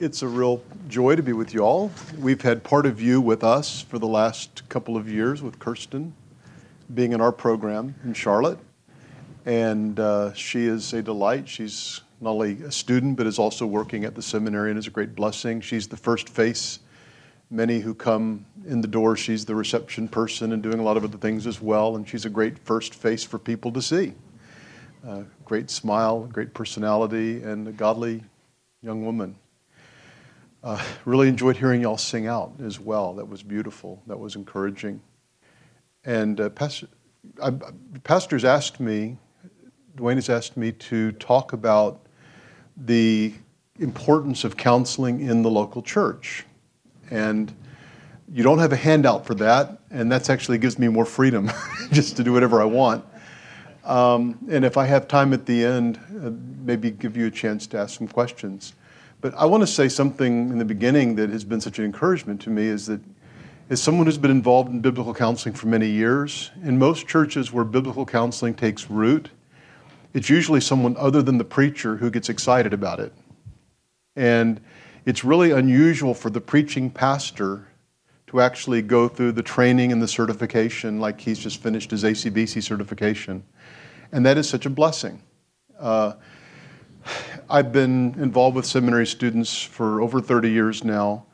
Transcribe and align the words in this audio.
It's 0.00 0.22
a 0.22 0.26
real 0.28 0.60
joy 0.88 1.14
to 1.14 1.22
be 1.22 1.32
with 1.32 1.54
you 1.54 1.60
all. 1.60 1.92
We've 2.18 2.42
had 2.42 2.64
part 2.64 2.84
of 2.84 3.00
you 3.00 3.20
with 3.20 3.44
us 3.44 3.82
for 3.82 4.00
the 4.00 4.08
last 4.08 4.68
couple 4.68 4.96
of 4.96 5.08
years 5.08 5.40
with 5.40 5.60
Kirsten 5.60 6.14
being 6.92 7.12
in 7.12 7.20
our 7.20 7.30
program 7.30 7.94
in 8.02 8.12
Charlotte. 8.12 8.58
And 9.46 10.00
uh, 10.00 10.34
she 10.34 10.64
is 10.64 10.92
a 10.94 11.00
delight. 11.00 11.48
She's 11.48 12.00
not 12.20 12.30
only 12.30 12.60
a 12.62 12.72
student, 12.72 13.16
but 13.16 13.28
is 13.28 13.38
also 13.38 13.66
working 13.66 14.04
at 14.04 14.16
the 14.16 14.22
seminary 14.22 14.70
and 14.70 14.80
is 14.80 14.88
a 14.88 14.90
great 14.90 15.14
blessing. 15.14 15.60
She's 15.60 15.86
the 15.86 15.96
first 15.96 16.28
face. 16.28 16.80
Many 17.48 17.78
who 17.78 17.94
come 17.94 18.46
in 18.66 18.80
the 18.80 18.88
door, 18.88 19.14
she's 19.16 19.44
the 19.44 19.54
reception 19.54 20.08
person 20.08 20.52
and 20.52 20.60
doing 20.60 20.80
a 20.80 20.82
lot 20.82 20.96
of 20.96 21.04
other 21.04 21.18
things 21.18 21.46
as 21.46 21.62
well. 21.62 21.94
And 21.94 22.08
she's 22.08 22.24
a 22.24 22.30
great 22.30 22.58
first 22.58 22.96
face 22.96 23.22
for 23.22 23.38
people 23.38 23.70
to 23.70 23.80
see. 23.80 24.14
Uh, 25.06 25.22
great 25.44 25.70
smile, 25.70 26.24
great 26.32 26.52
personality, 26.52 27.44
and 27.44 27.68
a 27.68 27.72
godly 27.72 28.24
young 28.82 29.04
woman. 29.04 29.36
Uh, 30.64 30.82
really 31.04 31.28
enjoyed 31.28 31.58
hearing 31.58 31.82
y'all 31.82 31.98
sing 31.98 32.26
out 32.26 32.50
as 32.64 32.80
well. 32.80 33.12
That 33.12 33.28
was 33.28 33.42
beautiful. 33.42 34.02
That 34.06 34.18
was 34.18 34.34
encouraging. 34.34 34.98
And 36.06 36.40
uh, 36.40 36.48
pastor, 36.48 36.88
I, 37.42 37.52
pastors 38.02 38.46
asked 38.46 38.80
me, 38.80 39.18
Dwayne 39.94 40.14
has 40.14 40.30
asked 40.30 40.56
me 40.56 40.72
to 40.72 41.12
talk 41.12 41.52
about 41.52 42.06
the 42.78 43.34
importance 43.78 44.42
of 44.42 44.56
counseling 44.56 45.20
in 45.20 45.42
the 45.42 45.50
local 45.50 45.82
church. 45.82 46.46
And 47.10 47.54
you 48.32 48.42
don't 48.42 48.58
have 48.58 48.72
a 48.72 48.76
handout 48.76 49.26
for 49.26 49.34
that, 49.34 49.80
and 49.90 50.10
that 50.12 50.30
actually 50.30 50.56
gives 50.56 50.78
me 50.78 50.88
more 50.88 51.04
freedom 51.04 51.50
just 51.92 52.16
to 52.16 52.24
do 52.24 52.32
whatever 52.32 52.62
I 52.62 52.64
want. 52.64 53.04
Um, 53.84 54.38
and 54.50 54.64
if 54.64 54.78
I 54.78 54.86
have 54.86 55.08
time 55.08 55.34
at 55.34 55.44
the 55.44 55.62
end, 55.62 56.00
uh, 56.24 56.30
maybe 56.64 56.90
give 56.90 57.18
you 57.18 57.26
a 57.26 57.30
chance 57.30 57.66
to 57.66 57.78
ask 57.78 57.98
some 57.98 58.08
questions. 58.08 58.72
But 59.24 59.32
I 59.38 59.46
want 59.46 59.62
to 59.62 59.66
say 59.66 59.88
something 59.88 60.50
in 60.50 60.58
the 60.58 60.66
beginning 60.66 61.14
that 61.14 61.30
has 61.30 61.44
been 61.44 61.58
such 61.58 61.78
an 61.78 61.86
encouragement 61.86 62.42
to 62.42 62.50
me 62.50 62.66
is 62.66 62.84
that 62.88 63.00
as 63.70 63.82
someone 63.82 64.04
who's 64.04 64.18
been 64.18 64.30
involved 64.30 64.70
in 64.70 64.80
biblical 64.80 65.14
counseling 65.14 65.54
for 65.54 65.66
many 65.66 65.88
years, 65.88 66.50
in 66.62 66.78
most 66.78 67.08
churches 67.08 67.50
where 67.50 67.64
biblical 67.64 68.04
counseling 68.04 68.52
takes 68.52 68.90
root, 68.90 69.30
it's 70.12 70.28
usually 70.28 70.60
someone 70.60 70.94
other 70.98 71.22
than 71.22 71.38
the 71.38 71.44
preacher 71.44 71.96
who 71.96 72.10
gets 72.10 72.28
excited 72.28 72.74
about 72.74 73.00
it. 73.00 73.14
And 74.14 74.60
it's 75.06 75.24
really 75.24 75.52
unusual 75.52 76.12
for 76.12 76.28
the 76.28 76.42
preaching 76.42 76.90
pastor 76.90 77.66
to 78.26 78.42
actually 78.42 78.82
go 78.82 79.08
through 79.08 79.32
the 79.32 79.42
training 79.42 79.90
and 79.90 80.02
the 80.02 80.08
certification 80.08 81.00
like 81.00 81.18
he's 81.18 81.38
just 81.38 81.62
finished 81.62 81.92
his 81.92 82.04
ACBC 82.04 82.62
certification. 82.62 83.42
And 84.12 84.26
that 84.26 84.36
is 84.36 84.46
such 84.46 84.66
a 84.66 84.70
blessing. 84.70 85.22
Uh, 85.80 86.12
I've 87.54 87.70
been 87.70 88.16
involved 88.18 88.56
with 88.56 88.66
seminary 88.66 89.06
students 89.06 89.62
for 89.62 90.00
over 90.00 90.20
30 90.20 90.50
years 90.50 90.82
now, 90.82 91.24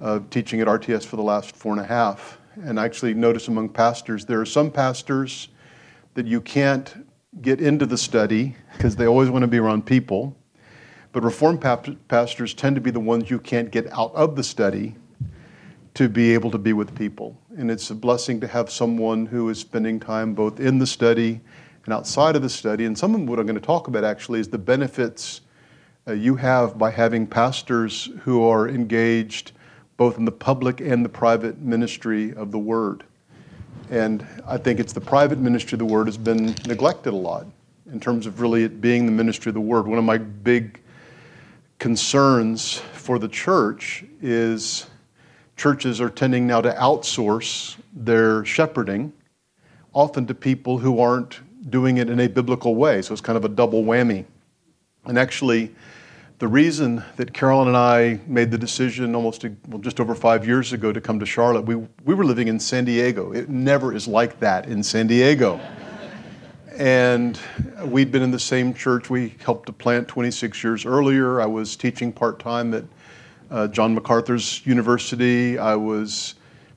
uh, 0.00 0.20
teaching 0.30 0.60
at 0.60 0.68
RTS 0.68 1.04
for 1.04 1.16
the 1.16 1.22
last 1.24 1.56
four 1.56 1.72
and 1.72 1.80
a 1.80 1.84
half. 1.84 2.38
And 2.62 2.78
I 2.78 2.84
actually 2.84 3.12
notice 3.12 3.48
among 3.48 3.70
pastors, 3.70 4.24
there 4.24 4.40
are 4.40 4.46
some 4.46 4.70
pastors 4.70 5.48
that 6.14 6.26
you 6.28 6.40
can't 6.40 7.04
get 7.42 7.60
into 7.60 7.86
the 7.86 7.98
study 7.98 8.54
because 8.74 8.94
they 8.94 9.06
always 9.06 9.30
want 9.30 9.42
to 9.42 9.48
be 9.48 9.58
around 9.58 9.84
people. 9.84 10.36
But 11.10 11.24
Reformed 11.24 11.60
pastors 12.06 12.54
tend 12.54 12.76
to 12.76 12.80
be 12.80 12.92
the 12.92 13.00
ones 13.00 13.28
you 13.28 13.40
can't 13.40 13.72
get 13.72 13.92
out 13.92 14.14
of 14.14 14.36
the 14.36 14.44
study 14.44 14.94
to 15.94 16.08
be 16.08 16.34
able 16.34 16.52
to 16.52 16.58
be 16.58 16.72
with 16.72 16.94
people. 16.94 17.36
And 17.58 17.68
it's 17.68 17.90
a 17.90 17.96
blessing 17.96 18.38
to 18.42 18.46
have 18.46 18.70
someone 18.70 19.26
who 19.26 19.48
is 19.48 19.58
spending 19.58 19.98
time 19.98 20.34
both 20.34 20.60
in 20.60 20.78
the 20.78 20.86
study 20.86 21.40
and 21.84 21.92
outside 21.92 22.36
of 22.36 22.42
the 22.42 22.48
study. 22.48 22.84
And 22.84 22.96
some 22.96 23.12
of 23.16 23.28
what 23.28 23.40
I'm 23.40 23.46
going 23.46 23.58
to 23.58 23.60
talk 23.60 23.88
about 23.88 24.04
actually 24.04 24.38
is 24.38 24.46
the 24.46 24.56
benefits 24.56 25.40
Uh, 26.06 26.12
you 26.12 26.36
have 26.36 26.76
by 26.76 26.90
having 26.90 27.26
pastors 27.26 28.10
who 28.24 28.42
are 28.42 28.68
engaged 28.68 29.52
both 29.96 30.18
in 30.18 30.26
the 30.26 30.32
public 30.32 30.82
and 30.82 31.02
the 31.02 31.08
private 31.08 31.58
ministry 31.60 32.34
of 32.34 32.50
the 32.50 32.58
Word. 32.58 33.04
And 33.90 34.26
I 34.46 34.58
think 34.58 34.80
it's 34.80 34.92
the 34.92 35.00
private 35.00 35.38
ministry 35.38 35.76
of 35.76 35.78
the 35.78 35.86
Word 35.86 36.06
has 36.06 36.18
been 36.18 36.54
neglected 36.66 37.14
a 37.14 37.16
lot 37.16 37.46
in 37.90 38.00
terms 38.00 38.26
of 38.26 38.40
really 38.42 38.64
it 38.64 38.82
being 38.82 39.06
the 39.06 39.12
ministry 39.12 39.48
of 39.48 39.54
the 39.54 39.62
Word. 39.62 39.86
One 39.86 39.98
of 39.98 40.04
my 40.04 40.18
big 40.18 40.78
concerns 41.78 42.82
for 42.92 43.18
the 43.18 43.28
church 43.28 44.04
is 44.20 44.86
churches 45.56 46.02
are 46.02 46.10
tending 46.10 46.46
now 46.46 46.60
to 46.60 46.72
outsource 46.74 47.76
their 47.94 48.44
shepherding, 48.44 49.10
often 49.94 50.26
to 50.26 50.34
people 50.34 50.76
who 50.76 51.00
aren't 51.00 51.40
doing 51.70 51.96
it 51.96 52.10
in 52.10 52.20
a 52.20 52.26
biblical 52.26 52.74
way. 52.74 53.00
So 53.00 53.14
it's 53.14 53.22
kind 53.22 53.38
of 53.38 53.46
a 53.46 53.48
double 53.48 53.84
whammy. 53.84 54.26
And 55.06 55.18
actually, 55.18 55.74
the 56.44 56.48
reason 56.48 57.02
that 57.16 57.32
Carolyn 57.32 57.68
and 57.68 57.76
I 57.78 58.20
made 58.26 58.50
the 58.50 58.58
decision 58.58 59.14
almost 59.14 59.46
well, 59.66 59.78
just 59.80 59.98
over 59.98 60.14
five 60.14 60.46
years 60.46 60.74
ago 60.74 60.92
to 60.92 61.00
come 61.00 61.18
to 61.18 61.24
Charlotte, 61.24 61.62
we, 61.62 61.76
we 62.04 62.12
were 62.12 62.22
living 62.22 62.48
in 62.48 62.60
San 62.60 62.84
Diego. 62.84 63.32
It 63.32 63.48
never 63.48 63.94
is 63.94 64.06
like 64.06 64.38
that 64.40 64.66
in 64.66 64.82
San 64.82 65.06
Diego. 65.06 65.58
and 66.76 67.40
we'd 67.86 68.12
been 68.12 68.20
in 68.20 68.30
the 68.30 68.38
same 68.38 68.74
church. 68.74 69.08
We 69.08 69.36
helped 69.42 69.64
to 69.68 69.72
plant 69.72 70.06
26 70.06 70.62
years 70.62 70.84
earlier. 70.84 71.40
I 71.40 71.46
was 71.46 71.76
teaching 71.76 72.12
part 72.12 72.40
time 72.40 72.74
at 72.74 72.84
uh, 73.50 73.68
John 73.68 73.94
MacArthur's 73.94 74.60
University. 74.66 75.56
I 75.56 75.74
was 75.76 76.34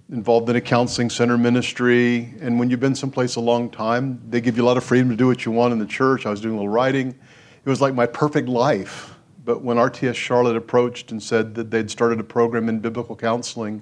involved 0.09 0.49
in 0.49 0.55
a 0.55 0.61
counseling 0.61 1.09
center 1.09 1.37
ministry. 1.37 2.33
And 2.39 2.57
when 2.57 2.69
you've 2.69 2.79
been 2.79 2.95
someplace 2.95 3.35
a 3.35 3.41
long 3.41 3.69
time, 3.69 4.21
they 4.29 4.39
give 4.39 4.55
you 4.55 4.63
a 4.63 4.65
lot 4.65 4.77
of 4.77 4.85
freedom 4.85 5.09
to 5.09 5.17
do 5.17 5.27
what 5.27 5.45
you 5.45 5.51
want 5.51 5.73
in 5.73 5.79
the 5.79 5.85
church. 5.85 6.25
I 6.25 6.29
was 6.29 6.39
doing 6.39 6.53
a 6.53 6.57
little 6.57 6.71
writing. 6.71 7.09
It 7.09 7.69
was 7.69 7.81
like 7.81 7.93
my 7.93 8.05
perfect 8.05 8.47
life. 8.47 9.15
But 9.47 9.61
when 9.61 9.77
RTS 9.77 10.15
Charlotte 10.15 10.57
approached 10.57 11.11
and 11.11 11.23
said 11.23 11.55
that 11.55 11.71
they'd 11.71 11.89
started 11.89 12.19
a 12.19 12.23
program 12.23 12.67
in 12.67 12.79
biblical 12.79 13.15
counseling, 13.15 13.81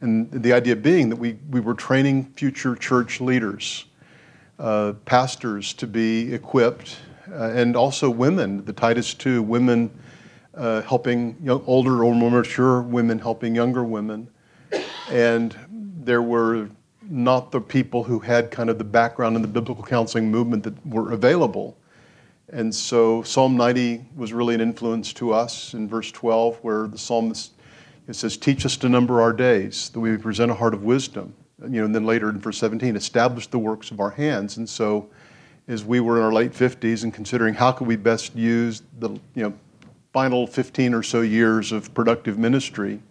and 0.00 0.32
the 0.32 0.54
idea 0.54 0.74
being 0.74 1.10
that 1.10 1.16
we, 1.16 1.36
we 1.50 1.60
were 1.60 1.74
training 1.74 2.32
future 2.34 2.74
church 2.74 3.20
leaders, 3.20 3.84
uh, 4.58 4.94
pastors 5.04 5.74
to 5.74 5.86
be 5.86 6.32
equipped, 6.32 6.96
uh, 7.30 7.50
and 7.50 7.76
also 7.76 8.08
women, 8.08 8.64
the 8.64 8.72
Titus 8.72 9.14
II, 9.24 9.40
women 9.40 9.90
uh, 10.54 10.80
helping 10.80 11.36
young, 11.42 11.62
older 11.66 12.02
or 12.02 12.14
more 12.14 12.30
mature 12.30 12.80
women 12.80 13.18
helping 13.18 13.54
younger 13.54 13.84
women 13.84 14.28
and 15.10 15.56
there 16.02 16.22
were 16.22 16.70
not 17.02 17.52
the 17.52 17.60
people 17.60 18.02
who 18.02 18.18
had 18.18 18.50
kind 18.50 18.70
of 18.70 18.78
the 18.78 18.84
background 18.84 19.36
in 19.36 19.42
the 19.42 19.48
biblical 19.48 19.84
counseling 19.84 20.30
movement 20.30 20.64
that 20.64 20.86
were 20.86 21.12
available. 21.12 21.76
And 22.52 22.74
so 22.74 23.22
Psalm 23.22 23.56
90 23.56 24.04
was 24.14 24.32
really 24.32 24.54
an 24.54 24.60
influence 24.60 25.12
to 25.14 25.32
us 25.32 25.74
in 25.74 25.88
verse 25.88 26.12
12, 26.12 26.58
where 26.58 26.86
the 26.86 26.98
psalmist 26.98 27.52
it 28.08 28.14
says, 28.14 28.36
Teach 28.36 28.64
us 28.64 28.76
to 28.78 28.88
number 28.88 29.20
our 29.20 29.32
days, 29.32 29.90
that 29.90 30.00
we 30.00 30.10
may 30.10 30.16
present 30.16 30.50
a 30.50 30.54
heart 30.54 30.74
of 30.74 30.84
wisdom. 30.84 31.34
You 31.62 31.80
know, 31.80 31.84
and 31.86 31.94
then 31.94 32.04
later 32.04 32.28
in 32.28 32.38
verse 32.38 32.58
17, 32.58 32.96
establish 32.96 33.46
the 33.46 33.58
works 33.58 33.90
of 33.90 33.98
our 33.98 34.10
hands. 34.10 34.58
And 34.58 34.68
so 34.68 35.08
as 35.68 35.84
we 35.84 36.00
were 36.00 36.18
in 36.18 36.22
our 36.22 36.32
late 36.32 36.52
50s 36.52 37.02
and 37.02 37.12
considering 37.12 37.54
how 37.54 37.72
could 37.72 37.86
we 37.86 37.96
best 37.96 38.36
use 38.36 38.82
the 38.98 39.10
you 39.34 39.42
know, 39.42 39.54
final 40.12 40.46
15 40.46 40.94
or 40.94 41.02
so 41.02 41.22
years 41.22 41.72
of 41.72 41.92
productive 41.94 42.38
ministry, 42.38 43.02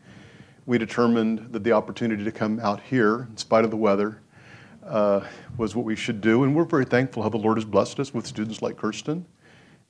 we 0.65 0.77
determined 0.77 1.51
that 1.51 1.63
the 1.63 1.71
opportunity 1.71 2.23
to 2.23 2.31
come 2.31 2.59
out 2.59 2.81
here, 2.81 3.27
in 3.29 3.37
spite 3.37 3.65
of 3.65 3.71
the 3.71 3.77
weather, 3.77 4.21
uh, 4.85 5.21
was 5.57 5.75
what 5.75 5.85
we 5.85 5.95
should 5.95 6.21
do. 6.21 6.43
And 6.43 6.55
we're 6.55 6.65
very 6.65 6.85
thankful 6.85 7.23
how 7.23 7.29
the 7.29 7.37
Lord 7.37 7.57
has 7.57 7.65
blessed 7.65 7.99
us 7.99 8.13
with 8.13 8.25
students 8.25 8.61
like 8.61 8.77
Kirsten. 8.77 9.25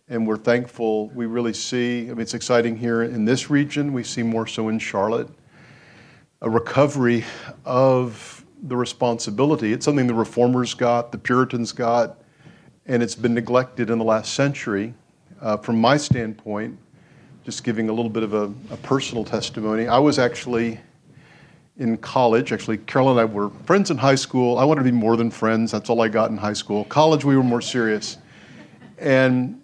And 0.07 0.27
we're 0.27 0.37
thankful 0.37 1.09
we 1.09 1.25
really 1.25 1.53
see, 1.53 2.05
I 2.05 2.09
mean, 2.09 2.21
it's 2.21 2.33
exciting 2.33 2.77
here 2.77 3.03
in 3.03 3.25
this 3.25 3.49
region. 3.49 3.91
We 3.91 4.03
see 4.03 4.23
more 4.23 4.45
so 4.45 4.69
in 4.69 4.79
Charlotte, 4.79 5.29
a 6.41 6.49
recovery 6.49 7.25
of 7.65 8.45
the 8.63 8.77
responsibility. 8.77 9.73
It's 9.73 9.85
something 9.85 10.07
the 10.07 10.13
reformers 10.13 10.73
got, 10.73 11.11
the 11.11 11.17
Puritans 11.17 11.71
got, 11.71 12.21
and 12.85 13.01
it's 13.01 13.15
been 13.15 13.33
neglected 13.33 13.89
in 13.89 13.97
the 13.97 14.05
last 14.05 14.33
century. 14.33 14.93
Uh, 15.41 15.57
from 15.57 15.81
my 15.81 15.97
standpoint, 15.97 16.77
just 17.43 17.63
giving 17.63 17.89
a 17.89 17.93
little 17.93 18.09
bit 18.09 18.23
of 18.23 18.33
a, 18.33 18.51
a, 18.71 18.77
personal 18.77 19.23
testimony. 19.23 19.87
I 19.87 19.99
was 19.99 20.17
actually 20.17 20.79
in 21.77 21.97
college. 21.97 22.51
Actually, 22.51 22.77
Carol 22.77 23.11
and 23.11 23.19
I 23.19 23.25
were 23.25 23.49
friends 23.65 23.91
in 23.91 23.97
high 23.97 24.15
school. 24.15 24.57
I 24.57 24.63
wanted 24.63 24.83
to 24.83 24.91
be 24.91 24.95
more 24.95 25.17
than 25.17 25.29
friends. 25.29 25.71
That's 25.71 25.89
all 25.89 26.01
I 26.01 26.07
got 26.07 26.31
in 26.31 26.37
high 26.37 26.53
school. 26.53 26.85
College, 26.85 27.25
we 27.25 27.35
were 27.35 27.43
more 27.43 27.61
serious. 27.61 28.17
And 28.97 29.61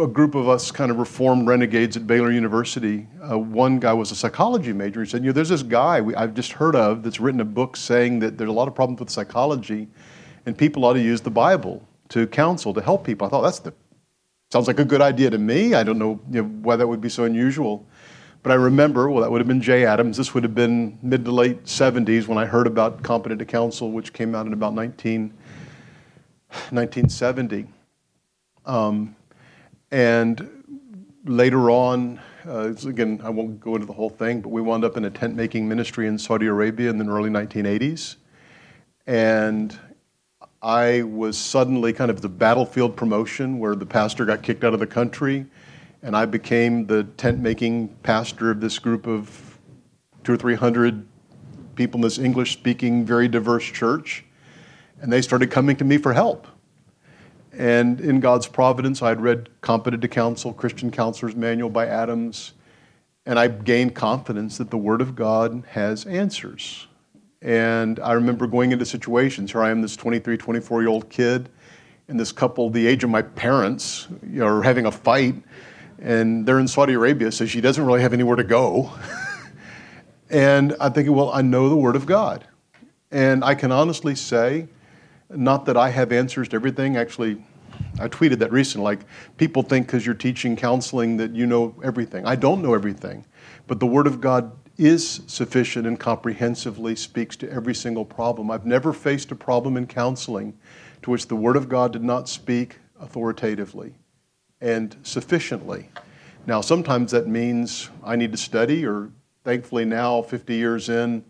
a 0.00 0.06
group 0.06 0.34
of 0.34 0.48
us 0.48 0.72
kind 0.72 0.90
of 0.90 0.98
reformed 0.98 1.46
renegades 1.46 1.96
at 1.96 2.06
Baylor 2.06 2.32
University. 2.32 3.06
Uh, 3.30 3.38
one 3.38 3.78
guy 3.78 3.92
was 3.92 4.10
a 4.10 4.16
psychology 4.16 4.72
major. 4.72 5.02
He 5.02 5.08
said, 5.08 5.22
You 5.22 5.28
know, 5.28 5.32
there's 5.32 5.48
this 5.48 5.62
guy 5.62 6.00
we, 6.00 6.14
I've 6.16 6.34
just 6.34 6.52
heard 6.52 6.74
of 6.74 7.04
that's 7.04 7.20
written 7.20 7.40
a 7.40 7.44
book 7.44 7.76
saying 7.76 8.18
that 8.18 8.36
there's 8.36 8.50
a 8.50 8.52
lot 8.52 8.66
of 8.66 8.74
problems 8.74 8.98
with 8.98 9.10
psychology 9.10 9.88
and 10.44 10.58
people 10.58 10.84
ought 10.84 10.94
to 10.94 11.00
use 11.00 11.20
the 11.20 11.30
Bible 11.30 11.86
to 12.08 12.26
counsel, 12.26 12.74
to 12.74 12.80
help 12.80 13.04
people. 13.04 13.26
I 13.26 13.30
thought 13.30 13.42
that's 13.42 13.60
the 13.60 13.72
Sounds 14.50 14.66
like 14.66 14.78
a 14.78 14.84
good 14.84 15.02
idea 15.02 15.28
to 15.28 15.36
me. 15.36 15.74
I 15.74 15.82
don't 15.82 15.98
know, 15.98 16.18
you 16.30 16.42
know 16.42 16.48
why 16.62 16.76
that 16.76 16.86
would 16.86 17.02
be 17.02 17.10
so 17.10 17.24
unusual. 17.24 17.86
But 18.48 18.54
I 18.54 18.62
remember, 18.62 19.10
well, 19.10 19.20
that 19.20 19.30
would 19.30 19.42
have 19.42 19.46
been 19.46 19.60
Jay 19.60 19.84
Adams. 19.84 20.16
This 20.16 20.32
would 20.32 20.42
have 20.42 20.54
been 20.54 20.98
mid 21.02 21.26
to 21.26 21.30
late 21.30 21.64
70s 21.64 22.26
when 22.28 22.38
I 22.38 22.46
heard 22.46 22.66
about 22.66 23.02
Competent 23.02 23.40
to 23.40 23.44
Counsel, 23.44 23.92
which 23.92 24.14
came 24.14 24.34
out 24.34 24.46
in 24.46 24.54
about 24.54 24.72
19, 24.72 25.34
1970. 26.70 27.66
Um, 28.64 29.14
and 29.90 30.48
later 31.26 31.70
on, 31.70 32.20
Uh, 32.48 32.72
again, 32.86 33.20
I 33.22 33.28
won't 33.28 33.60
go 33.60 33.74
into 33.74 33.86
the 33.86 33.92
whole 33.92 34.08
thing, 34.08 34.40
but 34.40 34.48
we 34.48 34.62
wound 34.62 34.82
up 34.82 34.96
in 34.96 35.04
a 35.04 35.10
tent 35.10 35.36
making 35.36 35.68
ministry 35.68 36.06
in 36.06 36.18
Saudi 36.18 36.46
Arabia 36.46 36.88
in 36.88 36.96
the 36.96 37.04
early 37.04 37.28
1980s. 37.28 38.16
And 39.06 39.78
I 40.62 41.02
was 41.02 41.36
suddenly 41.36 41.92
kind 41.92 42.10
of 42.10 42.22
the 42.22 42.30
battlefield 42.30 42.96
promotion 42.96 43.58
where 43.58 43.74
the 43.74 43.84
pastor 43.84 44.24
got 44.24 44.42
kicked 44.42 44.64
out 44.64 44.72
of 44.72 44.80
the 44.80 44.86
country, 44.86 45.44
and 46.02 46.16
I 46.16 46.26
became 46.26 46.86
the 46.86 47.04
tent 47.04 47.40
making 47.40 47.88
pastor 48.02 48.50
of 48.50 48.60
this 48.60 48.78
group 48.78 49.06
of 49.06 49.58
two 50.24 50.32
or 50.32 50.36
three 50.36 50.54
hundred 50.54 51.06
people 51.74 51.98
in 51.98 52.02
this 52.02 52.18
English 52.18 52.52
speaking, 52.52 53.04
very 53.04 53.28
diverse 53.28 53.64
church. 53.64 54.24
And 55.00 55.12
they 55.12 55.22
started 55.22 55.50
coming 55.50 55.76
to 55.76 55.84
me 55.84 55.96
for 55.96 56.12
help. 56.12 56.46
And 57.52 58.00
in 58.00 58.20
God's 58.20 58.46
providence, 58.46 59.00
I 59.00 59.08
had 59.08 59.20
read 59.20 59.48
Competent 59.60 60.02
to 60.02 60.08
Counsel, 60.08 60.52
Christian 60.52 60.90
Counselor's 60.90 61.34
Manual 61.34 61.70
by 61.70 61.86
Adams, 61.86 62.52
and 63.26 63.38
I 63.38 63.48
gained 63.48 63.94
confidence 63.94 64.58
that 64.58 64.70
the 64.70 64.78
Word 64.78 65.00
of 65.00 65.14
God 65.14 65.64
has 65.70 66.04
answers. 66.06 66.86
And 67.42 68.00
I 68.00 68.12
remember 68.12 68.46
going 68.46 68.72
into 68.72 68.86
situations. 68.86 69.52
Here 69.52 69.62
I 69.62 69.70
am, 69.70 69.82
this 69.82 69.96
23, 69.96 70.36
24 70.36 70.82
year 70.82 70.88
old 70.88 71.08
kid, 71.10 71.48
and 72.08 72.18
this 72.18 72.32
couple, 72.32 72.70
the 72.70 72.86
age 72.86 73.04
of 73.04 73.10
my 73.10 73.22
parents, 73.22 74.08
are 74.40 74.62
having 74.62 74.86
a 74.86 74.90
fight, 74.90 75.34
and 76.00 76.46
they're 76.46 76.60
in 76.60 76.68
Saudi 76.68 76.92
Arabia, 76.92 77.32
so 77.32 77.46
she 77.46 77.60
doesn't 77.60 77.84
really 77.84 78.02
have 78.02 78.12
anywhere 78.12 78.36
to 78.36 78.44
go. 78.44 78.92
and 80.30 80.76
I'm 80.80 80.92
thinking, 80.92 81.14
well, 81.14 81.30
I 81.32 81.42
know 81.42 81.68
the 81.68 81.76
Word 81.76 81.96
of 81.96 82.06
God. 82.06 82.46
And 83.10 83.42
I 83.42 83.54
can 83.54 83.72
honestly 83.72 84.14
say, 84.14 84.68
not 85.30 85.66
that 85.66 85.76
I 85.76 85.90
have 85.90 86.12
answers 86.12 86.48
to 86.48 86.56
everything. 86.56 86.96
Actually, 86.96 87.42
I 87.98 88.08
tweeted 88.08 88.38
that 88.38 88.52
recently. 88.52 88.84
Like, 88.84 89.00
people 89.36 89.62
think 89.62 89.86
because 89.86 90.06
you're 90.06 90.14
teaching 90.14 90.56
counseling 90.56 91.16
that 91.16 91.34
you 91.34 91.46
know 91.46 91.74
everything. 91.82 92.24
I 92.26 92.36
don't 92.36 92.62
know 92.62 92.74
everything. 92.74 93.24
But 93.66 93.80
the 93.80 93.86
Word 93.86 94.06
of 94.06 94.20
God 94.20 94.52
is 94.76 95.22
sufficient 95.26 95.86
and 95.86 95.98
comprehensively 95.98 96.94
speaks 96.94 97.34
to 97.36 97.50
every 97.50 97.74
single 97.74 98.04
problem. 98.04 98.50
I've 98.50 98.66
never 98.66 98.92
faced 98.92 99.32
a 99.32 99.34
problem 99.34 99.76
in 99.76 99.86
counseling 99.86 100.56
to 101.02 101.10
which 101.10 101.26
the 101.26 101.36
Word 101.36 101.56
of 101.56 101.68
God 101.68 101.92
did 101.92 102.04
not 102.04 102.28
speak 102.28 102.78
authoritatively 103.00 103.94
and 104.60 104.96
sufficiently. 105.02 105.90
Now, 106.46 106.60
sometimes 106.60 107.10
that 107.12 107.26
means 107.26 107.90
I 108.02 108.16
need 108.16 108.32
to 108.32 108.38
study, 108.38 108.86
or 108.86 109.10
thankfully 109.44 109.84
now, 109.84 110.22
50 110.22 110.54
years 110.54 110.88
in 110.88 111.24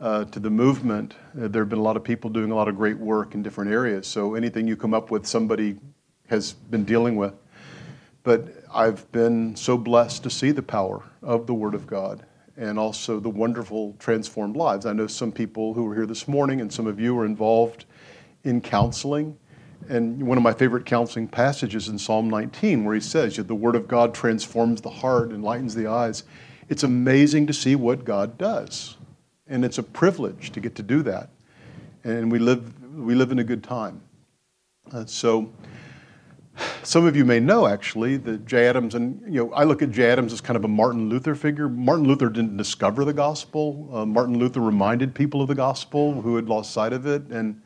uh, 0.00 0.24
to 0.26 0.40
the 0.40 0.50
movement, 0.50 1.14
uh, 1.40 1.48
there 1.48 1.62
have 1.62 1.68
been 1.68 1.78
a 1.78 1.82
lot 1.82 1.96
of 1.96 2.04
people 2.04 2.30
doing 2.30 2.50
a 2.50 2.54
lot 2.54 2.68
of 2.68 2.76
great 2.76 2.98
work 2.98 3.34
in 3.34 3.42
different 3.42 3.70
areas. 3.70 4.06
So 4.06 4.34
anything 4.34 4.66
you 4.66 4.76
come 4.76 4.94
up 4.94 5.10
with, 5.10 5.26
somebody 5.26 5.78
has 6.28 6.52
been 6.52 6.84
dealing 6.84 7.16
with. 7.16 7.34
But 8.24 8.48
I've 8.72 9.10
been 9.12 9.56
so 9.56 9.76
blessed 9.76 10.22
to 10.24 10.30
see 10.30 10.50
the 10.50 10.62
power 10.62 11.02
of 11.22 11.46
the 11.46 11.54
Word 11.54 11.74
of 11.74 11.86
God 11.86 12.24
and 12.56 12.78
also 12.78 13.18
the 13.18 13.30
wonderful 13.30 13.96
transformed 13.98 14.56
lives. 14.56 14.86
I 14.86 14.92
know 14.92 15.06
some 15.06 15.32
people 15.32 15.74
who 15.74 15.84
were 15.84 15.94
here 15.94 16.06
this 16.06 16.28
morning, 16.28 16.60
and 16.60 16.72
some 16.72 16.86
of 16.86 17.00
you 17.00 17.18
are 17.18 17.24
involved 17.24 17.86
in 18.44 18.60
counseling. 18.60 19.36
And 19.88 20.26
one 20.26 20.38
of 20.38 20.44
my 20.44 20.52
favorite 20.52 20.86
counseling 20.86 21.28
passages 21.28 21.88
in 21.88 21.98
Psalm 21.98 22.28
19, 22.30 22.84
where 22.84 22.94
he 22.94 23.00
says, 23.00 23.36
The 23.36 23.54
Word 23.54 23.76
of 23.76 23.88
God 23.88 24.14
transforms 24.14 24.80
the 24.80 24.90
heart, 24.90 25.30
enlightens 25.30 25.74
the 25.74 25.86
eyes. 25.86 26.24
It's 26.68 26.82
amazing 26.82 27.46
to 27.48 27.52
see 27.52 27.74
what 27.74 28.04
God 28.04 28.38
does. 28.38 28.96
And 29.46 29.64
it's 29.64 29.78
a 29.78 29.82
privilege 29.82 30.52
to 30.52 30.60
get 30.60 30.74
to 30.76 30.82
do 30.82 31.02
that. 31.02 31.30
And 32.04 32.30
we 32.30 32.38
live, 32.38 32.82
we 32.94 33.14
live 33.14 33.32
in 33.32 33.38
a 33.38 33.44
good 33.44 33.62
time. 33.62 34.02
Uh, 34.92 35.06
so, 35.06 35.52
some 36.82 37.06
of 37.06 37.16
you 37.16 37.24
may 37.24 37.40
know 37.40 37.66
actually 37.66 38.16
that 38.18 38.44
Jay 38.44 38.66
Adams, 38.66 38.94
and 38.94 39.22
you 39.26 39.44
know, 39.44 39.52
I 39.52 39.64
look 39.64 39.82
at 39.82 39.90
Jay 39.90 40.10
Adams 40.10 40.32
as 40.32 40.40
kind 40.40 40.56
of 40.56 40.64
a 40.64 40.68
Martin 40.68 41.08
Luther 41.08 41.34
figure. 41.34 41.68
Martin 41.68 42.06
Luther 42.06 42.28
didn't 42.28 42.56
discover 42.56 43.04
the 43.04 43.12
gospel. 43.12 43.88
Uh, 43.92 44.04
Martin 44.04 44.38
Luther 44.38 44.60
reminded 44.60 45.14
people 45.14 45.40
of 45.40 45.48
the 45.48 45.54
gospel 45.54 46.20
who 46.20 46.36
had 46.36 46.48
lost 46.48 46.72
sight 46.72 46.92
of 46.92 47.06
it. 47.06 47.22
And 47.28 47.61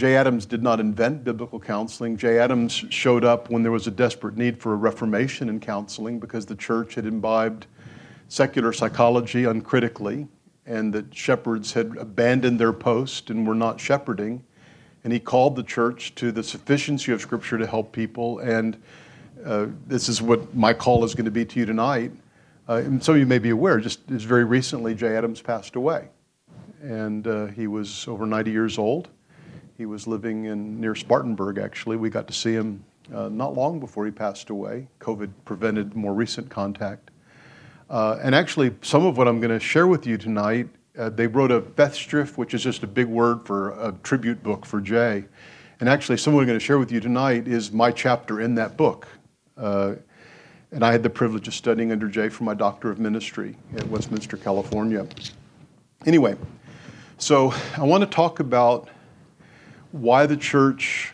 Jay 0.00 0.16
Adams 0.16 0.46
did 0.46 0.62
not 0.62 0.80
invent 0.80 1.24
biblical 1.24 1.60
counseling. 1.60 2.16
Jay 2.16 2.38
Adams 2.38 2.72
showed 2.88 3.22
up 3.22 3.50
when 3.50 3.62
there 3.62 3.70
was 3.70 3.86
a 3.86 3.90
desperate 3.90 4.34
need 4.34 4.58
for 4.58 4.72
a 4.72 4.76
reformation 4.76 5.50
in 5.50 5.60
counseling 5.60 6.18
because 6.18 6.46
the 6.46 6.56
church 6.56 6.94
had 6.94 7.04
imbibed 7.04 7.66
secular 8.28 8.72
psychology 8.72 9.44
uncritically, 9.44 10.26
and 10.64 10.90
that 10.94 11.14
shepherds 11.14 11.74
had 11.74 11.96
abandoned 11.98 12.58
their 12.58 12.72
post 12.72 13.28
and 13.28 13.46
were 13.46 13.54
not 13.54 13.78
shepherding 13.78 14.42
and 15.04 15.12
he 15.12 15.20
called 15.20 15.56
the 15.56 15.62
church 15.62 16.14
to 16.14 16.32
the 16.32 16.42
sufficiency 16.42 17.12
of 17.12 17.20
Scripture 17.20 17.58
to 17.58 17.66
help 17.66 17.92
people. 17.92 18.38
And 18.40 18.80
uh, 19.44 19.66
this 19.86 20.08
is 20.08 20.20
what 20.20 20.54
my 20.54 20.72
call 20.72 21.04
is 21.04 21.14
going 21.14 21.24
to 21.24 21.30
be 21.30 21.44
to 21.44 21.60
you 21.60 21.66
tonight. 21.66 22.12
Uh, 22.68 22.74
and 22.74 23.02
some 23.02 23.14
of 23.14 23.20
you 23.20 23.26
may 23.26 23.38
be 23.38 23.50
aware, 23.50 23.80
just 23.80 24.06
very 24.06 24.44
recently, 24.44 24.94
Jay 24.94 25.16
Adams 25.16 25.40
passed 25.40 25.76
away. 25.76 26.08
And 26.82 27.26
uh, 27.26 27.46
he 27.46 27.66
was 27.66 28.06
over 28.08 28.26
90 28.26 28.50
years 28.50 28.78
old. 28.78 29.08
He 29.80 29.86
was 29.86 30.06
living 30.06 30.44
in 30.44 30.78
near 30.78 30.94
Spartanburg, 30.94 31.56
actually. 31.56 31.96
We 31.96 32.10
got 32.10 32.26
to 32.26 32.34
see 32.34 32.52
him 32.52 32.84
uh, 33.14 33.30
not 33.30 33.54
long 33.54 33.80
before 33.80 34.04
he 34.04 34.10
passed 34.10 34.50
away. 34.50 34.86
COVID 35.00 35.30
prevented 35.46 35.96
more 35.96 36.12
recent 36.12 36.50
contact. 36.50 37.10
Uh, 37.88 38.18
and 38.22 38.34
actually, 38.34 38.74
some 38.82 39.06
of 39.06 39.16
what 39.16 39.26
I'm 39.26 39.40
going 39.40 39.58
to 39.58 39.58
share 39.58 39.86
with 39.86 40.06
you 40.06 40.18
tonight 40.18 40.68
uh, 40.98 41.08
they 41.08 41.26
wrote 41.26 41.50
a 41.50 41.62
Festschrift, 41.62 42.36
which 42.36 42.52
is 42.52 42.62
just 42.62 42.82
a 42.82 42.86
big 42.86 43.06
word 43.06 43.46
for 43.46 43.70
a 43.70 43.94
tribute 44.02 44.42
book 44.42 44.66
for 44.66 44.82
Jay. 44.82 45.24
And 45.80 45.88
actually, 45.88 46.18
someone 46.18 46.42
I'm 46.42 46.48
going 46.48 46.58
to 46.58 46.62
share 46.62 46.78
with 46.78 46.92
you 46.92 47.00
tonight 47.00 47.48
is 47.48 47.72
my 47.72 47.90
chapter 47.90 48.42
in 48.42 48.54
that 48.56 48.76
book. 48.76 49.08
Uh, 49.56 49.94
and 50.72 50.84
I 50.84 50.92
had 50.92 51.02
the 51.02 51.08
privilege 51.08 51.48
of 51.48 51.54
studying 51.54 51.90
under 51.90 52.06
Jay 52.06 52.28
for 52.28 52.44
my 52.44 52.52
Doctor 52.52 52.90
of 52.90 52.98
Ministry 52.98 53.56
at 53.78 53.88
Westminster, 53.88 54.36
California. 54.36 55.06
Anyway, 56.04 56.36
so 57.16 57.54
I 57.78 57.84
want 57.84 58.02
to 58.02 58.10
talk 58.10 58.40
about 58.40 58.90
why 59.92 60.26
the 60.26 60.36
church 60.36 61.12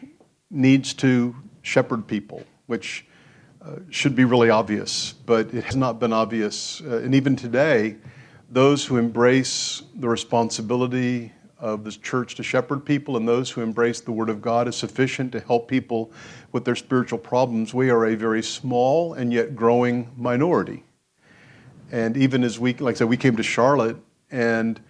needs 0.50 0.94
to 0.94 1.34
shepherd 1.62 2.06
people, 2.06 2.42
which 2.66 3.06
uh, 3.62 3.76
should 3.90 4.14
be 4.14 4.24
really 4.24 4.50
obvious, 4.50 5.12
but 5.12 5.52
it 5.52 5.64
has 5.64 5.76
not 5.76 5.98
been 5.98 6.12
obvious. 6.12 6.80
Uh, 6.82 6.98
and 6.98 7.14
even 7.14 7.34
today, 7.34 7.96
those 8.50 8.84
who 8.84 8.96
embrace 8.96 9.82
the 9.96 10.08
responsibility 10.08 11.32
of 11.58 11.84
the 11.84 11.90
church 11.90 12.34
to 12.36 12.42
shepherd 12.42 12.84
people 12.84 13.16
and 13.16 13.26
those 13.26 13.50
who 13.50 13.62
embrace 13.62 14.00
the 14.00 14.12
Word 14.12 14.28
of 14.28 14.42
God 14.42 14.68
as 14.68 14.76
sufficient 14.76 15.32
to 15.32 15.40
help 15.40 15.68
people 15.68 16.12
with 16.52 16.64
their 16.64 16.76
spiritual 16.76 17.18
problems, 17.18 17.74
we 17.74 17.90
are 17.90 18.06
a 18.06 18.14
very 18.14 18.42
small 18.42 19.14
and 19.14 19.32
yet 19.32 19.56
growing 19.56 20.10
minority. 20.16 20.84
And 21.90 22.16
even 22.16 22.44
as 22.44 22.58
we, 22.58 22.74
like 22.74 22.96
I 22.96 22.98
said, 22.98 23.08
we 23.08 23.16
came 23.16 23.36
to 23.36 23.42
Charlotte, 23.42 23.96
and 24.30 24.80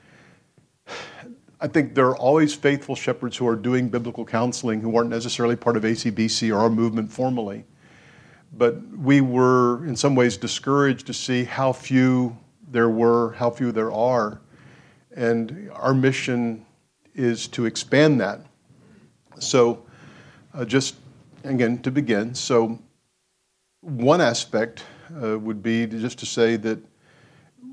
I 1.59 1.69
think 1.69 1.95
there 1.95 2.07
are 2.07 2.17
always 2.17 2.55
faithful 2.55 2.95
shepherds 2.95 3.37
who 3.37 3.49
are 3.49 3.57
doing 3.57 3.89
biblical 3.89 4.27
counseling 4.27 4.83
who 4.83 4.95
aren't 4.95 5.09
necessarily 5.09 5.57
part 5.57 5.77
of 5.77 5.85
ACBC 5.85 6.55
or 6.55 6.59
our 6.59 6.69
movement 6.69 7.11
formally. 7.11 7.65
But 8.53 8.87
we 8.97 9.23
were, 9.23 9.87
in 9.87 9.97
some 9.97 10.15
ways, 10.15 10.37
discouraged 10.37 11.07
to 11.07 11.15
see 11.15 11.45
how 11.45 11.73
few 11.73 12.37
there 12.71 12.91
were, 12.91 13.33
how 13.33 13.51
few 13.51 13.73
there 13.73 13.91
are. 13.91 14.41
And 15.15 15.71
our 15.73 15.95
mission 15.95 16.67
is 17.15 17.49
to 17.49 17.65
expand 17.65 18.21
that. 18.21 18.41
So, 19.39 19.85
uh, 20.53 20.67
just 20.67 20.97
again 21.45 21.79
to 21.83 21.91
begin, 21.91 22.35
so 22.35 22.79
one 23.81 24.21
aspect 24.21 24.85
uh, 25.23 25.39
would 25.39 25.63
be 25.63 25.87
to 25.87 26.01
just 26.01 26.19
to 26.19 26.27
say 26.27 26.57
that 26.57 26.79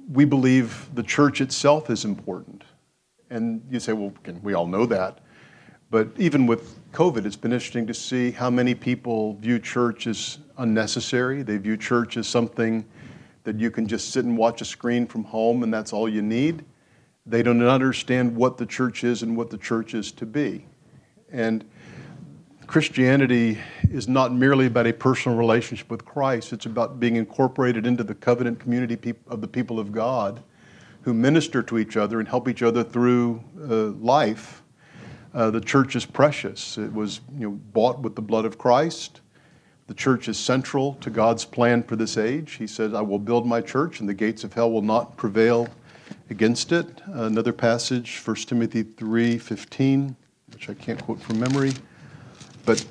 we 0.09 0.25
believe 0.25 0.89
the 0.93 1.03
church 1.03 1.41
itself 1.41 1.89
is 1.89 2.05
important. 2.05 2.63
And 3.33 3.63
you 3.71 3.79
say, 3.79 3.93
well, 3.93 4.13
can 4.23 4.39
we 4.43 4.53
all 4.53 4.67
know 4.67 4.85
that? 4.85 5.17
But 5.89 6.09
even 6.17 6.45
with 6.45 6.79
COVID, 6.91 7.25
it's 7.25 7.35
been 7.35 7.51
interesting 7.51 7.87
to 7.87 7.93
see 7.93 8.29
how 8.29 8.51
many 8.51 8.75
people 8.75 9.37
view 9.37 9.57
church 9.57 10.05
as 10.05 10.37
unnecessary. 10.59 11.41
They 11.41 11.57
view 11.57 11.75
church 11.75 12.15
as 12.15 12.27
something 12.27 12.85
that 13.43 13.59
you 13.59 13.71
can 13.71 13.87
just 13.87 14.11
sit 14.11 14.23
and 14.23 14.37
watch 14.37 14.61
a 14.61 14.65
screen 14.65 15.07
from 15.07 15.23
home 15.23 15.63
and 15.63 15.73
that's 15.73 15.93
all 15.93 16.07
you 16.07 16.21
need. 16.21 16.63
They 17.25 17.41
don't 17.41 17.63
understand 17.63 18.35
what 18.35 18.57
the 18.57 18.67
church 18.67 19.03
is 19.03 19.23
and 19.23 19.35
what 19.35 19.49
the 19.49 19.57
church 19.57 19.95
is 19.95 20.11
to 20.11 20.27
be. 20.27 20.67
And 21.31 21.65
Christianity 22.67 23.57
is 23.89 24.07
not 24.07 24.31
merely 24.31 24.67
about 24.67 24.85
a 24.85 24.93
personal 24.93 25.39
relationship 25.39 25.89
with 25.89 26.05
Christ, 26.05 26.53
it's 26.53 26.67
about 26.67 26.99
being 26.99 27.15
incorporated 27.15 27.87
into 27.87 28.03
the 28.03 28.13
covenant 28.13 28.59
community 28.59 29.15
of 29.27 29.41
the 29.41 29.47
people 29.47 29.79
of 29.79 29.91
God 29.91 30.43
who 31.03 31.13
minister 31.13 31.61
to 31.63 31.77
each 31.77 31.97
other 31.97 32.19
and 32.19 32.27
help 32.27 32.47
each 32.47 32.63
other 32.63 32.83
through 32.83 33.43
uh, 33.61 33.91
life. 34.03 34.61
Uh, 35.33 35.49
the 35.49 35.61
church 35.61 35.95
is 35.95 36.05
precious. 36.05 36.77
It 36.77 36.93
was 36.93 37.21
you 37.37 37.49
know, 37.49 37.51
bought 37.73 37.99
with 37.99 38.15
the 38.15 38.21
blood 38.21 38.45
of 38.45 38.57
Christ. 38.57 39.21
The 39.87 39.93
church 39.93 40.29
is 40.29 40.39
central 40.39 40.95
to 40.95 41.09
God's 41.09 41.43
plan 41.43 41.83
for 41.83 41.95
this 41.95 42.17
age. 42.17 42.53
He 42.53 42.67
says, 42.67 42.93
I 42.93 43.01
will 43.01 43.19
build 43.19 43.45
my 43.45 43.59
church, 43.59 43.99
and 43.99 44.07
the 44.07 44.13
gates 44.13 44.43
of 44.43 44.53
hell 44.53 44.71
will 44.71 44.81
not 44.81 45.17
prevail 45.17 45.67
against 46.29 46.71
it. 46.71 47.01
Another 47.07 47.51
passage, 47.51 48.21
1 48.23 48.35
Timothy 48.37 48.83
3 48.83 49.37
15, 49.37 50.15
which 50.53 50.69
I 50.69 50.73
can't 50.73 51.03
quote 51.03 51.19
from 51.19 51.39
memory. 51.39 51.73
But 52.65 52.85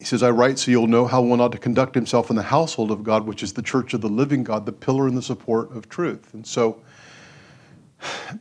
He 0.00 0.06
says, 0.06 0.22
I 0.22 0.30
write 0.30 0.58
so 0.58 0.70
you'll 0.70 0.86
know 0.86 1.06
how 1.06 1.20
one 1.20 1.42
ought 1.42 1.52
to 1.52 1.58
conduct 1.58 1.94
himself 1.94 2.30
in 2.30 2.36
the 2.36 2.42
household 2.42 2.90
of 2.90 3.04
God, 3.04 3.26
which 3.26 3.42
is 3.42 3.52
the 3.52 3.62
church 3.62 3.92
of 3.92 4.00
the 4.00 4.08
living 4.08 4.42
God, 4.42 4.64
the 4.64 4.72
pillar 4.72 5.06
and 5.06 5.16
the 5.16 5.22
support 5.22 5.70
of 5.76 5.90
truth. 5.90 6.32
And 6.32 6.46
so 6.46 6.80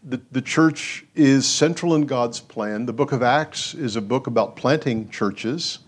the, 0.01 0.21
the 0.31 0.41
church 0.41 1.05
is 1.15 1.45
central 1.45 1.95
in 1.95 2.05
God's 2.05 2.39
plan. 2.39 2.85
The 2.85 2.93
book 2.93 3.11
of 3.11 3.21
Acts 3.21 3.73
is 3.73 3.97
a 3.97 4.01
book 4.01 4.25
about 4.27 4.55
planting 4.55 5.09
churches 5.09 5.79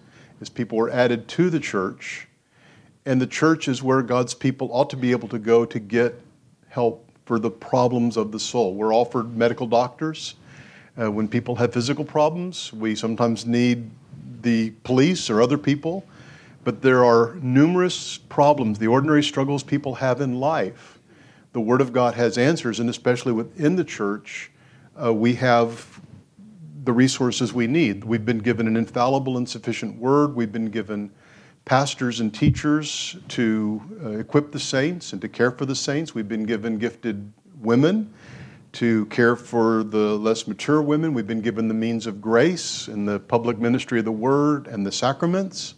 as 0.42 0.50
people 0.50 0.78
were 0.78 0.90
added 0.90 1.30
to 1.30 1.50
the 1.50 1.60
church. 1.60 2.28
And 3.06 3.22
the 3.22 3.28
church 3.28 3.70
is 3.70 3.82
where 3.82 4.02
God's 4.02 4.34
people 4.34 4.70
ought 4.74 4.90
to 4.90 4.98
be 4.98 5.12
able 5.12 5.30
to 5.30 5.40
go 5.40 5.64
to 5.64 5.80
get 5.80 6.22
help 6.68 7.10
for 7.26 7.40
the 7.40 7.50
problems 7.50 8.18
of 8.18 8.34
the 8.34 8.40
soul. 8.40 8.76
We're 8.76 8.94
offered 8.94 9.38
medical 9.38 9.68
doctors. 9.68 10.36
Uh, 11.02 11.10
when 11.10 11.30
people 11.30 11.56
have 11.56 11.72
physical 11.72 12.04
problems, 12.04 12.74
we 12.74 12.94
sometimes 12.94 13.46
need 13.46 13.90
the 14.42 14.72
police 14.84 15.30
or 15.30 15.42
other 15.42 15.58
people. 15.58 16.06
But 16.64 16.82
there 16.82 17.04
are 17.04 17.36
numerous 17.42 18.18
problems, 18.18 18.78
the 18.78 18.88
ordinary 18.88 19.24
struggles 19.24 19.64
people 19.64 19.96
have 19.96 20.22
in 20.22 20.40
life. 20.40 21.00
The 21.54 21.62
Word 21.62 21.82
of 21.82 21.92
God 21.92 22.14
has 22.14 22.38
answers, 22.38 22.80
and 22.80 22.90
especially 22.90 23.32
within 23.32 23.76
the 23.76 23.84
church, 23.84 24.52
uh, 25.02 25.14
we 25.14 25.34
have 25.36 26.00
the 26.84 26.94
resources 26.94 27.52
we 27.52 27.68
need. 27.68 28.04
We've 28.04 28.26
been 28.26 28.40
given 28.40 28.68
an 28.68 28.78
infallible 28.78 29.38
and 29.38 29.50
sufficient 29.50 29.98
Word. 29.98 30.36
We've 30.36 30.52
been 30.52 30.70
given 30.70 31.12
pastors 31.66 32.20
and 32.20 32.34
teachers 32.34 33.18
to 33.30 33.82
uh, 34.04 34.10
equip 34.12 34.52
the 34.52 34.60
saints 34.60 35.14
and 35.14 35.22
to 35.22 35.30
care 35.30 35.52
for 35.52 35.66
the 35.66 35.76
saints. 35.76 36.16
We've 36.16 36.28
been 36.28 36.46
given 36.46 36.78
gifted 36.78 37.34
women 37.60 38.14
to 38.74 39.06
care 39.08 39.36
for 39.36 39.84
the 39.84 40.18
less 40.18 40.48
mature 40.48 40.82
women. 40.82 41.14
We've 41.14 41.28
been 41.28 41.42
given 41.42 41.68
the 41.68 41.74
means 41.74 42.08
of 42.08 42.22
grace 42.22 42.88
in 42.88 43.06
the 43.06 43.20
public 43.20 43.60
ministry 43.60 44.00
of 44.00 44.06
the 44.06 44.12
Word 44.12 44.68
and 44.68 44.86
the 44.86 44.92
sacraments. 44.92 45.76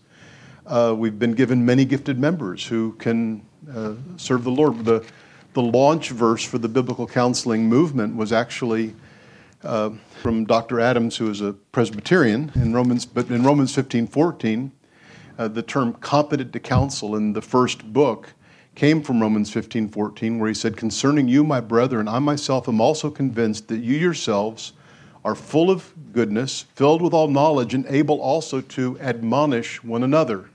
Uh, 0.65 0.93
we've 0.97 1.19
been 1.19 1.33
given 1.33 1.65
many 1.65 1.85
gifted 1.85 2.19
members 2.19 2.65
who 2.65 2.93
can 2.93 3.45
uh, 3.73 3.93
serve 4.17 4.43
the 4.43 4.51
Lord. 4.51 4.85
The, 4.85 5.05
the 5.53 5.61
launch 5.61 6.09
verse 6.09 6.43
for 6.43 6.57
the 6.57 6.69
biblical 6.69 7.07
counseling 7.07 7.67
movement 7.67 8.15
was 8.15 8.31
actually 8.31 8.95
uh, 9.63 9.91
from 10.21 10.45
Dr. 10.45 10.79
Adams, 10.79 11.17
who 11.17 11.29
is 11.29 11.41
a 11.41 11.53
Presbyterian, 11.53 12.51
in 12.55 12.73
Romans, 12.73 13.05
but 13.05 13.29
in 13.29 13.43
Romans 13.43 13.73
15 13.73 14.07
14, 14.07 14.71
uh, 15.37 15.47
the 15.47 15.61
term 15.61 15.93
competent 15.93 16.53
to 16.53 16.59
counsel 16.59 17.15
in 17.15 17.33
the 17.33 17.41
first 17.41 17.91
book 17.91 18.33
came 18.75 19.01
from 19.01 19.21
Romans 19.21 19.51
15 19.51 19.89
14, 19.89 20.39
where 20.39 20.47
he 20.47 20.53
said, 20.53 20.77
Concerning 20.77 21.27
you, 21.27 21.43
my 21.43 21.59
brethren, 21.59 22.07
I 22.07 22.19
myself 22.19 22.67
am 22.67 22.81
also 22.81 23.09
convinced 23.09 23.67
that 23.67 23.79
you 23.79 23.95
yourselves 23.95 24.73
are 25.23 25.35
full 25.35 25.71
of 25.71 25.93
goodness, 26.11 26.65
filled 26.75 27.01
with 27.01 27.13
all 27.13 27.27
knowledge, 27.27 27.73
and 27.73 27.85
able 27.87 28.19
also 28.19 28.61
to 28.61 28.99
admonish 28.99 29.83
one 29.83 30.03
another. 30.03 30.49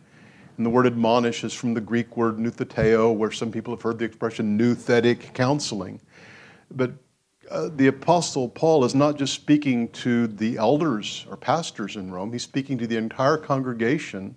And 0.56 0.66
the 0.66 0.70
word 0.70 0.86
admonish 0.86 1.44
is 1.44 1.54
from 1.54 1.74
the 1.74 1.80
Greek 1.80 2.16
word 2.16 2.38
noutheteo, 2.38 3.14
where 3.14 3.30
some 3.30 3.52
people 3.52 3.74
have 3.74 3.82
heard 3.82 3.98
the 3.98 4.04
expression 4.04 4.58
nouthetic 4.58 5.32
counseling. 5.32 6.00
But 6.70 6.92
uh, 7.50 7.70
the 7.74 7.86
Apostle 7.86 8.48
Paul 8.48 8.84
is 8.84 8.94
not 8.94 9.16
just 9.16 9.32
speaking 9.32 9.88
to 9.90 10.26
the 10.26 10.58
elders 10.58 11.24
or 11.30 11.36
pastors 11.36 11.96
in 11.96 12.10
Rome, 12.10 12.32
he's 12.32 12.42
speaking 12.42 12.76
to 12.78 12.86
the 12.86 12.96
entire 12.96 13.38
congregation 13.38 14.36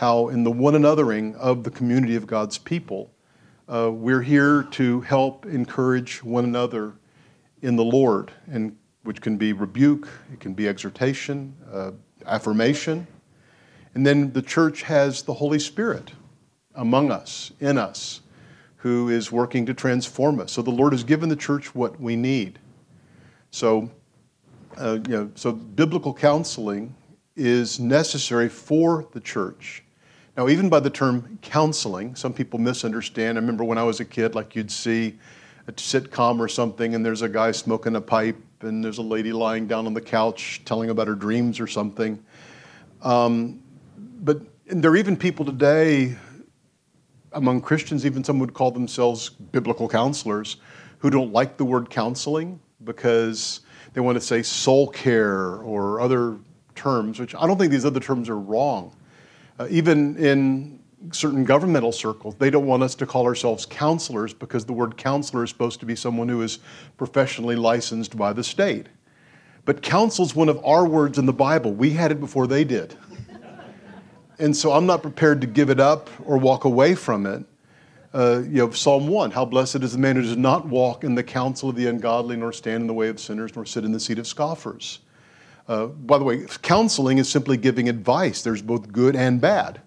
how 0.00 0.28
in 0.28 0.42
the 0.44 0.50
one 0.50 0.72
anothering 0.72 1.36
of 1.36 1.62
the 1.62 1.70
community 1.70 2.16
of 2.16 2.26
God's 2.26 2.56
people, 2.56 3.10
uh, 3.68 3.90
we're 3.92 4.22
here 4.22 4.62
to 4.70 5.02
help 5.02 5.44
encourage 5.44 6.24
one 6.24 6.46
another 6.46 6.94
in 7.60 7.76
the 7.76 7.84
Lord, 7.84 8.32
and 8.50 8.74
which 9.02 9.20
can 9.20 9.36
be 9.36 9.52
rebuke, 9.52 10.08
it 10.32 10.40
can 10.40 10.54
be 10.54 10.66
exhortation, 10.66 11.54
uh, 11.70 11.90
affirmation. 12.24 13.06
And 13.94 14.06
then 14.06 14.32
the 14.32 14.40
church 14.40 14.80
has 14.84 15.22
the 15.22 15.34
Holy 15.34 15.58
Spirit 15.58 16.12
among 16.76 17.12
us, 17.12 17.52
in 17.60 17.76
us, 17.76 18.22
who 18.76 19.10
is 19.10 19.30
working 19.30 19.66
to 19.66 19.74
transform 19.74 20.40
us. 20.40 20.50
So 20.50 20.62
the 20.62 20.70
Lord 20.70 20.94
has 20.94 21.04
given 21.04 21.28
the 21.28 21.36
church 21.36 21.74
what 21.74 22.00
we 22.00 22.16
need. 22.16 22.58
So, 23.50 23.90
uh, 24.78 25.00
you 25.06 25.14
know, 25.14 25.30
so 25.34 25.52
biblical 25.52 26.14
counseling 26.14 26.94
is 27.36 27.78
necessary 27.78 28.48
for 28.48 29.06
the 29.12 29.20
church. 29.20 29.84
Now, 30.40 30.48
even 30.48 30.70
by 30.70 30.80
the 30.80 30.88
term 30.88 31.38
counseling, 31.42 32.14
some 32.14 32.32
people 32.32 32.58
misunderstand. 32.58 33.36
I 33.36 33.42
remember 33.42 33.62
when 33.62 33.76
I 33.76 33.82
was 33.82 34.00
a 34.00 34.06
kid, 34.06 34.34
like 34.34 34.56
you'd 34.56 34.70
see 34.70 35.18
a 35.66 35.72
sitcom 35.72 36.38
or 36.38 36.48
something, 36.48 36.94
and 36.94 37.04
there's 37.04 37.20
a 37.20 37.28
guy 37.28 37.52
smoking 37.52 37.94
a 37.94 38.00
pipe, 38.00 38.38
and 38.62 38.82
there's 38.82 38.96
a 38.96 39.02
lady 39.02 39.34
lying 39.34 39.66
down 39.66 39.84
on 39.84 39.92
the 39.92 40.00
couch 40.00 40.62
telling 40.64 40.88
about 40.88 41.08
her 41.08 41.14
dreams 41.14 41.60
or 41.60 41.66
something. 41.66 42.18
Um, 43.02 43.62
but 44.22 44.40
there 44.64 44.90
are 44.90 44.96
even 44.96 45.14
people 45.14 45.44
today, 45.44 46.16
among 47.34 47.60
Christians, 47.60 48.06
even 48.06 48.24
some 48.24 48.38
would 48.38 48.54
call 48.54 48.70
themselves 48.70 49.28
biblical 49.28 49.90
counselors, 49.90 50.56
who 51.00 51.10
don't 51.10 51.34
like 51.34 51.58
the 51.58 51.66
word 51.66 51.90
counseling 51.90 52.58
because 52.84 53.60
they 53.92 54.00
want 54.00 54.16
to 54.16 54.22
say 54.22 54.40
soul 54.42 54.88
care 54.88 55.56
or 55.56 56.00
other 56.00 56.38
terms, 56.74 57.20
which 57.20 57.34
I 57.34 57.46
don't 57.46 57.58
think 57.58 57.70
these 57.70 57.84
other 57.84 58.00
terms 58.00 58.30
are 58.30 58.38
wrong. 58.38 58.96
Uh, 59.60 59.66
even 59.68 60.16
in 60.16 60.80
certain 61.12 61.44
governmental 61.44 61.92
circles, 61.92 62.34
they 62.36 62.48
don't 62.48 62.64
want 62.64 62.82
us 62.82 62.94
to 62.94 63.04
call 63.04 63.26
ourselves 63.26 63.66
counselors 63.66 64.32
because 64.32 64.64
the 64.64 64.72
word 64.72 64.96
counselor 64.96 65.44
is 65.44 65.50
supposed 65.50 65.78
to 65.80 65.84
be 65.84 65.94
someone 65.94 66.30
who 66.30 66.40
is 66.40 66.60
professionally 66.96 67.56
licensed 67.56 68.16
by 68.16 68.32
the 68.32 68.42
state. 68.42 68.86
But 69.66 69.82
counsel 69.82 70.24
is 70.24 70.34
one 70.34 70.48
of 70.48 70.64
our 70.64 70.86
words 70.86 71.18
in 71.18 71.26
the 71.26 71.32
Bible. 71.34 71.74
We 71.74 71.90
had 71.90 72.10
it 72.10 72.20
before 72.20 72.46
they 72.46 72.64
did. 72.64 72.96
and 74.38 74.56
so 74.56 74.72
I'm 74.72 74.86
not 74.86 75.02
prepared 75.02 75.42
to 75.42 75.46
give 75.46 75.68
it 75.68 75.78
up 75.78 76.08
or 76.24 76.38
walk 76.38 76.64
away 76.64 76.94
from 76.94 77.26
it. 77.26 77.44
Uh, 78.14 78.40
you 78.44 78.66
know, 78.66 78.70
Psalm 78.70 79.08
1 79.08 79.30
How 79.30 79.44
blessed 79.44 79.82
is 79.82 79.92
the 79.92 79.98
man 79.98 80.16
who 80.16 80.22
does 80.22 80.38
not 80.38 80.66
walk 80.66 81.04
in 81.04 81.14
the 81.14 81.22
counsel 81.22 81.68
of 81.68 81.76
the 81.76 81.86
ungodly, 81.86 82.34
nor 82.34 82.54
stand 82.54 82.80
in 82.80 82.86
the 82.86 82.94
way 82.94 83.08
of 83.08 83.20
sinners, 83.20 83.54
nor 83.54 83.66
sit 83.66 83.84
in 83.84 83.92
the 83.92 84.00
seat 84.00 84.18
of 84.18 84.26
scoffers. 84.26 85.00
Uh, 85.68 85.86
by 85.86 86.18
the 86.18 86.24
way, 86.24 86.46
counseling 86.62 87.18
is 87.18 87.28
simply 87.28 87.56
giving 87.56 87.88
advice. 87.88 88.42
There's 88.42 88.62
both 88.62 88.90
good 88.90 89.16
and 89.16 89.40
bad. 89.40 89.80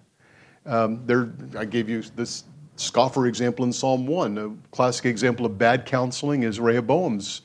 Um, 0.66 1.04
there, 1.06 1.32
I 1.58 1.64
gave 1.64 1.88
you 1.88 2.02
this 2.16 2.44
scoffer 2.76 3.26
example 3.26 3.64
in 3.64 3.72
Psalm 3.72 4.06
1. 4.06 4.38
A 4.38 4.50
classic 4.70 5.06
example 5.06 5.46
of 5.46 5.58
bad 5.58 5.86
counseling 5.86 6.42
is 6.42 6.58
Rehoboam's 6.58 7.42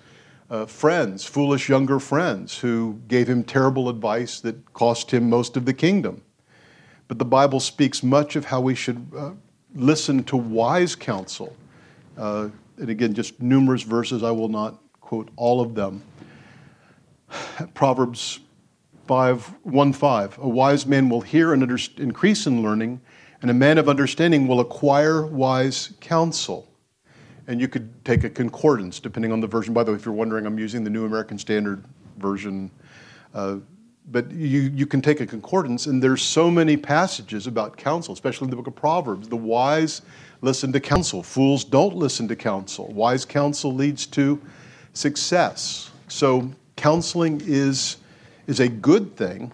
uh, 0.49 0.65
friends, 0.65 1.25
foolish 1.25 1.69
younger 1.69 1.99
friends, 1.99 2.57
who 2.57 2.99
gave 3.07 3.27
him 3.27 3.43
terrible 3.43 3.89
advice 3.89 4.39
that 4.41 4.73
cost 4.73 5.11
him 5.11 5.29
most 5.29 5.57
of 5.57 5.65
the 5.65 5.73
kingdom. 5.73 6.21
But 7.07 7.19
the 7.19 7.25
Bible 7.25 7.59
speaks 7.59 8.03
much 8.03 8.35
of 8.35 8.45
how 8.45 8.61
we 8.61 8.75
should 8.75 9.11
uh, 9.15 9.31
listen 9.75 10.23
to 10.25 10.37
wise 10.37 10.95
counsel. 10.95 11.55
Uh, 12.17 12.49
and 12.77 12.89
again, 12.89 13.13
just 13.13 13.41
numerous 13.41 13.83
verses, 13.83 14.23
I 14.23 14.31
will 14.31 14.47
not 14.47 14.79
quote 15.01 15.29
all 15.35 15.61
of 15.61 15.75
them. 15.75 16.01
Proverbs 17.73 18.39
5 19.07 19.55
1 19.63 19.93
5. 19.93 20.37
A 20.37 20.47
wise 20.47 20.85
man 20.85 21.09
will 21.09 21.21
hear 21.21 21.53
and 21.53 21.63
under, 21.63 21.77
increase 21.97 22.45
in 22.47 22.61
learning, 22.61 23.01
and 23.41 23.49
a 23.49 23.53
man 23.53 23.77
of 23.77 23.89
understanding 23.89 24.47
will 24.47 24.59
acquire 24.59 25.25
wise 25.25 25.93
counsel. 25.99 26.67
And 27.47 27.59
you 27.59 27.67
could 27.67 28.05
take 28.05 28.23
a 28.23 28.29
concordance, 28.29 28.99
depending 28.99 29.31
on 29.31 29.41
the 29.41 29.47
version. 29.47 29.73
By 29.73 29.83
the 29.83 29.91
way, 29.91 29.97
if 29.97 30.05
you're 30.05 30.13
wondering, 30.13 30.45
I'm 30.45 30.59
using 30.59 30.83
the 30.83 30.89
New 30.91 31.05
American 31.05 31.39
Standard 31.39 31.83
Version. 32.17 32.69
Uh, 33.33 33.57
but 34.11 34.31
you, 34.31 34.61
you 34.73 34.85
can 34.85 35.01
take 35.01 35.21
a 35.21 35.25
concordance, 35.25 35.85
and 35.85 36.01
there's 36.01 36.21
so 36.21 36.49
many 36.49 36.75
passages 36.77 37.47
about 37.47 37.77
counsel, 37.77 38.13
especially 38.13 38.45
in 38.45 38.49
the 38.49 38.55
book 38.55 38.67
of 38.67 38.75
Proverbs. 38.75 39.27
The 39.27 39.35
wise 39.35 40.01
listen 40.41 40.71
to 40.73 40.79
counsel, 40.79 41.21
fools 41.21 41.63
don't 41.63 41.95
listen 41.95 42.27
to 42.27 42.35
counsel. 42.35 42.87
Wise 42.93 43.25
counsel 43.25 43.73
leads 43.73 44.05
to 44.07 44.41
success. 44.93 45.91
So 46.07 46.51
counseling 46.79 47.41
is, 47.45 47.97
is 48.47 48.61
a 48.61 48.69
good 48.69 49.17
thing, 49.17 49.51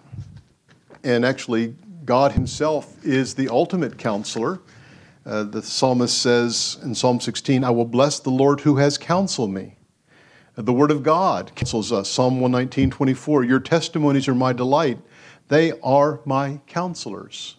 and 1.02 1.24
actually, 1.24 1.74
God 2.04 2.30
Himself 2.30 3.04
is 3.04 3.34
the 3.34 3.48
ultimate 3.48 3.98
counselor. 3.98 4.60
Uh, 5.26 5.42
the 5.42 5.60
psalmist 5.60 6.22
says 6.22 6.78
in 6.84 6.94
Psalm 6.94 7.18
16, 7.18 7.64
I 7.64 7.70
will 7.70 7.84
bless 7.84 8.20
the 8.20 8.30
Lord 8.30 8.60
who 8.60 8.76
has 8.76 8.96
counseled 8.96 9.50
me. 9.50 9.74
Uh, 10.56 10.62
the 10.62 10.72
Word 10.72 10.92
of 10.92 11.02
God 11.02 11.50
counsels 11.56 11.90
us. 11.90 12.08
Psalm 12.08 12.40
119, 12.40 12.90
24, 12.92 13.42
Your 13.42 13.58
testimonies 13.58 14.28
are 14.28 14.34
my 14.34 14.52
delight. 14.52 14.98
They 15.48 15.72
are 15.80 16.20
my 16.24 16.60
counselors. 16.68 17.56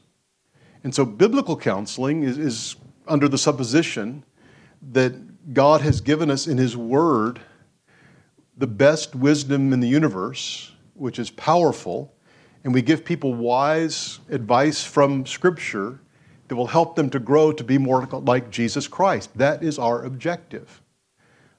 And 0.86 0.96
so, 0.96 1.04
biblical 1.04 1.58
counseling 1.58 2.24
is, 2.24 2.38
is 2.38 2.78
under 3.06 3.28
the 3.28 3.38
supposition 3.38 4.24
that 4.94 5.54
God 5.54 5.82
has 5.82 6.00
given 6.00 6.32
us 6.32 6.48
in 6.48 6.58
His 6.58 6.78
Word 6.78 7.42
the 8.58 8.68
best 8.68 9.16
wisdom 9.16 9.72
in 9.74 9.80
the 9.80 9.88
universe, 9.88 10.72
which 10.94 11.20
is 11.20 11.30
powerful, 11.30 12.14
and 12.64 12.74
we 12.74 12.82
give 12.82 13.06
people 13.06 13.34
wise 13.34 14.20
advice 14.30 14.84
from 14.84 15.26
Scripture 15.26 16.00
that 16.48 16.56
will 16.56 16.68
help 16.68 16.96
them 16.96 17.10
to 17.10 17.20
grow 17.20 17.52
to 17.52 17.64
be 17.64 17.78
more 17.78 18.06
like 18.06 18.50
Jesus 18.50 18.88
Christ. 18.88 19.38
That 19.38 19.64
is 19.64 19.78
our 19.78 20.04
objective. 20.04 20.82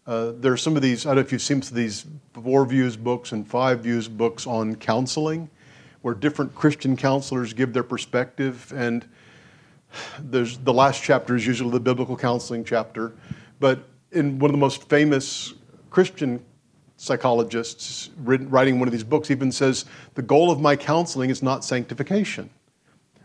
Uh, 0.07 0.33
there 0.37 0.53
are 0.53 0.57
some 0.57 0.75
of 0.75 0.83
these, 0.83 1.05
I 1.05 1.11
don't 1.11 1.17
know 1.17 1.21
if 1.21 1.33
you've 1.33 1.43
seen 1.43 1.61
some 1.61 1.77
of 1.77 1.77
these 1.77 2.07
four 2.33 2.65
views 2.65 2.97
books 2.97 3.33
and 3.33 3.47
five 3.47 3.81
views 3.81 4.09
books 4.09 4.47
on 4.47 4.75
counseling, 4.77 5.51
where 6.01 6.15
different 6.15 6.55
Christian 6.55 6.97
counselors 6.97 7.53
give 7.53 7.75
their 7.75 7.83
perspective. 7.83 8.73
And 8.75 9.07
there's, 10.19 10.59
the 10.59 10.73
last 10.73 11.03
chapter 11.03 11.37
is 11.37 11.47
usually 11.47 11.71
the 11.71 11.81
biblical 11.81 12.17
counseling 12.17 12.65
chapter. 12.65 13.13
But 13.61 13.87
in 14.13 14.39
one 14.39 14.49
of 14.49 14.53
the 14.53 14.61
most 14.61 14.89
famous 14.89 15.53
Christian 15.91 16.43
psychologists 16.99 18.11
writing 18.19 18.79
one 18.79 18.89
of 18.89 18.93
these 18.93 19.05
books 19.05 19.31
even 19.31 19.51
says, 19.51 19.87
The 20.15 20.23
goal 20.23 20.51
of 20.51 20.61
my 20.61 20.77
counseling 20.77 21.31
is 21.31 21.43
not 21.43 21.65
sanctification. 21.65 22.51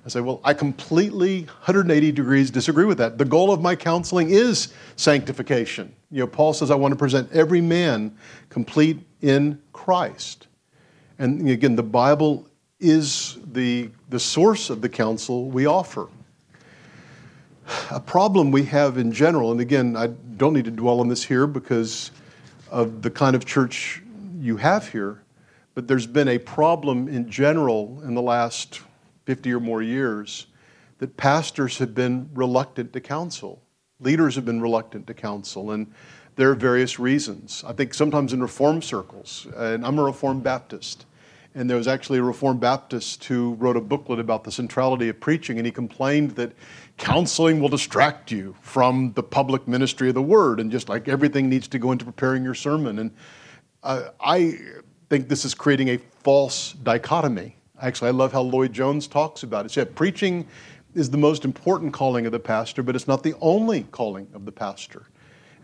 I 0.05 0.09
say, 0.09 0.21
Well, 0.21 0.39
I 0.43 0.53
completely 0.53 1.41
180 1.41 2.11
degrees 2.11 2.51
disagree 2.51 2.85
with 2.85 2.99
that. 2.99 3.17
The 3.17 3.25
goal 3.25 3.51
of 3.51 3.61
my 3.61 3.75
counseling 3.75 4.29
is 4.29 4.73
sanctification. 4.95 5.93
You 6.11 6.21
know, 6.21 6.27
Paul 6.27 6.53
says, 6.53 6.71
I 6.71 6.75
want 6.75 6.93
to 6.93 6.95
present 6.97 7.31
every 7.33 7.61
man 7.61 8.15
complete 8.49 8.99
in 9.21 9.59
Christ. 9.73 10.47
And 11.17 11.49
again, 11.49 11.75
the 11.75 11.83
Bible 11.83 12.47
is 12.79 13.39
the, 13.53 13.89
the 14.09 14.19
source 14.19 14.69
of 14.69 14.81
the 14.81 14.89
counsel 14.89 15.49
we 15.49 15.65
offer. 15.65 16.09
A 17.91 17.99
problem 17.99 18.51
we 18.51 18.63
have 18.65 18.97
in 18.97 19.11
general, 19.11 19.51
and 19.51 19.61
again, 19.61 19.95
I 19.95 20.07
don't 20.07 20.53
need 20.53 20.65
to 20.65 20.71
dwell 20.71 20.99
on 20.99 21.07
this 21.07 21.23
here 21.23 21.47
because 21.47 22.11
of 22.73 23.03
the 23.03 23.11
kind 23.11 23.35
of 23.35 23.45
church 23.45 24.01
you 24.39 24.57
have 24.57 24.89
here, 24.89 25.21
but 25.75 25.87
there's 25.87 26.07
been 26.07 26.27
a 26.27 26.39
problem 26.39 27.07
in 27.07 27.29
general 27.29 28.01
in 28.03 28.15
the 28.15 28.21
last 28.21 28.81
50 29.25 29.53
or 29.53 29.59
more 29.59 29.83
years 29.83 30.47
that 30.97 31.15
pastors 31.15 31.77
have 31.77 31.93
been 31.93 32.29
reluctant 32.33 32.91
to 32.91 32.99
counsel. 32.99 33.61
Leaders 33.99 34.33
have 34.35 34.45
been 34.45 34.59
reluctant 34.59 35.05
to 35.05 35.13
counsel, 35.13 35.69
and 35.69 35.93
there 36.35 36.49
are 36.49 36.55
various 36.55 36.97
reasons. 36.97 37.63
I 37.65 37.73
think 37.73 37.93
sometimes 37.93 38.33
in 38.33 38.41
reform 38.41 38.81
circles, 38.81 39.45
and 39.55 39.85
I'm 39.85 39.99
a 39.99 40.03
Reformed 40.03 40.41
Baptist, 40.41 41.05
and 41.53 41.69
there 41.69 41.77
was 41.77 41.87
actually 41.87 42.17
a 42.17 42.23
Reformed 42.23 42.59
Baptist 42.59 43.23
who 43.25 43.53
wrote 43.53 43.77
a 43.77 43.81
booklet 43.81 44.19
about 44.19 44.43
the 44.43 44.51
centrality 44.51 45.09
of 45.09 45.19
preaching, 45.19 45.59
and 45.59 45.65
he 45.67 45.71
complained 45.71 46.31
that 46.31 46.53
counseling 46.97 47.59
will 47.59 47.69
distract 47.69 48.31
you 48.31 48.55
from 48.61 49.13
the 49.13 49.23
public 49.23 49.67
ministry 49.67 50.09
of 50.09 50.15
the 50.15 50.21
word, 50.21 50.59
and 50.59 50.71
just 50.71 50.89
like 50.89 51.07
everything 51.07 51.49
needs 51.49 51.67
to 51.69 51.79
go 51.79 51.91
into 51.91 52.05
preparing 52.05 52.43
your 52.43 52.53
sermon. 52.53 52.99
And 52.99 53.11
uh, 53.81 54.09
I 54.21 54.59
think 55.09 55.27
this 55.27 55.45
is 55.45 55.53
creating 55.53 55.89
a 55.89 55.97
false 55.97 56.73
dichotomy. 56.73 57.57
Actually, 57.81 58.09
I 58.09 58.11
love 58.11 58.31
how 58.31 58.41
Lloyd 58.41 58.71
Jones 58.71 59.07
talks 59.07 59.43
about 59.43 59.65
it. 59.65 59.71
He 59.71 59.75
said, 59.75 59.95
preaching 59.95 60.47
is 60.93 61.09
the 61.09 61.17
most 61.17 61.43
important 61.43 61.91
calling 61.91 62.25
of 62.25 62.31
the 62.31 62.39
pastor, 62.39 62.83
but 62.83 62.95
it's 62.95 63.07
not 63.07 63.23
the 63.23 63.33
only 63.41 63.83
calling 63.91 64.27
of 64.33 64.45
the 64.45 64.51
pastor. 64.51 65.07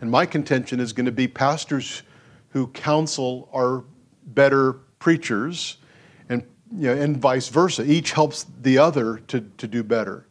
And 0.00 0.10
my 0.10 0.26
contention 0.26 0.80
is 0.80 0.92
going 0.92 1.06
to 1.06 1.12
be 1.12 1.28
pastors 1.28 2.02
who 2.50 2.66
counsel 2.68 3.48
are 3.52 3.84
better 4.26 4.74
preachers 4.98 5.76
and, 6.28 6.42
you 6.76 6.94
know, 6.94 7.00
and 7.00 7.16
vice 7.16 7.48
versa. 7.48 7.84
Each 7.84 8.12
helps 8.12 8.46
the 8.60 8.78
other 8.78 9.18
to, 9.28 9.40
to 9.58 9.66
do 9.66 9.82
better. 9.82 10.26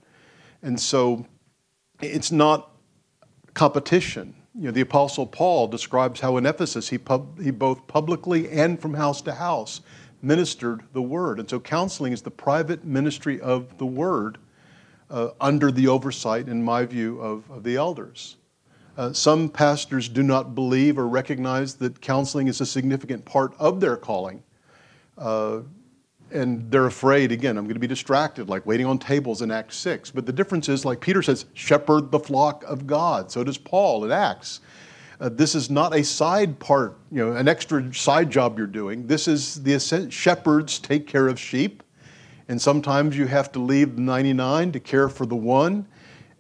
And 0.62 0.80
so 0.80 1.26
it's 2.02 2.32
not 2.32 2.72
competition. 3.54 4.36
You 4.56 4.66
know, 4.66 4.72
the 4.72 4.82
Apostle 4.82 5.26
Paul 5.26 5.68
describes 5.68 6.20
how 6.20 6.38
in 6.38 6.46
Ephesus 6.46 6.90
he, 6.90 6.98
pub, 6.98 7.42
he 7.42 7.52
both 7.52 7.88
publicly 7.88 8.50
and 8.50 8.80
from 8.80 8.94
house 8.94 9.22
to 9.24 9.34
house 9.34 9.82
ministered 10.22 10.84
the 10.94 11.02
word. 11.02 11.40
And 11.40 11.50
so 11.50 11.60
counseling 11.60 12.14
is 12.14 12.22
the 12.22 12.32
private 12.32 12.84
ministry 12.84 13.40
of 13.40 13.78
the 13.78 13.86
word 13.86 14.38
uh, 15.10 15.30
under 15.40 15.72
the 15.72 15.88
oversight, 15.88 16.48
in 16.48 16.64
my 16.64 16.86
view, 16.86 17.20
of, 17.20 17.50
of 17.50 17.64
the 17.64 17.76
elders. 17.78 18.36
Uh, 18.98 19.14
some 19.14 19.48
pastors 19.48 20.10
do 20.10 20.22
not 20.22 20.56
believe 20.56 20.98
or 20.98 21.08
recognize 21.08 21.76
that 21.76 22.02
counseling 22.02 22.48
is 22.48 22.60
a 22.60 22.66
significant 22.66 23.24
part 23.24 23.54
of 23.58 23.80
their 23.80 23.96
calling. 23.96 24.44
Uh, 25.18 25.60
and 26.32 26.70
they're 26.72 26.86
afraid, 26.86 27.32
again, 27.32 27.58
I'm 27.58 27.66
going 27.66 27.76
to 27.76 27.80
be 27.80 27.88
distracted, 27.88 28.50
like 28.50 28.66
waiting 28.66 28.86
on 28.86 29.00
tables 29.00 29.42
in 29.42 29.52
Acts 29.52 29.78
6. 29.78 30.12
But 30.12 30.26
the 30.26 30.34
difference 30.34 30.70
is, 30.70 30.86
like 30.86 31.00
Peter 31.00 31.22
says, 31.22 31.46
shepherd 31.54 32.12
the 32.12 32.20
flock 32.20 32.64
of 32.66 32.86
God. 32.86 33.32
So 33.32 33.44
does 33.44 33.58
Paul 33.58 34.06
in 34.06 34.12
Acts. 34.12 34.62
Uh, 35.20 35.30
this 35.30 35.54
is 35.54 35.70
not 35.70 35.94
a 35.94 36.04
side 36.04 36.60
part, 36.60 36.98
you 37.12 37.18
know, 37.18 37.34
an 37.34 37.48
extra 37.48 37.94
side 37.94 38.30
job 38.30 38.58
you're 38.58 38.68
doing. 38.68 39.06
This 39.06 39.28
is 39.28 39.62
the 39.64 39.78
shepherds 40.10 40.80
take 40.80 41.08
care 41.08 41.28
of 41.28 41.40
sheep. 41.40 41.84
And 42.48 42.60
sometimes 42.60 43.18
you 43.18 43.28
have 43.28 43.52
to 43.52 43.60
leave 43.60 43.96
the 43.96 44.02
99 44.02 44.72
to 44.72 44.80
care 44.80 45.10
for 45.10 45.26
the 45.26 45.36
one. 45.36 45.88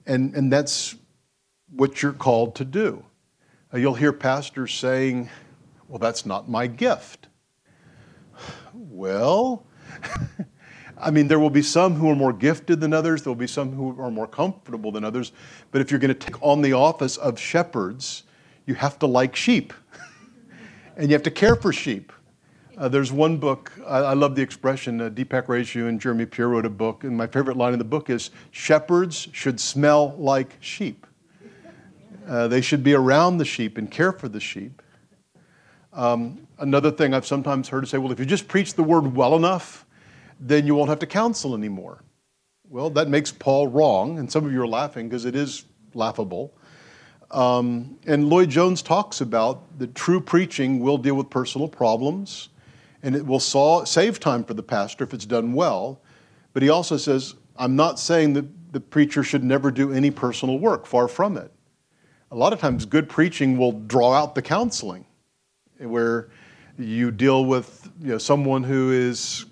And, 0.07 0.33
and 0.33 0.51
that's 0.51 0.95
what 1.75 2.01
you're 2.01 2.13
called 2.13 2.55
to 2.55 2.65
do. 2.65 3.03
Uh, 3.73 3.77
you'll 3.77 3.95
hear 3.95 4.13
pastors 4.13 4.73
saying, 4.73 5.29
Well, 5.87 5.99
that's 5.99 6.25
not 6.25 6.49
my 6.49 6.67
gift. 6.67 7.27
Well, 8.73 9.65
I 10.97 11.11
mean, 11.11 11.27
there 11.27 11.39
will 11.39 11.49
be 11.49 11.61
some 11.61 11.95
who 11.95 12.09
are 12.09 12.15
more 12.15 12.33
gifted 12.33 12.81
than 12.81 12.93
others, 12.93 13.23
there 13.23 13.31
will 13.31 13.39
be 13.39 13.47
some 13.47 13.71
who 13.71 13.99
are 14.01 14.11
more 14.11 14.27
comfortable 14.27 14.91
than 14.91 15.03
others, 15.03 15.31
but 15.71 15.81
if 15.81 15.91
you're 15.91 15.99
going 15.99 16.13
to 16.13 16.19
take 16.19 16.41
on 16.43 16.61
the 16.61 16.73
office 16.73 17.17
of 17.17 17.39
shepherds, 17.39 18.23
you 18.65 18.75
have 18.75 18.99
to 18.99 19.07
like 19.07 19.35
sheep 19.35 19.73
and 20.97 21.09
you 21.09 21.13
have 21.13 21.23
to 21.23 21.31
care 21.31 21.55
for 21.55 21.71
sheep. 21.71 22.11
Uh, 22.77 22.87
there's 22.87 23.11
one 23.11 23.37
book, 23.37 23.71
I, 23.85 23.97
I 23.99 24.13
love 24.13 24.35
the 24.35 24.41
expression, 24.41 25.01
uh, 25.01 25.09
Deepak 25.09 25.47
Reju 25.47 25.87
and 25.87 25.99
Jeremy 25.99 26.25
Pierre 26.25 26.49
wrote 26.49 26.65
a 26.65 26.69
book, 26.69 27.03
and 27.03 27.15
my 27.15 27.27
favorite 27.27 27.57
line 27.57 27.73
in 27.73 27.79
the 27.79 27.85
book 27.85 28.09
is 28.09 28.31
Shepherds 28.51 29.27
should 29.33 29.59
smell 29.59 30.15
like 30.17 30.55
sheep. 30.59 31.05
Uh, 32.27 32.47
they 32.47 32.61
should 32.61 32.83
be 32.83 32.93
around 32.93 33.37
the 33.37 33.45
sheep 33.45 33.77
and 33.77 33.89
care 33.89 34.11
for 34.11 34.29
the 34.29 34.39
sheep. 34.39 34.81
Um, 35.91 36.47
another 36.59 36.91
thing 36.91 37.13
I've 37.13 37.25
sometimes 37.25 37.67
heard 37.67 37.87
say, 37.87 37.97
well, 37.97 38.11
if 38.11 38.19
you 38.19 38.25
just 38.25 38.47
preach 38.47 38.75
the 38.75 38.83
word 38.83 39.15
well 39.15 39.35
enough, 39.35 39.85
then 40.39 40.65
you 40.65 40.75
won't 40.75 40.89
have 40.89 40.99
to 40.99 41.07
counsel 41.07 41.55
anymore. 41.55 42.03
Well, 42.67 42.89
that 42.91 43.07
makes 43.09 43.31
Paul 43.31 43.67
wrong, 43.67 44.19
and 44.19 44.31
some 44.31 44.45
of 44.45 44.51
you 44.51 44.61
are 44.61 44.67
laughing 44.67 45.09
because 45.09 45.25
it 45.25 45.35
is 45.35 45.65
laughable. 45.93 46.53
Um, 47.31 47.99
and 48.07 48.29
Lloyd 48.29 48.49
Jones 48.49 48.81
talks 48.81 49.21
about 49.21 49.79
that 49.79 49.95
true 49.95 50.21
preaching 50.21 50.79
will 50.79 50.97
deal 50.97 51.15
with 51.15 51.29
personal 51.29 51.67
problems, 51.67 52.49
and 53.03 53.15
it 53.15 53.25
will 53.25 53.39
saw, 53.39 53.83
save 53.83 54.19
time 54.19 54.43
for 54.43 54.53
the 54.53 54.63
pastor 54.63 55.03
if 55.03 55.13
it's 55.13 55.25
done 55.25 55.53
well. 55.53 56.01
But 56.53 56.63
he 56.63 56.69
also 56.69 56.97
says, 56.97 57.35
I'm 57.57 57.75
not 57.75 57.99
saying 57.99 58.33
that 58.33 58.73
the 58.73 58.79
preacher 58.79 59.23
should 59.23 59.43
never 59.43 59.71
do 59.71 59.91
any 59.91 60.11
personal 60.11 60.59
work, 60.59 60.85
far 60.85 61.07
from 61.07 61.37
it 61.37 61.51
a 62.31 62.35
lot 62.35 62.53
of 62.53 62.59
times 62.59 62.85
good 62.85 63.09
preaching 63.09 63.57
will 63.57 63.71
draw 63.71 64.13
out 64.13 64.35
the 64.35 64.41
counseling 64.41 65.05
where 65.79 66.29
you 66.77 67.11
deal 67.11 67.45
with 67.45 67.89
you 68.01 68.09
know, 68.09 68.17
someone 68.17 68.63
who 68.63 68.91
is 68.91 69.45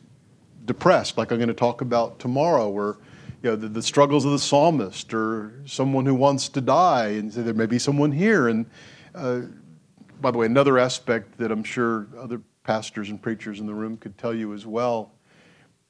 depressed, 0.67 1.17
like 1.17 1.31
I'm 1.31 1.39
going 1.39 1.47
to 1.47 1.53
talk 1.55 1.81
about 1.81 2.19
tomorrow, 2.19 2.69
or 2.69 2.99
you 3.41 3.49
know, 3.49 3.55
the, 3.55 3.67
the, 3.67 3.81
struggles 3.81 4.25
of 4.25 4.31
the 4.31 4.39
psalmist, 4.39 5.13
or 5.13 5.61
someone 5.65 6.05
who 6.05 6.13
wants 6.13 6.49
to 6.49 6.61
die, 6.61 7.07
and 7.07 7.31
there 7.31 7.53
may 7.53 7.65
be 7.65 7.79
someone 7.79 8.11
here. 8.11 8.49
And 8.49 8.65
uh, 9.15 9.41
by 10.21 10.31
the 10.31 10.37
way, 10.37 10.45
another 10.45 10.77
aspect 10.77 11.37
that 11.39 11.51
I'm 11.51 11.63
sure 11.63 12.07
other 12.19 12.41
pastors 12.63 13.09
and 13.09 13.19
preachers 13.19 13.59
in 13.59 13.65
the 13.65 13.73
room 13.73 13.97
could 13.97 14.17
tell 14.17 14.33
you 14.33 14.53
as 14.53 14.65
well 14.65 15.13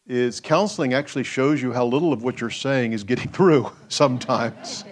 is 0.07 0.39
counseling 0.39 0.93
actually 0.93 1.23
shows 1.23 1.61
you 1.61 1.73
how 1.73 1.85
little 1.85 2.13
of 2.13 2.23
what 2.23 2.39
you're 2.39 2.49
saying 2.49 2.93
is 2.93 3.03
getting 3.03 3.29
through 3.31 3.69
sometimes. 3.89 4.85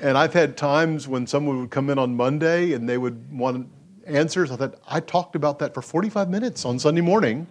And 0.00 0.16
I've 0.16 0.32
had 0.32 0.56
times 0.56 1.08
when 1.08 1.26
someone 1.26 1.60
would 1.60 1.70
come 1.70 1.90
in 1.90 1.98
on 1.98 2.14
Monday 2.14 2.72
and 2.72 2.88
they 2.88 2.98
would 2.98 3.36
want 3.36 3.68
answers. 4.06 4.50
I 4.50 4.56
thought, 4.56 4.74
I 4.88 5.00
talked 5.00 5.36
about 5.36 5.58
that 5.58 5.74
for 5.74 5.82
45 5.82 6.30
minutes 6.30 6.64
on 6.64 6.78
Sunday 6.78 7.00
morning. 7.00 7.46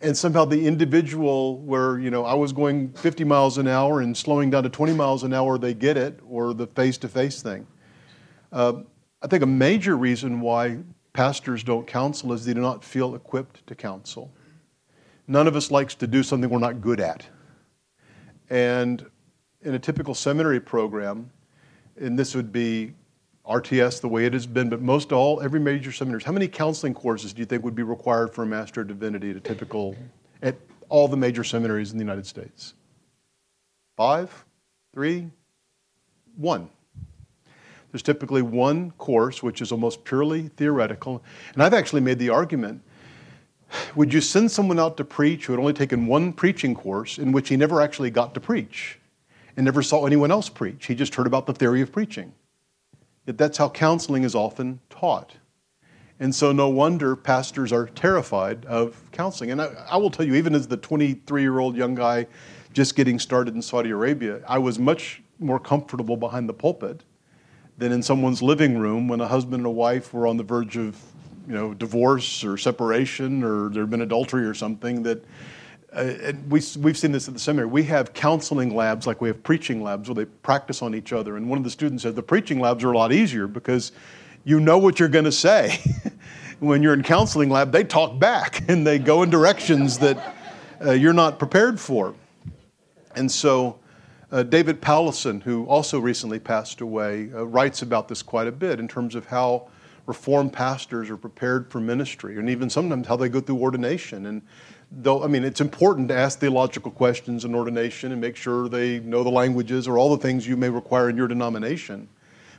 And 0.00 0.16
somehow 0.16 0.44
the 0.44 0.66
individual 0.66 1.58
where, 1.58 1.98
you 1.98 2.10
know, 2.10 2.24
I 2.24 2.34
was 2.34 2.52
going 2.52 2.92
50 2.92 3.24
miles 3.24 3.58
an 3.58 3.66
hour 3.66 4.00
and 4.00 4.16
slowing 4.16 4.50
down 4.50 4.62
to 4.62 4.68
20 4.68 4.92
miles 4.92 5.24
an 5.24 5.34
hour, 5.34 5.58
they 5.58 5.74
get 5.74 5.96
it, 5.96 6.20
or 6.28 6.54
the 6.54 6.68
face 6.68 6.98
to 6.98 7.08
face 7.08 7.42
thing. 7.42 7.66
Uh, 8.52 8.74
I 9.20 9.26
think 9.26 9.42
a 9.42 9.46
major 9.46 9.96
reason 9.96 10.40
why 10.40 10.78
pastors 11.12 11.64
don't 11.64 11.86
counsel 11.86 12.32
is 12.32 12.44
they 12.44 12.54
do 12.54 12.60
not 12.60 12.84
feel 12.84 13.16
equipped 13.16 13.66
to 13.66 13.74
counsel. 13.74 14.32
None 15.26 15.48
of 15.48 15.56
us 15.56 15.72
likes 15.72 15.96
to 15.96 16.06
do 16.06 16.22
something 16.22 16.48
we're 16.48 16.60
not 16.60 16.80
good 16.80 17.00
at. 17.00 17.26
And 18.50 19.04
in 19.62 19.74
a 19.74 19.78
typical 19.78 20.14
seminary 20.14 20.60
program, 20.60 21.30
and 22.00 22.16
this 22.16 22.36
would 22.36 22.52
be 22.52 22.94
RTS 23.48 24.00
the 24.00 24.08
way 24.08 24.26
it 24.26 24.32
has 24.34 24.46
been, 24.46 24.68
but 24.68 24.82
most 24.82 25.10
all, 25.10 25.40
every 25.40 25.58
major 25.58 25.90
seminaries, 25.90 26.24
how 26.24 26.32
many 26.32 26.46
counseling 26.46 26.94
courses 26.94 27.32
do 27.32 27.40
you 27.40 27.46
think 27.46 27.64
would 27.64 27.74
be 27.74 27.82
required 27.82 28.34
for 28.34 28.42
a 28.42 28.46
Master 28.46 28.82
of 28.82 28.88
Divinity 28.88 29.30
at 29.30 29.36
a 29.36 29.40
typical, 29.40 29.96
at 30.42 30.56
all 30.88 31.08
the 31.08 31.16
major 31.16 31.42
seminaries 31.42 31.92
in 31.92 31.98
the 31.98 32.04
United 32.04 32.26
States? 32.26 32.74
Five? 33.96 34.44
Three? 34.92 35.30
One. 36.36 36.68
There's 37.90 38.02
typically 38.02 38.42
one 38.42 38.90
course 38.92 39.42
which 39.42 39.62
is 39.62 39.72
almost 39.72 40.04
purely 40.04 40.48
theoretical. 40.48 41.22
And 41.54 41.62
I've 41.62 41.74
actually 41.74 42.02
made 42.02 42.18
the 42.18 42.30
argument 42.30 42.82
would 43.94 44.14
you 44.14 44.22
send 44.22 44.50
someone 44.50 44.78
out 44.78 44.96
to 44.96 45.04
preach 45.04 45.44
who 45.44 45.52
had 45.52 45.60
only 45.60 45.74
taken 45.74 46.06
one 46.06 46.32
preaching 46.32 46.74
course 46.74 47.18
in 47.18 47.32
which 47.32 47.50
he 47.50 47.56
never 47.56 47.82
actually 47.82 48.10
got 48.10 48.32
to 48.34 48.40
preach? 48.40 48.98
and 49.58 49.64
never 49.64 49.82
saw 49.82 50.06
anyone 50.06 50.30
else 50.30 50.48
preach. 50.48 50.86
He 50.86 50.94
just 50.94 51.16
heard 51.16 51.26
about 51.26 51.44
the 51.46 51.52
theory 51.52 51.82
of 51.82 51.90
preaching. 51.90 52.32
Yet 53.28 53.36
that's 53.36 53.58
how 53.58 53.68
counseling 53.68 54.24
is 54.24 54.34
often 54.34 54.80
taught. 54.88 55.36
And 56.18 56.34
so, 56.34 56.50
no 56.50 56.70
wonder 56.70 57.14
pastors 57.14 57.74
are 57.74 57.84
terrified 57.88 58.64
of 58.64 59.02
counseling. 59.12 59.50
And 59.50 59.60
I, 59.60 59.66
I 59.90 59.98
will 59.98 60.08
tell 60.08 60.24
you, 60.24 60.34
even 60.34 60.54
as 60.54 60.66
the 60.66 60.78
23 60.78 61.42
year 61.42 61.58
old 61.58 61.76
young 61.76 61.94
guy 61.94 62.26
just 62.72 62.96
getting 62.96 63.18
started 63.18 63.54
in 63.54 63.60
Saudi 63.60 63.90
Arabia, 63.90 64.40
I 64.48 64.56
was 64.56 64.78
much 64.78 65.22
more 65.38 65.60
comfortable 65.60 66.16
behind 66.16 66.48
the 66.48 66.54
pulpit 66.54 67.04
than 67.76 67.92
in 67.92 68.02
someone's 68.02 68.40
living 68.40 68.78
room 68.78 69.08
when 69.08 69.20
a 69.20 69.28
husband 69.28 69.56
and 69.56 69.66
a 69.66 69.70
wife 69.70 70.14
were 70.14 70.26
on 70.26 70.38
the 70.38 70.42
verge 70.42 70.78
of 70.78 70.98
you 71.46 71.52
know, 71.52 71.74
divorce 71.74 72.42
or 72.42 72.56
separation 72.56 73.44
or 73.44 73.68
there 73.68 73.82
had 73.82 73.90
been 73.90 74.00
adultery 74.00 74.46
or 74.46 74.54
something 74.54 75.02
that 75.02 75.22
uh, 75.94 76.00
and 76.00 76.50
we, 76.50 76.62
we've 76.78 76.98
seen 76.98 77.12
this 77.12 77.28
at 77.28 77.34
the 77.34 77.40
seminary. 77.40 77.68
We 77.68 77.82
have 77.84 78.12
counseling 78.12 78.74
labs 78.74 79.06
like 79.06 79.20
we 79.20 79.28
have 79.28 79.42
preaching 79.42 79.82
labs 79.82 80.08
where 80.08 80.14
they 80.14 80.26
practice 80.26 80.82
on 80.82 80.94
each 80.94 81.12
other. 81.12 81.36
And 81.36 81.48
one 81.48 81.56
of 81.56 81.64
the 81.64 81.70
students 81.70 82.02
said 82.02 82.14
the 82.14 82.22
preaching 82.22 82.60
labs 82.60 82.84
are 82.84 82.92
a 82.92 82.96
lot 82.96 83.12
easier 83.12 83.46
because 83.46 83.92
you 84.44 84.60
know 84.60 84.78
what 84.78 85.00
you're 85.00 85.08
going 85.08 85.24
to 85.24 85.32
say. 85.32 85.78
when 86.60 86.82
you're 86.82 86.92
in 86.92 87.02
counseling 87.02 87.48
lab, 87.48 87.72
they 87.72 87.84
talk 87.84 88.18
back 88.18 88.62
and 88.68 88.86
they 88.86 88.98
go 88.98 89.22
in 89.22 89.30
directions 89.30 89.98
that 89.98 90.36
uh, 90.84 90.92
you're 90.92 91.14
not 91.14 91.38
prepared 91.38 91.80
for. 91.80 92.14
And 93.16 93.30
so, 93.30 93.78
uh, 94.30 94.42
David 94.42 94.82
Powlison, 94.82 95.42
who 95.42 95.64
also 95.64 95.98
recently 95.98 96.38
passed 96.38 96.82
away, 96.82 97.30
uh, 97.32 97.46
writes 97.46 97.80
about 97.80 98.08
this 98.08 98.20
quite 98.20 98.46
a 98.46 98.52
bit 98.52 98.78
in 98.78 98.86
terms 98.86 99.14
of 99.14 99.26
how 99.26 99.68
Reformed 100.08 100.54
pastors 100.54 101.10
are 101.10 101.18
prepared 101.18 101.70
for 101.70 101.80
ministry, 101.80 102.38
and 102.38 102.48
even 102.48 102.70
sometimes 102.70 103.06
how 103.06 103.14
they 103.14 103.28
go 103.28 103.42
through 103.42 103.58
ordination. 103.58 104.24
And 104.24 104.40
though, 104.90 105.22
I 105.22 105.26
mean, 105.26 105.44
it's 105.44 105.60
important 105.60 106.08
to 106.08 106.16
ask 106.16 106.38
theological 106.38 106.90
questions 106.90 107.44
in 107.44 107.54
ordination 107.54 108.12
and 108.12 108.20
make 108.20 108.36
sure 108.36 108.68
they 108.68 109.00
know 109.00 109.22
the 109.22 109.30
languages 109.30 109.86
or 109.86 109.98
all 109.98 110.14
the 110.14 110.22
things 110.22 110.46
you 110.46 110.56
may 110.56 110.68
require 110.68 111.10
in 111.10 111.16
your 111.16 111.28
denomination. 111.28 112.08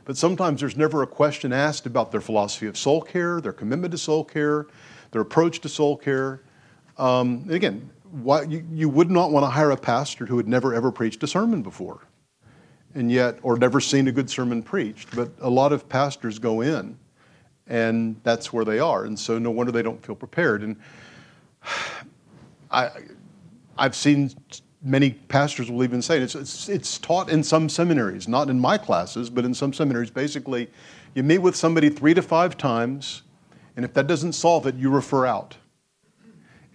But 0.04 0.16
sometimes 0.16 0.60
there's 0.60 0.76
never 0.76 1.02
a 1.02 1.06
question 1.06 1.52
asked 1.52 1.86
about 1.86 2.10
their 2.10 2.20
philosophy 2.20 2.66
of 2.66 2.76
soul 2.76 3.02
care, 3.02 3.40
their 3.40 3.52
commitment 3.52 3.92
to 3.92 3.98
soul 3.98 4.24
care, 4.24 4.66
their 5.10 5.22
approach 5.22 5.60
to 5.60 5.68
soul 5.68 5.96
care. 5.96 6.40
Um, 6.98 7.42
and 7.44 7.52
again, 7.52 7.90
why, 8.10 8.42
you, 8.42 8.64
you 8.72 8.88
would 8.88 9.10
not 9.10 9.30
want 9.30 9.44
to 9.44 9.50
hire 9.50 9.70
a 9.70 9.76
pastor 9.76 10.26
who 10.26 10.36
had 10.36 10.48
never 10.48 10.74
ever 10.74 10.90
preached 10.90 11.22
a 11.22 11.26
sermon 11.26 11.62
before, 11.62 12.00
and 12.94 13.10
yet, 13.10 13.38
or 13.42 13.56
never 13.56 13.80
seen 13.80 14.08
a 14.08 14.12
good 14.12 14.28
sermon 14.28 14.62
preached. 14.62 15.14
But 15.14 15.30
a 15.40 15.50
lot 15.50 15.72
of 15.72 15.88
pastors 15.88 16.38
go 16.38 16.60
in, 16.60 16.98
and 17.68 18.20
that's 18.24 18.52
where 18.52 18.64
they 18.64 18.80
are, 18.80 19.04
and 19.04 19.18
so 19.18 19.38
no 19.38 19.50
wonder 19.50 19.70
they 19.70 19.82
don't 19.82 20.04
feel 20.04 20.16
prepared. 20.16 20.62
And 20.62 20.76
I, 22.70 22.90
I've 23.76 23.94
seen 23.94 24.30
many 24.82 25.10
pastors 25.10 25.70
will 25.70 25.84
even 25.84 26.00
say 26.00 26.18
it's, 26.20 26.34
it's, 26.34 26.68
it's, 26.68 26.98
taught 26.98 27.30
in 27.30 27.42
some 27.42 27.68
seminaries, 27.68 28.28
not 28.28 28.48
in 28.48 28.58
my 28.58 28.78
classes, 28.78 29.28
but 29.28 29.44
in 29.44 29.52
some 29.52 29.72
seminaries. 29.72 30.10
Basically, 30.10 30.70
you 31.14 31.22
meet 31.22 31.38
with 31.38 31.56
somebody 31.56 31.90
three 31.90 32.14
to 32.14 32.22
five 32.22 32.56
times, 32.56 33.22
and 33.76 33.84
if 33.84 33.92
that 33.94 34.06
doesn't 34.06 34.32
solve 34.32 34.66
it, 34.66 34.74
you 34.76 34.90
refer 34.90 35.26
out. 35.26 35.56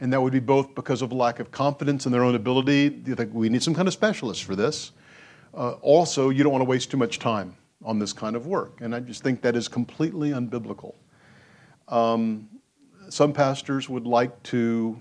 And 0.01 0.11
that 0.11 0.21
would 0.21 0.33
be 0.33 0.39
both 0.39 0.75
because 0.75 1.01
of 1.01 1.11
lack 1.13 1.39
of 1.39 1.51
confidence 1.51 2.05
in 2.05 2.11
their 2.11 2.23
own 2.23 2.35
ability. 2.35 3.01
You 3.05 3.15
think 3.15 3.33
we 3.33 3.49
need 3.49 3.63
some 3.63 3.73
kind 3.73 3.87
of 3.87 3.93
specialist 3.93 4.43
for 4.43 4.55
this. 4.55 4.91
Uh, 5.53 5.71
also, 5.81 6.29
you 6.29 6.43
don't 6.43 6.51
want 6.51 6.61
to 6.61 6.69
waste 6.69 6.91
too 6.91 6.97
much 6.97 7.17
time 7.17 7.55
on 7.83 7.97
this 7.97 8.11
kind 8.11 8.35
of 8.35 8.45
work. 8.45 8.81
And 8.81 8.93
I 8.93 8.99
just 8.99 9.23
think 9.23 9.41
that 9.41 9.55
is 9.55 9.67
completely 9.67 10.31
unbiblical. 10.31 10.95
Um, 11.87 12.49
some 13.09 13.31
pastors 13.31 13.87
would 13.87 14.05
like 14.05 14.41
to 14.43 14.99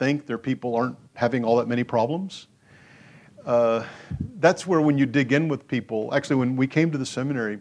think 0.00 0.24
their 0.24 0.38
people 0.38 0.74
aren't 0.74 0.96
having 1.14 1.44
all 1.44 1.56
that 1.56 1.68
many 1.68 1.84
problems. 1.84 2.46
Uh, 3.44 3.84
that's 4.38 4.66
where, 4.66 4.80
when 4.80 4.96
you 4.96 5.04
dig 5.04 5.30
in 5.30 5.46
with 5.46 5.68
people, 5.68 6.12
actually, 6.14 6.36
when 6.36 6.56
we 6.56 6.66
came 6.66 6.90
to 6.90 6.96
the 6.96 7.04
seminary, 7.04 7.58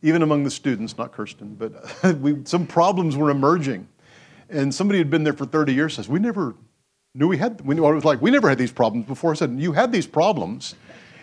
even 0.00 0.22
among 0.22 0.44
the 0.44 0.50
students, 0.50 0.96
not 0.96 1.12
Kirsten, 1.12 1.54
but 1.56 2.16
we, 2.20 2.38
some 2.44 2.66
problems 2.66 3.16
were 3.16 3.28
emerging. 3.28 3.86
And 4.48 4.74
somebody 4.74 4.98
had 4.98 5.10
been 5.10 5.24
there 5.24 5.34
for 5.34 5.44
30 5.44 5.74
years 5.74 5.94
says, 5.94 6.08
We 6.08 6.18
never 6.18 6.54
knew 7.14 7.28
we 7.28 7.36
had, 7.36 7.60
we, 7.60 7.74
well, 7.74 7.92
it 7.92 7.96
was 7.96 8.04
like, 8.04 8.22
we 8.22 8.30
never 8.30 8.48
had 8.48 8.56
these 8.56 8.72
problems 8.72 9.04
before. 9.04 9.32
I 9.32 9.34
said, 9.34 9.54
You 9.58 9.72
had 9.72 9.92
these 9.92 10.06
problems. 10.06 10.74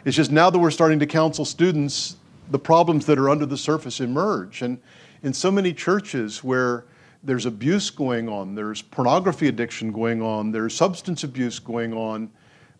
It's 0.06 0.16
just 0.16 0.32
now 0.32 0.52
that 0.52 0.60
we're 0.60 0.70
starting 0.70 1.00
to 1.00 1.08
counsel 1.08 1.46
students, 1.46 2.18
the 2.52 2.60
problems 2.60 3.08
that 3.08 3.18
are 3.18 3.32
under 3.32 3.48
the 3.48 3.58
surface 3.58 4.00
emerge. 4.00 4.62
And 4.62 4.80
in 5.24 5.34
so 5.34 5.50
many 5.50 5.74
churches 5.74 6.44
where 6.44 6.86
there's 7.26 7.46
abuse 7.46 7.90
going 7.90 8.30
on, 8.30 8.56
there's 8.56 8.82
pornography 8.82 9.48
addiction 9.48 9.92
going 9.92 10.22
on, 10.22 10.52
there's 10.52 10.76
substance 10.76 11.24
abuse 11.24 11.60
going 11.60 11.92
on, 11.94 12.30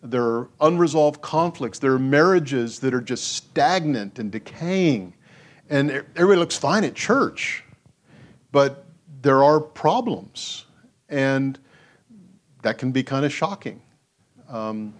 there 0.02 0.22
are 0.22 0.48
unresolved 0.60 1.20
conflicts, 1.20 1.78
there 1.78 1.92
are 1.92 1.98
marriages 1.98 2.78
that 2.78 2.94
are 2.94 3.00
just 3.00 3.32
stagnant 3.32 4.18
and 4.18 4.30
decaying. 4.30 5.12
And 5.68 5.90
everybody 5.90 6.38
looks 6.38 6.56
fine 6.56 6.84
at 6.84 6.94
church, 6.94 7.64
but 8.52 8.84
there 9.20 9.42
are 9.42 9.58
problems. 9.60 10.66
And 11.08 11.58
that 12.62 12.78
can 12.78 12.92
be 12.92 13.02
kind 13.02 13.24
of 13.24 13.32
shocking. 13.32 13.82
Um, 14.48 14.94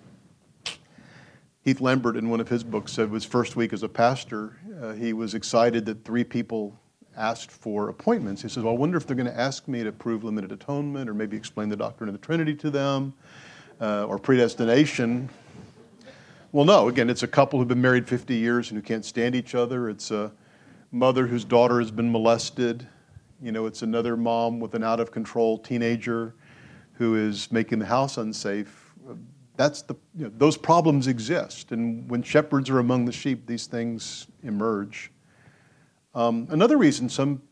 Heath 1.63 1.81
Lambert, 1.81 2.17
in 2.17 2.31
one 2.31 2.41
of 2.41 2.49
his 2.49 2.65
books, 2.65 2.93
said 2.93 3.11
his 3.11 3.25
first 3.25 3.57
week 3.57 3.73
as 3.73 3.83
a 3.83 3.89
pastor, 3.89 4.57
uh, 4.81 4.93
he 4.93 5.13
was 5.13 5.35
excited 5.35 5.85
that 5.87 6.05
three 6.05 6.25
people 6.25 6.79
asked 7.17 7.51
for 7.51 7.89
appointments. 7.89 8.43
He 8.43 8.49
says, 8.49 8.63
Well, 8.63 8.75
I 8.75 8.77
wonder 8.77 8.97
if 8.97 9.07
they're 9.07 9.17
going 9.17 9.31
to 9.31 9.39
ask 9.39 9.67
me 9.69 9.83
to 9.83 9.93
prove 9.93 10.25
limited 10.25 10.53
atonement 10.53 11.09
or 11.09 11.15
maybe 11.15 11.37
explain 11.37 11.69
the 11.69 11.77
doctrine 11.77 12.09
of 12.09 12.15
the 12.15 12.25
Trinity 12.25 12.55
to 12.55 12.71
them 12.71 13.15
uh, 13.81 14.05
or 14.05 14.19
predestination. 14.19 15.29
Well, 16.53 16.65
no, 16.65 16.89
again, 16.89 17.11
it's 17.11 17.23
a 17.23 17.29
couple 17.29 17.59
who've 17.59 17.69
been 17.69 17.83
married 17.83 18.09
50 18.09 18.35
years 18.35 18.71
and 18.71 18.79
who 18.79 18.83
can't 18.83 19.05
stand 19.05 19.35
each 19.35 19.55
other. 19.55 19.89
It's 19.91 20.11
a 20.11 20.33
mother 20.93 21.27
whose 21.27 21.45
daughter 21.45 21.81
has 21.81 21.91
been 21.91 22.11
molested. 22.11 22.87
You 23.43 23.53
know, 23.53 23.67
it's 23.67 23.83
another 23.83 24.17
mom 24.17 24.61
with 24.61 24.75
an 24.75 24.83
out 24.83 25.01
of 25.01 25.11
control 25.11 25.59
teenager 25.59 26.35
who 26.95 27.17
is 27.17 27.53
making 27.53 27.79
the 27.79 27.87
house 27.87 28.17
unsafe. 28.17 28.95
That's 29.57 29.83
the, 29.83 29.95
you 30.15 30.25
know, 30.25 30.33
those 30.37 30.57
problems 30.57 31.07
exist. 31.07 31.73
And 31.73 32.09
when 32.11 32.23
shepherds 32.23 32.71
are 32.71 32.79
among 32.79 33.05
the 33.05 33.13
sheep, 33.13 33.47
these 33.47 33.67
things 33.67 34.27
emerge. 34.43 35.11
Um, 36.17 36.49
another 36.49 36.79
reason 36.79 37.11
some 37.11 37.43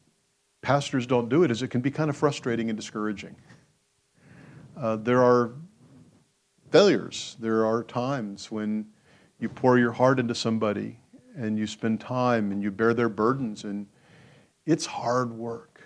pastors 0.63 1.07
don't 1.07 1.29
do 1.29 1.45
it 1.45 1.51
is 1.51 1.61
it 1.61 1.69
can 1.69 1.83
be 1.83 1.91
kind 1.91 2.09
of 2.09 2.17
frustrating 2.17 2.71
and 2.71 2.79
discouraging. 2.79 3.37
Uh, 4.75 4.97
there 4.97 5.23
are 5.23 5.53
failures. 6.71 7.37
There 7.39 7.67
are 7.67 7.85
times 7.85 8.51
when 8.51 8.87
you 9.39 9.51
pour 9.51 9.79
your 9.79 9.93
heart 9.93 10.19
into 10.19 10.35
somebody 10.35 10.99
and 11.37 11.59
you 11.59 11.67
spend 11.67 12.01
time 12.01 12.53
and 12.53 12.63
you 12.63 12.71
bear 12.71 12.95
their 12.95 13.11
burdens, 13.11 13.65
and 13.65 13.87
it's 14.65 14.87
hard 14.87 15.31
work. 15.31 15.83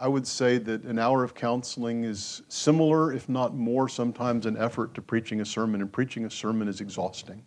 I 0.00 0.06
would 0.06 0.26
say 0.26 0.58
that 0.58 0.84
an 0.84 1.00
hour 1.00 1.24
of 1.24 1.34
counseling 1.34 2.04
is 2.04 2.42
similar, 2.46 3.12
if 3.12 3.28
not 3.28 3.56
more, 3.56 3.88
sometimes 3.88 4.46
an 4.46 4.56
effort 4.56 4.94
to 4.94 5.02
preaching 5.02 5.40
a 5.40 5.44
sermon, 5.44 5.80
and 5.80 5.92
preaching 5.92 6.24
a 6.24 6.30
sermon 6.30 6.68
is 6.68 6.80
exhausting 6.80 7.44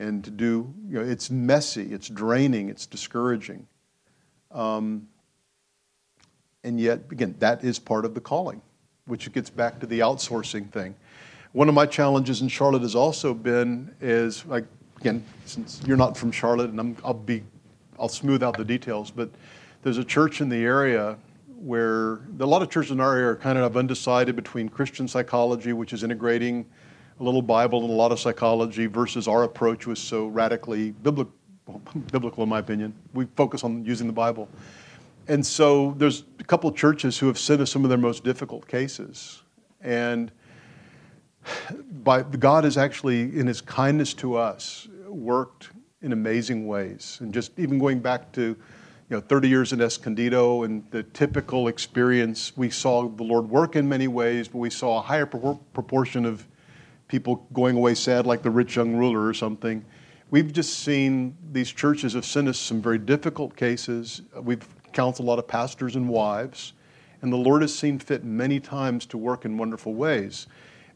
and 0.00 0.24
to 0.24 0.30
do, 0.30 0.72
you 0.88 0.98
know, 0.98 1.04
it's 1.04 1.30
messy, 1.30 1.92
it's 1.92 2.08
draining, 2.08 2.70
it's 2.70 2.86
discouraging. 2.86 3.66
Um, 4.50 5.08
and 6.64 6.80
yet, 6.80 7.00
again, 7.10 7.36
that 7.38 7.62
is 7.62 7.78
part 7.78 8.06
of 8.06 8.14
the 8.14 8.20
calling, 8.20 8.62
which 9.04 9.30
gets 9.32 9.50
back 9.50 9.78
to 9.80 9.86
the 9.86 10.00
outsourcing 10.00 10.70
thing. 10.70 10.94
One 11.52 11.68
of 11.68 11.74
my 11.74 11.84
challenges 11.84 12.40
in 12.40 12.48
Charlotte 12.48 12.82
has 12.82 12.94
also 12.94 13.34
been 13.34 13.94
is 14.00 14.44
like 14.46 14.64
again, 15.00 15.22
since 15.44 15.82
you're 15.86 15.96
not 15.96 16.16
from 16.16 16.32
Charlotte, 16.32 16.70
and 16.70 16.80
i 16.80 17.06
will 17.06 17.14
be, 17.14 17.42
I'll 17.98 18.08
smooth 18.08 18.42
out 18.42 18.56
the 18.56 18.64
details, 18.64 19.10
but 19.10 19.30
there's 19.82 19.98
a 19.98 20.04
church 20.04 20.40
in 20.40 20.48
the 20.48 20.62
area 20.64 21.16
where 21.58 22.20
a 22.38 22.46
lot 22.46 22.62
of 22.62 22.70
churches 22.70 22.92
in 22.92 23.00
our 23.00 23.16
area 23.16 23.28
are 23.28 23.36
kind 23.36 23.58
of 23.58 23.76
undecided 23.76 24.36
between 24.36 24.68
Christian 24.68 25.08
psychology, 25.08 25.72
which 25.72 25.92
is 25.92 26.02
integrating 26.02 26.66
a 27.20 27.22
little 27.22 27.42
Bible 27.42 27.82
and 27.82 27.90
a 27.90 27.94
lot 27.94 28.12
of 28.12 28.18
psychology 28.18 28.86
versus 28.86 29.28
our 29.28 29.42
approach 29.42 29.86
was 29.86 29.98
so 29.98 30.26
radically 30.28 30.92
biblical, 30.92 31.32
biblical 32.10 32.42
in 32.42 32.48
my 32.48 32.58
opinion. 32.58 32.94
We 33.12 33.26
focus 33.36 33.62
on 33.62 33.84
using 33.84 34.06
the 34.06 34.12
Bible. 34.12 34.48
And 35.28 35.44
so 35.44 35.94
there's 35.98 36.24
a 36.38 36.44
couple 36.44 36.72
churches 36.72 37.18
who 37.18 37.26
have 37.26 37.38
sent 37.38 37.60
us 37.60 37.70
some 37.70 37.84
of 37.84 37.90
their 37.90 37.98
most 37.98 38.24
difficult 38.24 38.66
cases. 38.66 39.42
And 39.82 40.32
by, 42.02 42.22
God 42.22 42.64
has 42.64 42.78
actually, 42.78 43.38
in 43.38 43.46
his 43.46 43.60
kindness 43.60 44.14
to 44.14 44.36
us, 44.36 44.88
worked 45.06 45.70
in 46.00 46.12
amazing 46.12 46.66
ways. 46.66 47.18
And 47.20 47.34
just 47.34 47.58
even 47.58 47.78
going 47.78 48.00
back 48.00 48.32
to 48.32 48.42
you 48.42 49.16
know, 49.16 49.20
30 49.20 49.48
years 49.48 49.72
in 49.74 49.80
Escondido 49.82 50.62
and 50.62 50.84
the 50.90 51.02
typical 51.02 51.68
experience, 51.68 52.56
we 52.56 52.70
saw 52.70 53.08
the 53.08 53.24
Lord 53.24 53.48
work 53.50 53.76
in 53.76 53.86
many 53.88 54.08
ways, 54.08 54.48
but 54.48 54.58
we 54.58 54.70
saw 54.70 54.98
a 54.98 55.02
higher 55.02 55.26
proportion 55.26 56.24
of 56.24 56.46
people 57.10 57.44
going 57.52 57.76
away 57.76 57.94
sad, 57.94 58.24
like 58.24 58.42
the 58.42 58.50
rich 58.50 58.76
young 58.76 58.94
ruler 58.94 59.26
or 59.26 59.34
something. 59.34 59.84
We've 60.30 60.52
just 60.52 60.78
seen 60.78 61.36
these 61.50 61.72
churches 61.72 62.12
have 62.12 62.24
sent 62.24 62.46
us 62.46 62.56
some 62.56 62.80
very 62.80 62.98
difficult 62.98 63.56
cases. 63.56 64.22
We've 64.40 64.64
counseled 64.92 65.26
a 65.26 65.28
lot 65.28 65.40
of 65.40 65.48
pastors 65.48 65.96
and 65.96 66.08
wives, 66.08 66.72
and 67.20 67.32
the 67.32 67.36
Lord 67.36 67.62
has 67.62 67.76
seen 67.76 67.98
fit 67.98 68.22
many 68.22 68.60
times 68.60 69.06
to 69.06 69.18
work 69.18 69.44
in 69.44 69.58
wonderful 69.58 69.92
ways. 69.92 70.46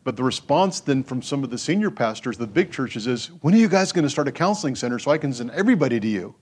But 0.05 0.17
the 0.17 0.23
response 0.23 0.79
then 0.81 1.03
from 1.03 1.21
some 1.21 1.43
of 1.43 1.51
the 1.51 1.59
senior 1.59 1.91
pastors, 1.91 2.39
the 2.39 2.47
big 2.47 2.71
churches, 2.71 3.09
is 3.09 3.27
when 3.41 3.53
are 3.53 3.59
you 3.59 3.69
guys 3.69 3.91
going 3.91 4.05
to 4.05 4.11
start 4.11 4.29
a 4.29 4.33
counseling 4.33 4.77
center 4.77 5.01
so 5.01 5.11
I 5.11 5.19
can 5.19 5.33
send 5.33 5.51
everybody 5.51 5.99
to 5.99 6.07
you? 6.07 6.37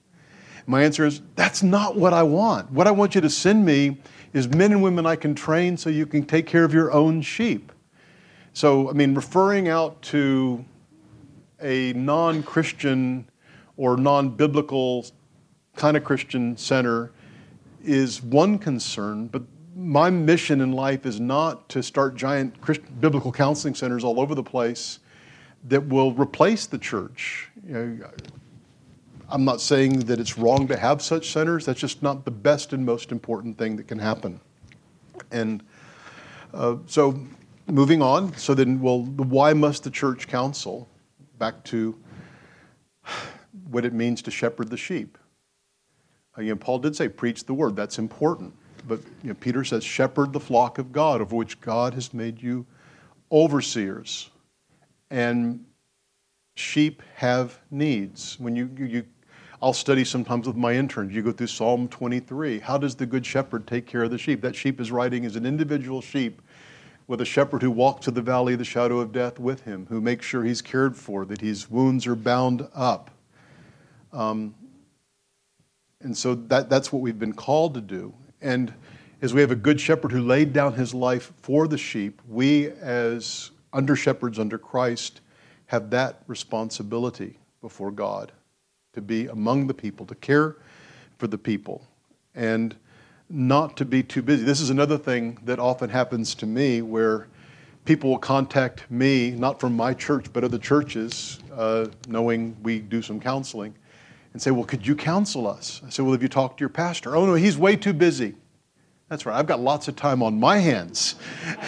My 0.67 0.83
answer 0.83 1.05
is, 1.05 1.21
that's 1.35 1.63
not 1.63 1.97
what 1.97 2.13
I 2.13 2.23
want. 2.23 2.71
What 2.71 2.87
I 2.87 2.91
want 2.91 3.15
you 3.15 3.21
to 3.21 3.29
send 3.29 3.65
me 3.65 3.97
is 4.33 4.47
men 4.47 4.71
and 4.71 4.83
women 4.83 5.05
I 5.05 5.15
can 5.15 5.33
train 5.33 5.77
so 5.77 5.89
you 5.89 6.05
can 6.05 6.25
take 6.25 6.45
care 6.45 6.63
of 6.63 6.73
your 6.73 6.91
own 6.91 7.21
sheep. 7.21 7.71
So, 8.53 8.89
I 8.89 8.93
mean, 8.93 9.15
referring 9.15 9.67
out 9.67 10.01
to 10.03 10.63
a 11.59 11.93
non 11.93 12.43
Christian 12.43 13.27
or 13.77 13.97
non 13.97 14.29
biblical 14.29 15.05
kind 15.75 15.97
of 15.97 16.03
Christian 16.03 16.55
center 16.55 17.11
is 17.83 18.21
one 18.21 18.59
concern, 18.59 19.27
but 19.27 19.41
my 19.75 20.09
mission 20.09 20.61
in 20.61 20.71
life 20.71 21.05
is 21.05 21.19
not 21.19 21.67
to 21.69 21.81
start 21.81 22.15
giant 22.15 22.55
biblical 23.01 23.31
counseling 23.31 23.73
centers 23.73 24.03
all 24.03 24.19
over 24.19 24.35
the 24.35 24.43
place 24.43 24.99
that 25.65 25.83
will 25.87 26.13
replace 26.13 26.67
the 26.67 26.77
church. 26.77 27.49
You 27.67 27.73
know, 27.73 28.09
I'm 29.29 29.45
not 29.45 29.61
saying 29.61 30.01
that 30.01 30.19
it's 30.19 30.37
wrong 30.37 30.67
to 30.67 30.77
have 30.77 31.01
such 31.01 31.31
centers. 31.31 31.65
That's 31.65 31.79
just 31.79 32.03
not 32.03 32.23
the 32.23 32.31
best 32.31 32.71
and 32.73 32.85
most 32.85 33.11
important 33.11 33.57
thing 33.57 33.77
that 33.77 33.87
can 33.87 33.97
happen. 33.97 34.39
And 35.31 35.63
uh, 36.53 36.75
so, 36.85 37.19
moving 37.67 38.01
on. 38.01 38.35
So 38.37 38.53
then, 38.53 38.81
well, 38.81 39.03
why 39.03 39.53
must 39.53 39.83
the 39.83 39.91
church 39.91 40.27
counsel? 40.27 40.89
Back 41.37 41.63
to 41.65 41.97
what 43.69 43.85
it 43.85 43.93
means 43.93 44.21
to 44.23 44.31
shepherd 44.31 44.69
the 44.69 44.77
sheep. 44.77 45.17
Uh, 46.37 46.41
Again, 46.41 46.57
Paul 46.57 46.79
did 46.79 46.95
say, 46.95 47.07
preach 47.07 47.45
the 47.45 47.53
word. 47.53 47.75
That's 47.75 47.99
important. 47.99 48.53
But 48.87 48.99
you 49.21 49.29
know, 49.29 49.35
Peter 49.35 49.63
says, 49.63 49.83
shepherd 49.83 50.33
the 50.33 50.39
flock 50.39 50.77
of 50.77 50.91
God, 50.91 51.21
of 51.21 51.31
which 51.31 51.59
God 51.61 51.93
has 51.93 52.13
made 52.13 52.41
you 52.41 52.65
overseers. 53.31 54.29
And 55.09 55.63
sheep 56.55 57.01
have 57.15 57.59
needs. 57.71 58.37
When 58.39 58.55
you, 58.55 58.69
you, 58.77 59.05
I'll 59.61 59.73
study 59.73 60.03
sometimes 60.03 60.47
with 60.47 60.57
my 60.57 60.73
interns. 60.73 61.13
You 61.13 61.21
go 61.21 61.31
through 61.31 61.47
Psalm 61.47 61.87
23. 61.87 62.59
How 62.59 62.77
does 62.77 62.95
the 62.95 63.05
good 63.05 63.25
shepherd 63.25 63.65
take 63.65 63.85
care 63.85 64.03
of 64.03 64.11
the 64.11 64.17
sheep? 64.17 64.41
That 64.41 64.55
sheep 64.55 64.81
is 64.81 64.91
riding 64.91 65.25
as 65.25 65.35
an 65.35 65.45
individual 65.45 66.01
sheep 66.01 66.41
with 67.07 67.21
a 67.21 67.25
shepherd 67.25 67.61
who 67.61 67.71
walks 67.71 68.05
to 68.05 68.11
the 68.11 68.21
valley 68.21 68.53
of 68.53 68.59
the 68.59 68.65
shadow 68.65 68.99
of 68.99 69.11
death 69.11 69.39
with 69.39 69.61
him, 69.61 69.85
who 69.89 69.99
makes 69.99 70.25
sure 70.25 70.43
he's 70.43 70.61
cared 70.61 70.95
for, 70.95 71.25
that 71.25 71.41
his 71.41 71.69
wounds 71.69 72.07
are 72.07 72.15
bound 72.15 72.67
up. 72.73 73.11
Um, 74.11 74.55
and 76.01 76.15
so 76.17 76.35
that, 76.35 76.69
that's 76.69 76.91
what 76.91 77.01
we've 77.01 77.19
been 77.19 77.33
called 77.33 77.73
to 77.73 77.81
do. 77.81 78.13
And 78.41 78.73
as 79.21 79.33
we 79.33 79.41
have 79.41 79.51
a 79.51 79.55
good 79.55 79.79
shepherd 79.79 80.11
who 80.11 80.21
laid 80.21 80.53
down 80.53 80.73
his 80.73 80.93
life 80.93 81.31
for 81.41 81.67
the 81.67 81.77
sheep, 81.77 82.21
we 82.27 82.69
as 82.69 83.51
under 83.71 83.95
shepherds 83.95 84.37
under 84.37 84.57
Christ 84.57 85.21
have 85.67 85.89
that 85.89 86.23
responsibility 86.27 87.39
before 87.61 87.91
God 87.91 88.31
to 88.93 89.01
be 89.01 89.27
among 89.27 89.67
the 89.67 89.73
people, 89.73 90.05
to 90.05 90.15
care 90.15 90.57
for 91.17 91.27
the 91.27 91.37
people, 91.37 91.87
and 92.35 92.75
not 93.29 93.77
to 93.77 93.85
be 93.85 94.03
too 94.03 94.21
busy. 94.21 94.43
This 94.43 94.61
is 94.61 94.69
another 94.69 94.97
thing 94.97 95.37
that 95.45 95.59
often 95.59 95.89
happens 95.89 96.35
to 96.35 96.45
me 96.45 96.81
where 96.81 97.27
people 97.85 98.09
will 98.09 98.19
contact 98.19 98.89
me, 98.89 99.31
not 99.31 99.59
from 99.59 99.75
my 99.75 99.93
church, 99.93 100.31
but 100.31 100.43
other 100.43 100.57
churches, 100.57 101.39
uh, 101.53 101.87
knowing 102.07 102.55
we 102.63 102.79
do 102.79 103.01
some 103.01 103.19
counseling, 103.19 103.73
and 104.33 104.41
say, 104.41 104.51
Well, 104.51 104.65
could 104.65 104.85
you 104.85 104.95
counsel 104.95 105.47
us? 105.47 105.81
I 105.85 105.89
say, 105.89 106.03
Well, 106.03 106.13
have 106.13 106.21
you 106.21 106.29
talked 106.29 106.57
to 106.57 106.61
your 106.61 106.69
pastor? 106.69 107.15
Oh, 107.15 107.25
no, 107.25 107.33
he's 107.33 107.57
way 107.57 107.75
too 107.75 107.93
busy. 107.93 108.35
That's 109.09 109.25
right, 109.25 109.37
I've 109.37 109.47
got 109.47 109.59
lots 109.59 109.87
of 109.87 109.95
time 109.95 110.23
on 110.23 110.39
my 110.39 110.57
hands 110.57 111.15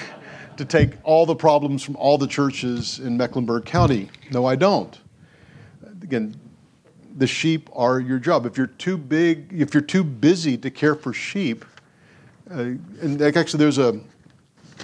to 0.57 0.65
take 0.65 0.91
all 1.03 1.25
the 1.25 1.35
problems 1.35 1.83
from 1.83 1.95
all 1.97 2.17
the 2.17 2.27
churches 2.27 2.99
in 2.99 3.17
Mecklenburg 3.17 3.65
County. 3.65 4.09
No, 4.31 4.45
I 4.45 4.55
don't. 4.55 4.97
Again, 6.01 6.39
the 7.15 7.25
sheep 7.25 7.69
are 7.73 7.99
your 7.99 8.19
job. 8.19 8.45
If 8.45 8.57
you're 8.57 8.67
too 8.67 8.97
big, 8.97 9.47
if 9.51 9.73
you're 9.73 9.81
too 9.81 10.03
busy 10.03 10.57
to 10.57 10.69
care 10.69 10.95
for 10.95 11.13
sheep, 11.13 11.63
uh, 12.51 12.75
and 13.01 13.21
actually 13.21 13.59
there's 13.59 13.77
a 13.77 13.99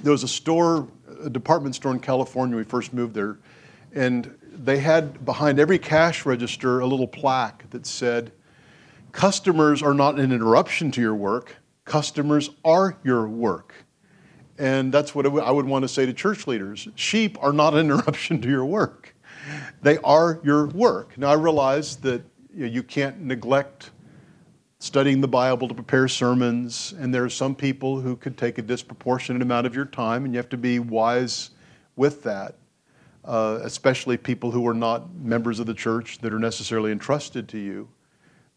there 0.02 0.12
was 0.13 0.24
a 0.24 0.28
store, 0.28 0.88
a 1.24 1.30
department 1.30 1.76
store 1.76 1.91
in 1.91 2.00
California. 2.00 2.56
We 2.56 2.63
first 2.63 2.94
moved 2.94 3.13
there, 3.13 3.38
and 3.94 4.34
they 4.54 4.80
had 4.80 5.26
behind 5.26 5.60
every 5.60 5.78
cash 5.78 6.26
register 6.26 6.80
a 6.80 6.88
little 6.88 7.08
plaque 7.08 7.70
that 7.72 7.86
said, 7.86 8.32
"Customers 9.12 9.84
are 9.84 9.94
not 9.94 10.17
an 10.17 10.32
interruption 10.32 10.89
to 10.91 11.02
your 11.02 11.15
work. 11.15 11.58
Customers 11.84 12.50
are 12.63 12.98
your 13.04 13.28
work." 13.28 13.74
And 14.58 14.94
that's 14.94 15.13
what 15.13 15.26
I 15.26 15.52
would 15.52 15.65
want 15.65 15.84
to 15.84 15.89
say 15.89 16.06
to 16.06 16.13
church 16.13 16.48
leaders. 16.48 16.88
Sheep 16.96 17.38
are 17.41 17.52
not 17.52 17.74
an 17.74 17.80
interruption 17.91 18.41
to 18.41 18.48
your 18.48 18.65
work. 18.65 19.15
They 19.82 19.98
are 20.00 20.40
your 20.44 20.68
work. 20.68 21.18
Now, 21.18 21.30
I 21.30 21.34
realize 21.34 21.98
that 21.98 22.24
you, 22.54 22.66
know, 22.66 22.72
you 22.72 22.84
can't 22.84 23.22
neglect 23.22 23.92
studying 24.80 25.22
the 25.22 25.28
Bible 25.28 25.68
to 25.68 25.74
prepare 25.74 26.08
sermons, 26.08 26.94
and 26.98 27.14
there 27.14 27.24
are 27.24 27.30
some 27.30 27.54
people 27.54 28.02
who 28.02 28.16
could 28.16 28.38
take 28.38 28.58
a 28.58 28.62
disproportionate 28.62 29.42
amount 29.42 29.68
of 29.68 29.76
your 29.76 29.86
time, 29.86 30.26
and 30.26 30.34
you 30.34 30.38
have 30.38 30.50
to 30.50 30.58
be 30.58 30.80
wise 30.80 31.52
with 31.96 32.24
that, 32.24 32.56
uh, 33.24 33.60
especially 33.62 34.18
people 34.18 34.50
who 34.52 34.68
are 34.68 34.74
not 34.74 35.14
members 35.14 35.60
of 35.60 35.68
the 35.68 35.74
church 35.74 36.18
that 36.20 36.34
are 36.34 36.40
necessarily 36.40 36.92
entrusted 36.92 37.48
to 37.50 37.60
you. 37.60 37.90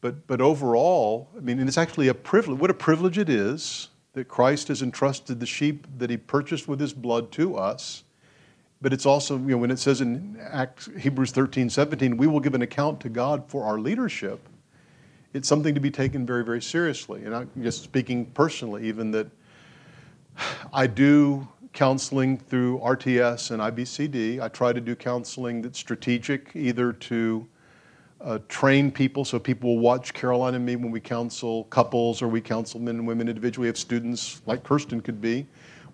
But, 0.00 0.26
but 0.26 0.40
overall, 0.40 1.28
I 1.36 1.40
mean, 1.40 1.60
it's 1.60 1.78
actually 1.78 2.08
a 2.08 2.14
privilege. 2.14 2.58
What 2.58 2.70
a 2.70 2.74
privilege 2.74 3.18
it 3.18 3.28
is 3.28 3.88
that 4.14 4.28
Christ 4.28 4.68
has 4.68 4.80
entrusted 4.80 5.40
the 5.40 5.46
sheep 5.46 5.86
that 5.98 6.08
he 6.08 6.16
purchased 6.16 6.68
with 6.68 6.80
his 6.80 6.92
blood 6.92 7.32
to 7.32 7.56
us 7.56 8.03
but 8.80 8.92
it's 8.92 9.06
also, 9.06 9.38
you 9.38 9.52
know, 9.52 9.58
when 9.58 9.70
it 9.70 9.78
says 9.78 10.00
in 10.00 10.38
Acts, 10.40 10.88
Hebrews 10.98 11.30
13, 11.30 11.70
17, 11.70 12.16
we 12.16 12.26
will 12.26 12.40
give 12.40 12.54
an 12.54 12.62
account 12.62 13.00
to 13.00 13.08
God 13.08 13.44
for 13.46 13.64
our 13.64 13.78
leadership, 13.78 14.48
it's 15.32 15.48
something 15.48 15.74
to 15.74 15.80
be 15.80 15.90
taken 15.90 16.24
very, 16.26 16.44
very 16.44 16.62
seriously. 16.62 17.24
And 17.24 17.34
I'm 17.34 17.50
just 17.62 17.82
speaking 17.82 18.26
personally, 18.26 18.86
even 18.86 19.10
that 19.12 19.26
I 20.72 20.86
do 20.86 21.48
counseling 21.72 22.38
through 22.38 22.78
RTS 22.78 23.50
and 23.50 23.60
IBCD. 23.60 24.40
I 24.40 24.48
try 24.48 24.72
to 24.72 24.80
do 24.80 24.94
counseling 24.94 25.60
that's 25.60 25.78
strategic, 25.78 26.52
either 26.54 26.92
to 26.92 27.46
uh, 28.20 28.38
train 28.48 28.90
people 28.92 29.24
so 29.24 29.38
people 29.38 29.74
will 29.74 29.82
watch 29.82 30.14
Caroline 30.14 30.54
and 30.54 30.64
me 30.64 30.76
when 30.76 30.92
we 30.92 31.00
counsel 31.00 31.64
couples 31.64 32.22
or 32.22 32.28
we 32.28 32.40
counsel 32.40 32.80
men 32.80 32.96
and 32.96 33.06
women 33.06 33.28
individually. 33.28 33.68
If 33.68 33.76
students 33.76 34.40
like 34.46 34.62
Kirsten 34.62 35.00
could 35.00 35.20
be 35.20 35.46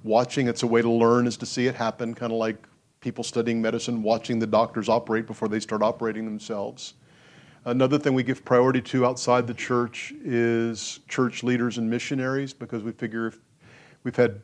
watching. 0.05 0.49
It's 0.49 0.63
a 0.63 0.67
way 0.67 0.83
to 0.83 0.91
learn 0.91 1.27
is 1.27 1.37
to 1.39 1.47
see 1.47 1.67
it 1.67 1.75
happen, 1.75 2.15
kind 2.15 2.33
of 2.33 2.39
like 2.39 2.57
people 3.01 3.25
studying 3.25 3.61
medicine 3.61 4.03
watching 4.03 4.39
the 4.39 4.47
doctors 4.47 4.89
operate 4.89 5.27
before 5.27 5.49
they 5.49 5.61
start 5.61 5.83
operating 5.83 6.25
themselves. 6.25 6.95
Another 7.65 7.99
thing 7.99 8.15
we 8.15 8.23
give 8.23 8.45
priority 8.45 8.81
to 8.81 9.05
outside 9.05 9.47
the 9.47 9.55
church 9.55 10.13
is 10.25 11.01
church 11.09 11.43
leaders 11.43 11.79
and 11.79 11.89
missionaries 11.89 12.53
because 12.53 12.83
we 12.83 12.93
figure 12.93 13.27
if 13.27 13.39
we've 14.03 14.17
had 14.17 14.41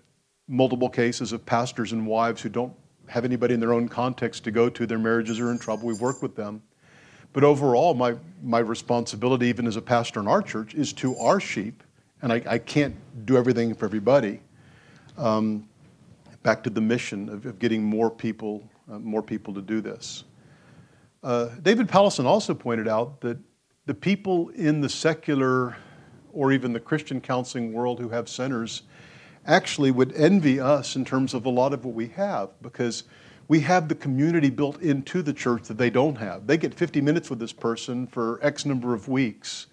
multiple 0.49 0.89
cases 0.89 1.33
of 1.33 1.45
pastors 1.47 1.93
and 1.93 2.07
wives 2.07 2.43
who 2.43 2.49
don't 2.49 2.75
have 3.09 3.25
anybody 3.25 3.55
in 3.55 3.61
their 3.61 3.73
own 3.73 3.89
context 3.89 4.45
to 4.45 4.51
go 4.51 4.69
to, 4.69 4.87
their 4.87 4.99
marriages 4.99 5.41
are 5.41 5.51
in 5.51 5.59
trouble. 5.59 5.89
We've 5.89 6.01
worked 6.01 6.23
with 6.23 6.37
them. 6.37 6.63
But 7.33 7.45
overall, 7.45 7.95
my, 7.95 8.17
my 8.43 8.59
responsibility, 8.59 9.47
even 9.47 9.67
as 9.67 9.77
a 9.77 9.83
pastor 9.83 10.21
in 10.21 10.29
our 10.29 10.43
church, 10.43 10.75
is 10.75 10.93
to 10.95 11.17
our 11.19 11.41
sheep, 11.41 11.83
and 12.23 12.33
I, 12.33 12.43
I 12.47 12.59
can't 12.59 12.95
do 13.27 13.37
everything 13.37 13.75
for 13.75 13.85
everybody. 13.85 14.41
Um, 15.19 15.69
back 16.47 16.63
to 16.63 16.71
the 16.71 16.81
mission 16.81 17.29
of, 17.29 17.45
of 17.45 17.59
getting 17.59 17.83
more 17.83 18.09
people, 18.09 18.71
uh, 18.89 19.01
more 19.01 19.21
people 19.21 19.53
to 19.53 19.61
do 19.61 19.81
this. 19.81 20.23
Uh, 21.25 21.49
David 21.61 21.89
Powlison 21.89 22.25
also 22.25 22.55
pointed 22.55 22.87
out 22.87 23.21
that 23.23 23.37
the 23.87 23.95
people 23.95 24.51
in 24.51 24.81
the 24.81 24.89
secular 24.89 25.77
or 26.33 26.53
even 26.53 26.73
the 26.73 26.79
Christian 26.79 27.21
counseling 27.21 27.73
world 27.73 27.99
who 27.99 28.09
have 28.11 28.29
centers 28.29 28.83
actually 29.45 29.91
would 29.91 30.13
envy 30.13 30.61
us 30.61 30.95
in 30.95 31.05
terms 31.05 31.35
of 31.35 31.47
a 31.47 31.49
lot 31.49 31.73
of 31.73 31.85
what 31.85 31.97
we 31.97 32.07
have 32.11 32.51
because 32.63 33.03
we 33.49 33.59
have 33.59 33.89
the 33.89 33.97
community 33.97 34.49
built 34.49 34.81
into 34.81 35.23
the 35.23 35.33
church 35.33 35.65
that 35.65 35.79
they 35.79 35.91
don't 35.91 36.15
have. 36.15 36.47
They 36.47 36.59
get 36.59 36.73
50 36.73 37.01
minutes 37.01 37.29
with 37.29 37.41
this 37.41 37.53
person 37.53 38.07
for 38.07 38.39
X 38.41 38.65
number 38.65 38.95
of 38.95 39.09
weeks, 39.09 39.67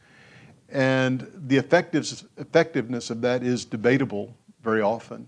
and 0.69 1.31
the 1.35 1.57
effectiveness 1.57 3.11
of 3.11 3.21
that 3.21 3.43
is 3.43 3.63
debatable 3.63 4.35
very 4.63 4.81
often. 4.81 5.27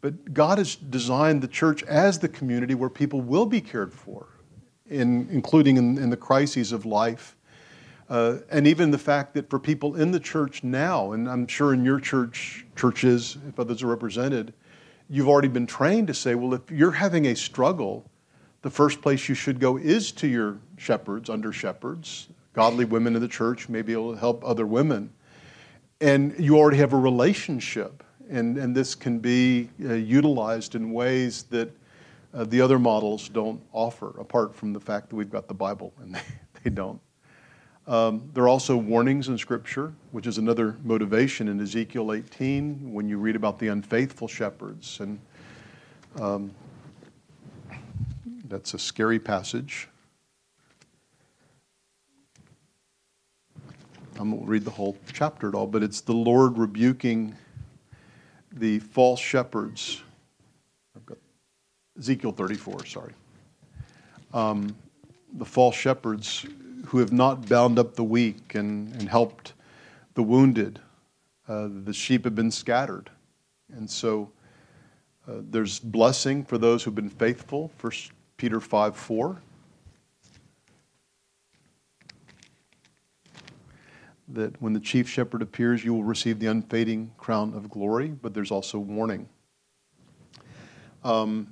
But 0.00 0.32
God 0.32 0.58
has 0.58 0.76
designed 0.76 1.42
the 1.42 1.48
church 1.48 1.82
as 1.84 2.18
the 2.18 2.28
community 2.28 2.74
where 2.74 2.90
people 2.90 3.20
will 3.20 3.46
be 3.46 3.60
cared 3.60 3.92
for, 3.92 4.26
in, 4.88 5.28
including 5.30 5.76
in, 5.76 5.98
in 5.98 6.10
the 6.10 6.16
crises 6.16 6.72
of 6.72 6.86
life. 6.86 7.36
Uh, 8.08 8.38
and 8.50 8.66
even 8.66 8.90
the 8.90 8.98
fact 8.98 9.34
that 9.34 9.50
for 9.50 9.58
people 9.58 9.96
in 9.96 10.12
the 10.12 10.20
church 10.20 10.64
now, 10.64 11.12
and 11.12 11.28
I'm 11.28 11.46
sure 11.46 11.74
in 11.74 11.84
your 11.84 12.00
church, 12.00 12.64
churches, 12.74 13.36
if 13.48 13.58
others 13.58 13.82
are 13.82 13.88
represented, 13.88 14.54
you've 15.10 15.28
already 15.28 15.48
been 15.48 15.66
trained 15.66 16.06
to 16.06 16.14
say, 16.14 16.34
well, 16.34 16.54
if 16.54 16.70
you're 16.70 16.92
having 16.92 17.26
a 17.26 17.34
struggle, 17.34 18.08
the 18.62 18.70
first 18.70 19.02
place 19.02 19.28
you 19.28 19.34
should 19.34 19.60
go 19.60 19.76
is 19.76 20.12
to 20.12 20.26
your 20.26 20.58
shepherds, 20.78 21.28
under 21.28 21.52
shepherds, 21.52 22.28
godly 22.54 22.84
women 22.84 23.14
in 23.14 23.20
the 23.20 23.28
church, 23.28 23.68
maybe 23.68 23.92
it'll 23.92 24.16
help 24.16 24.42
other 24.44 24.66
women. 24.66 25.12
And 26.00 26.34
you 26.38 26.56
already 26.56 26.78
have 26.78 26.92
a 26.92 26.98
relationship 26.98 28.02
and, 28.28 28.58
and 28.58 28.74
this 28.74 28.94
can 28.94 29.18
be 29.18 29.70
uh, 29.84 29.94
utilized 29.94 30.74
in 30.74 30.92
ways 30.92 31.44
that 31.44 31.70
uh, 32.34 32.44
the 32.44 32.60
other 32.60 32.78
models 32.78 33.28
don't 33.28 33.60
offer, 33.72 34.18
apart 34.20 34.54
from 34.54 34.72
the 34.72 34.80
fact 34.80 35.08
that 35.08 35.16
we've 35.16 35.30
got 35.30 35.48
the 35.48 35.54
Bible 35.54 35.92
and 36.02 36.14
they, 36.14 36.20
they 36.64 36.70
don't. 36.70 37.00
Um, 37.86 38.28
there 38.34 38.44
are 38.44 38.48
also 38.48 38.76
warnings 38.76 39.28
in 39.28 39.38
Scripture, 39.38 39.94
which 40.12 40.26
is 40.26 40.36
another 40.36 40.76
motivation 40.84 41.48
in 41.48 41.58
Ezekiel 41.58 42.12
18 42.12 42.92
when 42.92 43.08
you 43.08 43.16
read 43.16 43.34
about 43.34 43.58
the 43.58 43.68
unfaithful 43.68 44.28
shepherds. 44.28 45.00
And 45.00 45.18
um, 46.20 46.50
that's 48.44 48.74
a 48.74 48.78
scary 48.78 49.18
passage. 49.18 49.88
I 54.18 54.22
won't 54.22 54.46
read 54.46 54.64
the 54.66 54.70
whole 54.70 54.98
chapter 55.14 55.48
at 55.48 55.54
all, 55.54 55.66
but 55.66 55.82
it's 55.82 56.02
the 56.02 56.12
Lord 56.12 56.58
rebuking 56.58 57.34
the 58.52 58.78
false 58.78 59.20
shepherds. 59.20 60.02
Ezekiel 61.98 62.32
34, 62.32 62.86
sorry. 62.86 63.12
Um, 64.32 64.74
the 65.32 65.44
false 65.44 65.74
shepherds 65.74 66.46
who 66.86 66.98
have 66.98 67.12
not 67.12 67.48
bound 67.48 67.78
up 67.78 67.94
the 67.94 68.04
weak 68.04 68.54
and, 68.54 68.94
and 68.94 69.08
helped 69.08 69.54
the 70.14 70.22
wounded. 70.22 70.78
Uh, 71.48 71.68
the 71.84 71.92
sheep 71.92 72.24
have 72.24 72.34
been 72.34 72.50
scattered. 72.50 73.10
And 73.72 73.88
so 73.90 74.30
uh, 75.26 75.40
there's 75.50 75.78
blessing 75.78 76.44
for 76.44 76.56
those 76.56 76.82
who've 76.82 76.94
been 76.94 77.10
faithful. 77.10 77.70
1 77.80 77.92
Peter 78.36 78.60
5 78.60 78.96
4. 78.96 79.42
That 84.30 84.60
when 84.60 84.72
the 84.72 84.80
chief 84.80 85.08
shepherd 85.08 85.42
appears, 85.42 85.84
you 85.84 85.94
will 85.94 86.04
receive 86.04 86.38
the 86.38 86.48
unfading 86.48 87.12
crown 87.16 87.54
of 87.54 87.70
glory, 87.70 88.08
but 88.08 88.34
there's 88.34 88.50
also 88.50 88.78
warning. 88.78 89.28
Um, 91.02 91.48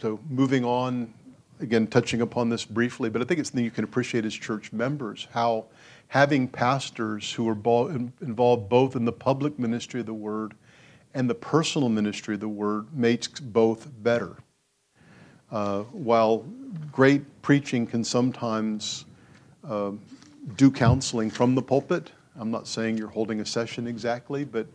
so, 0.00 0.20
moving 0.28 0.64
on 0.64 1.12
again, 1.60 1.86
touching 1.86 2.20
upon 2.20 2.48
this 2.48 2.64
briefly, 2.64 3.08
but 3.10 3.22
I 3.22 3.24
think 3.24 3.40
it's 3.40 3.50
something 3.50 3.64
you 3.64 3.70
can 3.70 3.84
appreciate 3.84 4.24
as 4.24 4.34
church 4.34 4.72
members 4.72 5.28
how 5.32 5.66
having 6.08 6.48
pastors 6.48 7.32
who 7.32 7.48
are 7.48 7.90
involved 8.20 8.68
both 8.68 8.96
in 8.96 9.04
the 9.04 9.12
public 9.12 9.58
ministry 9.58 10.00
of 10.00 10.06
the 10.06 10.14
word 10.14 10.54
and 11.14 11.30
the 11.30 11.34
personal 11.34 11.88
ministry 11.88 12.34
of 12.34 12.40
the 12.40 12.48
word 12.48 12.92
makes 12.96 13.28
both 13.40 13.88
better. 14.02 14.36
Uh, 15.50 15.82
while 15.92 16.44
great 16.90 17.22
preaching 17.42 17.86
can 17.86 18.02
sometimes 18.02 19.04
uh, 19.68 19.92
do 20.56 20.70
counseling 20.70 21.30
from 21.30 21.54
the 21.54 21.62
pulpit, 21.62 22.10
I'm 22.36 22.50
not 22.50 22.66
saying 22.66 22.98
you're 22.98 23.08
holding 23.08 23.40
a 23.40 23.46
session 23.46 23.86
exactly, 23.86 24.44
but 24.44 24.66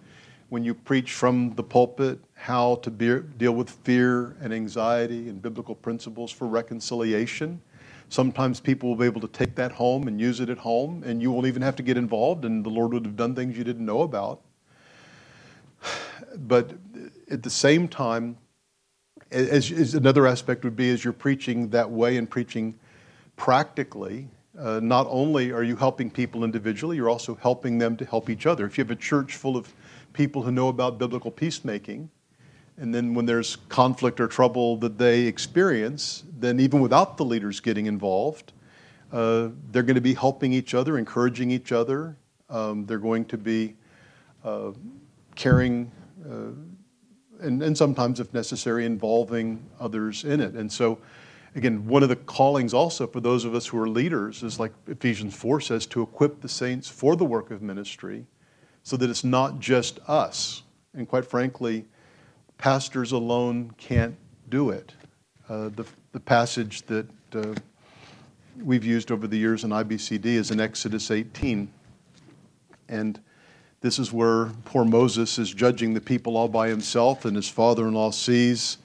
when 0.49 0.63
you 0.63 0.73
preach 0.73 1.13
from 1.13 1.53
the 1.55 1.63
pulpit 1.63 2.19
how 2.34 2.75
to 2.77 2.89
be, 2.89 3.19
deal 3.38 3.51
with 3.51 3.69
fear 3.69 4.36
and 4.41 4.53
anxiety 4.53 5.29
and 5.29 5.41
biblical 5.41 5.75
principles 5.75 6.32
for 6.32 6.47
reconciliation. 6.47 7.62
Sometimes 8.10 8.60
people 8.60 8.89
will 8.89 8.95
be 8.95 9.05
able 9.05 9.21
to 9.21 9.27
take 9.27 9.53
that 9.55 9.71
home 9.71 10.08
and 10.08 10.19
use 10.19 10.39
it 10.39 10.49
at 10.49 10.58
home, 10.58 11.03
and 11.05 11.21
you 11.21 11.32
won't 11.32 11.45
even 11.45 11.62
have 11.62 11.75
to 11.75 11.84
get 11.84 11.97
involved, 11.97 12.45
and 12.45 12.65
the 12.65 12.69
Lord 12.69 12.93
would 12.93 13.05
have 13.05 13.15
done 13.15 13.36
things 13.36 13.55
you 13.55 13.63
didn't 13.63 13.86
know 13.86 14.01
about. 14.01 14.41
But 16.38 16.73
at 17.32 17.41
the 17.41 17.49
same 17.49 17.88
time, 17.88 18.38
as, 19.32 19.71
as 19.71 19.95
another 19.95 20.27
aspect 20.27 20.63
would 20.63 20.75
be 20.75 20.89
as 20.91 21.03
you're 21.03 21.12
preaching 21.12 21.69
that 21.69 21.89
way 21.89 22.17
and 22.17 22.29
preaching 22.29 22.77
practically, 23.36 24.27
uh, 24.59 24.79
not 24.81 25.07
only 25.09 25.51
are 25.51 25.63
you 25.63 25.75
helping 25.75 26.11
people 26.11 26.43
individually, 26.43 26.97
you're 26.97 27.09
also 27.09 27.35
helping 27.35 27.77
them 27.77 27.95
to 27.97 28.05
help 28.05 28.29
each 28.29 28.45
other. 28.45 28.65
If 28.65 28.77
you 28.77 28.83
have 28.83 28.91
a 28.91 28.95
church 28.95 29.35
full 29.35 29.55
of 29.55 29.73
people 30.13 30.43
who 30.43 30.51
know 30.51 30.67
about 30.67 30.97
biblical 30.97 31.31
peacemaking. 31.31 32.09
And 32.77 32.93
then 32.93 33.13
when 33.13 33.25
there's 33.25 33.57
conflict 33.67 34.19
or 34.19 34.27
trouble 34.27 34.77
that 34.77 34.97
they 34.97 35.21
experience, 35.21 36.23
then 36.37 36.59
even 36.59 36.79
without 36.79 37.17
the 37.17 37.25
leaders 37.25 37.59
getting 37.59 37.85
involved, 37.85 38.53
uh, 39.11 39.49
they're 39.71 39.83
going 39.83 39.95
to 39.95 40.01
be 40.01 40.13
helping 40.13 40.53
each 40.53 40.73
other, 40.73 40.97
encouraging 40.97 41.51
each 41.51 41.71
other. 41.71 42.15
Um, 42.49 42.85
they're 42.85 42.99
going 42.99 43.25
to 43.25 43.37
be 43.37 43.75
uh, 44.43 44.71
caring, 45.35 45.91
uh, 46.25 46.51
and, 47.41 47.61
and 47.61 47.77
sometimes, 47.77 48.19
if 48.19 48.33
necessary, 48.33 48.85
involving 48.85 49.63
others 49.79 50.23
in 50.23 50.39
it. 50.39 50.53
And 50.53 50.71
so, 50.71 50.99
again, 51.55 51.88
one 51.88 52.03
of 52.03 52.09
the 52.09 52.15
callings 52.15 52.73
also 52.73 53.07
for 53.07 53.19
those 53.19 53.45
of 53.45 53.55
us 53.55 53.67
who 53.67 53.79
are 53.79 53.89
leaders 53.89 54.43
is 54.43 54.59
like 54.59 54.71
Ephesians 54.88 55.35
4 55.35 55.62
says, 55.62 55.85
to 55.88 56.01
equip 56.01 56.41
the 56.41 56.49
saints 56.49 56.89
for 56.89 57.15
the 57.15 57.25
work 57.25 57.51
of 57.51 57.62
ministry 57.62 58.25
so 58.83 58.97
that 58.97 59.09
it's 59.09 59.23
not 59.23 59.59
just 59.59 59.99
us. 60.07 60.63
And 60.93 61.07
quite 61.07 61.25
frankly, 61.25 61.85
pastors 62.57 63.12
alone 63.12 63.71
can't 63.77 64.15
do 64.49 64.69
it. 64.69 64.93
Uh, 65.47 65.69
the, 65.69 65.85
the 66.12 66.19
passage 66.19 66.83
that 66.83 67.07
uh, 67.33 67.53
we've 68.63 68.85
used 68.85 69.12
over 69.12 69.27
the 69.27 69.38
years 69.38 69.63
in 69.63 69.71
IBCD 69.71 70.25
is 70.25 70.51
in 70.51 70.59
Exodus 70.59 71.12
18. 71.12 71.71
And 72.88 73.19
this 73.81 73.99
is 73.99 74.12
where 74.12 74.47
poor 74.65 74.83
Moses 74.83 75.39
is 75.39 75.53
judging 75.53 75.93
the 75.93 76.01
people 76.01 76.35
all 76.35 76.49
by 76.49 76.67
himself, 76.67 77.25
and 77.25 77.35
his 77.35 77.47
father 77.47 77.88
in 77.88 77.93
law 77.93 78.12
sees 78.12 78.77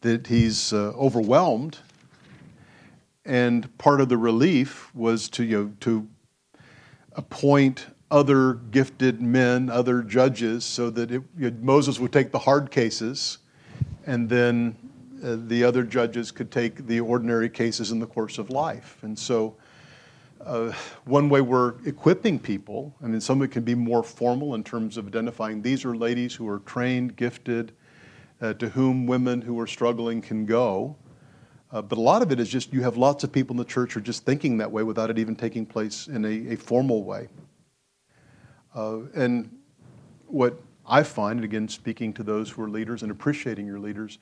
that 0.00 0.26
he's 0.26 0.72
uh, 0.72 0.92
overwhelmed. 0.96 1.78
And 3.24 3.76
part 3.78 4.00
of 4.00 4.08
the 4.08 4.18
relief 4.18 4.94
was 4.94 5.28
to, 5.30 5.44
you 5.44 5.64
know, 5.64 5.72
to 5.80 6.08
appoint 7.12 7.86
other 8.10 8.54
gifted 8.54 9.20
men, 9.20 9.70
other 9.70 10.02
judges, 10.02 10.64
so 10.64 10.90
that 10.90 11.10
it, 11.10 11.22
you 11.38 11.50
know, 11.50 11.56
Moses 11.60 11.98
would 11.98 12.12
take 12.12 12.30
the 12.30 12.38
hard 12.38 12.70
cases, 12.70 13.38
and 14.06 14.28
then 14.28 14.76
uh, 15.24 15.36
the 15.46 15.64
other 15.64 15.82
judges 15.82 16.30
could 16.30 16.50
take 16.50 16.86
the 16.86 17.00
ordinary 17.00 17.48
cases 17.48 17.90
in 17.90 17.98
the 17.98 18.06
course 18.06 18.36
of 18.38 18.50
life. 18.50 18.98
And 19.02 19.18
so, 19.18 19.56
uh, 20.44 20.72
one 21.06 21.30
way 21.30 21.40
we're 21.40 21.74
equipping 21.86 22.38
people, 22.38 22.94
I 23.02 23.06
mean, 23.06 23.20
some 23.20 23.40
of 23.40 23.48
it 23.48 23.52
can 23.52 23.62
be 23.64 23.74
more 23.74 24.02
formal 24.02 24.54
in 24.54 24.62
terms 24.62 24.98
of 24.98 25.06
identifying 25.06 25.62
these 25.62 25.86
are 25.86 25.96
ladies 25.96 26.34
who 26.34 26.46
are 26.48 26.58
trained, 26.60 27.16
gifted, 27.16 27.72
uh, 28.42 28.52
to 28.54 28.68
whom 28.68 29.06
women 29.06 29.40
who 29.40 29.58
are 29.58 29.66
struggling 29.66 30.20
can 30.20 30.44
go. 30.44 30.96
Uh, 31.74 31.82
but 31.82 31.98
a 31.98 32.00
lot 32.00 32.22
of 32.22 32.30
it 32.30 32.38
is 32.38 32.48
just 32.48 32.72
you 32.72 32.82
have 32.82 32.96
lots 32.96 33.24
of 33.24 33.32
people 33.32 33.52
in 33.52 33.58
the 33.58 33.64
church 33.64 33.94
who 33.94 33.98
are 33.98 34.02
just 34.02 34.24
thinking 34.24 34.58
that 34.58 34.70
way 34.70 34.84
without 34.84 35.10
it 35.10 35.18
even 35.18 35.34
taking 35.34 35.66
place 35.66 36.06
in 36.06 36.24
a, 36.24 36.52
a 36.52 36.56
formal 36.56 37.02
way. 37.02 37.26
Uh, 38.76 39.00
and 39.16 39.50
what 40.28 40.62
I 40.86 41.02
find, 41.02 41.40
and 41.40 41.44
again, 41.44 41.68
speaking 41.68 42.12
to 42.12 42.22
those 42.22 42.48
who 42.48 42.62
are 42.62 42.70
leaders 42.70 43.02
and 43.02 43.10
appreciating 43.10 43.66
your 43.66 43.80
leaders, 43.80 44.18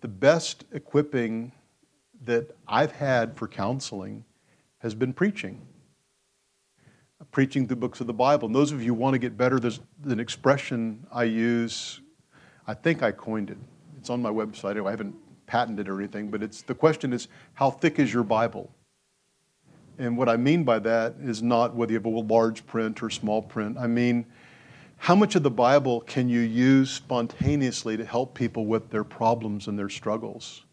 the 0.00 0.08
best 0.08 0.64
equipping 0.72 1.52
that 2.24 2.56
I've 2.66 2.90
had 2.90 3.36
for 3.36 3.46
counseling 3.46 4.24
has 4.78 4.92
been 4.92 5.12
preaching. 5.12 5.64
Preaching 7.30 7.66
the 7.66 7.76
books 7.76 8.00
of 8.00 8.08
the 8.08 8.14
Bible. 8.14 8.46
And 8.46 8.54
those 8.54 8.72
of 8.72 8.80
you 8.80 8.88
who 8.88 8.94
want 8.94 9.14
to 9.14 9.18
get 9.20 9.36
better, 9.36 9.60
there's 9.60 9.78
an 10.06 10.18
expression 10.18 11.06
I 11.12 11.24
use. 11.24 12.00
I 12.66 12.74
think 12.74 13.04
I 13.04 13.12
coined 13.12 13.50
it. 13.50 13.58
It's 13.96 14.10
on 14.10 14.20
my 14.20 14.30
website. 14.30 14.84
I 14.84 14.90
haven't 14.90 15.14
patented 15.46 15.88
or 15.88 15.98
anything, 15.98 16.30
but 16.30 16.42
it's 16.42 16.62
the 16.62 16.74
question 16.74 17.12
is 17.12 17.28
how 17.54 17.70
thick 17.70 17.98
is 17.98 18.12
your 18.12 18.24
Bible? 18.24 18.70
And 19.98 20.16
what 20.16 20.28
I 20.28 20.36
mean 20.36 20.64
by 20.64 20.78
that 20.80 21.14
is 21.22 21.42
not 21.42 21.74
whether 21.74 21.92
you 21.92 21.98
have 21.98 22.06
a 22.06 22.08
large 22.08 22.66
print 22.66 23.02
or 23.02 23.08
small 23.08 23.40
print. 23.40 23.78
I 23.78 23.86
mean, 23.86 24.26
how 24.98 25.14
much 25.14 25.36
of 25.36 25.42
the 25.42 25.50
Bible 25.50 26.00
can 26.02 26.28
you 26.28 26.40
use 26.40 26.90
spontaneously 26.90 27.96
to 27.96 28.04
help 28.04 28.34
people 28.34 28.66
with 28.66 28.90
their 28.90 29.04
problems 29.04 29.68
and 29.68 29.78
their 29.78 29.88
struggles? 29.88 30.64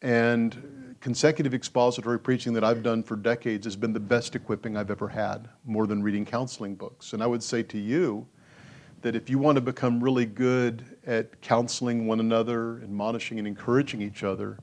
And 0.00 0.96
consecutive 1.00 1.52
expository 1.52 2.18
preaching 2.18 2.52
that 2.54 2.64
I've 2.64 2.82
done 2.82 3.02
for 3.02 3.16
decades 3.16 3.66
has 3.66 3.76
been 3.76 3.92
the 3.92 4.00
best 4.00 4.34
equipping 4.34 4.76
I've 4.76 4.90
ever 4.90 5.08
had, 5.08 5.48
more 5.64 5.86
than 5.86 6.02
reading 6.02 6.24
counseling 6.24 6.74
books. 6.74 7.12
And 7.12 7.22
I 7.22 7.26
would 7.26 7.42
say 7.42 7.62
to 7.64 7.78
you 7.78 8.26
that 9.02 9.16
if 9.16 9.28
you 9.28 9.38
want 9.38 9.56
to 9.56 9.60
become 9.60 10.02
really 10.02 10.26
good 10.26 10.91
at 11.06 11.40
counseling 11.40 12.06
one 12.06 12.20
another, 12.20 12.80
admonishing 12.82 13.38
and 13.38 13.46
encouraging 13.46 14.00
each 14.00 14.22
other, 14.22 14.58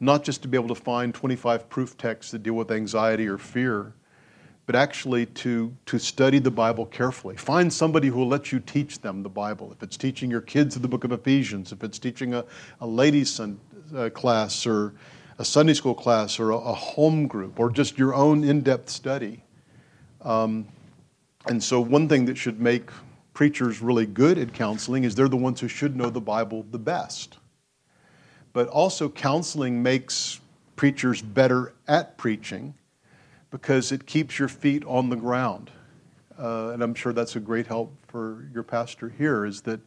not 0.00 0.24
just 0.24 0.42
to 0.42 0.48
be 0.48 0.56
able 0.56 0.68
to 0.68 0.74
find 0.74 1.14
25 1.14 1.68
proof 1.68 1.96
texts 1.96 2.32
that 2.32 2.42
deal 2.42 2.54
with 2.54 2.70
anxiety 2.70 3.26
or 3.26 3.38
fear, 3.38 3.94
but 4.66 4.74
actually 4.74 5.26
to, 5.26 5.74
to 5.86 5.98
study 5.98 6.40
the 6.40 6.50
Bible 6.50 6.86
carefully. 6.86 7.36
Find 7.36 7.72
somebody 7.72 8.08
who 8.08 8.18
will 8.18 8.28
let 8.28 8.50
you 8.50 8.58
teach 8.58 9.00
them 9.00 9.22
the 9.22 9.28
Bible. 9.28 9.72
If 9.72 9.82
it's 9.82 9.96
teaching 9.96 10.30
your 10.30 10.40
kids 10.40 10.74
the 10.74 10.88
book 10.88 11.04
of 11.04 11.12
Ephesians, 11.12 11.70
if 11.70 11.84
it's 11.84 12.00
teaching 12.00 12.34
a, 12.34 12.44
a 12.80 12.86
ladies' 12.86 13.32
sun, 13.32 13.60
uh, 13.94 14.10
class 14.10 14.66
or 14.66 14.94
a 15.38 15.44
Sunday 15.44 15.74
school 15.74 15.94
class 15.94 16.40
or 16.40 16.50
a, 16.50 16.56
a, 16.56 16.72
home 16.72 17.28
group 17.28 17.60
or 17.60 17.70
just 17.70 17.98
your 17.98 18.14
own 18.14 18.42
in 18.42 18.62
depth 18.62 18.88
study. 18.88 19.44
Um, 20.22 20.66
and 21.46 21.62
so, 21.62 21.80
one 21.80 22.08
thing 22.08 22.24
that 22.24 22.36
should 22.36 22.60
make 22.60 22.90
preachers 23.36 23.80
really 23.80 24.06
good 24.06 24.36
at 24.36 24.52
counseling 24.52 25.04
is 25.04 25.14
they're 25.14 25.28
the 25.28 25.36
ones 25.36 25.60
who 25.60 25.68
should 25.68 25.94
know 25.94 26.10
the 26.10 26.20
Bible 26.20 26.66
the 26.72 26.78
best 26.78 27.36
but 28.56 28.68
also 28.68 29.10
counseling 29.10 29.82
makes 29.82 30.40
preachers 30.76 31.20
better 31.20 31.74
at 31.88 32.16
preaching 32.16 32.72
because 33.50 33.92
it 33.92 34.06
keeps 34.06 34.38
your 34.38 34.48
feet 34.48 34.82
on 34.86 35.10
the 35.10 35.16
ground. 35.16 35.70
Uh, 36.38 36.70
and 36.70 36.82
I'm 36.82 36.94
sure 36.94 37.12
that's 37.12 37.36
a 37.36 37.40
great 37.40 37.66
help 37.66 37.94
for 38.08 38.48
your 38.54 38.62
pastor 38.62 39.10
here 39.10 39.44
is 39.44 39.60
that 39.60 39.78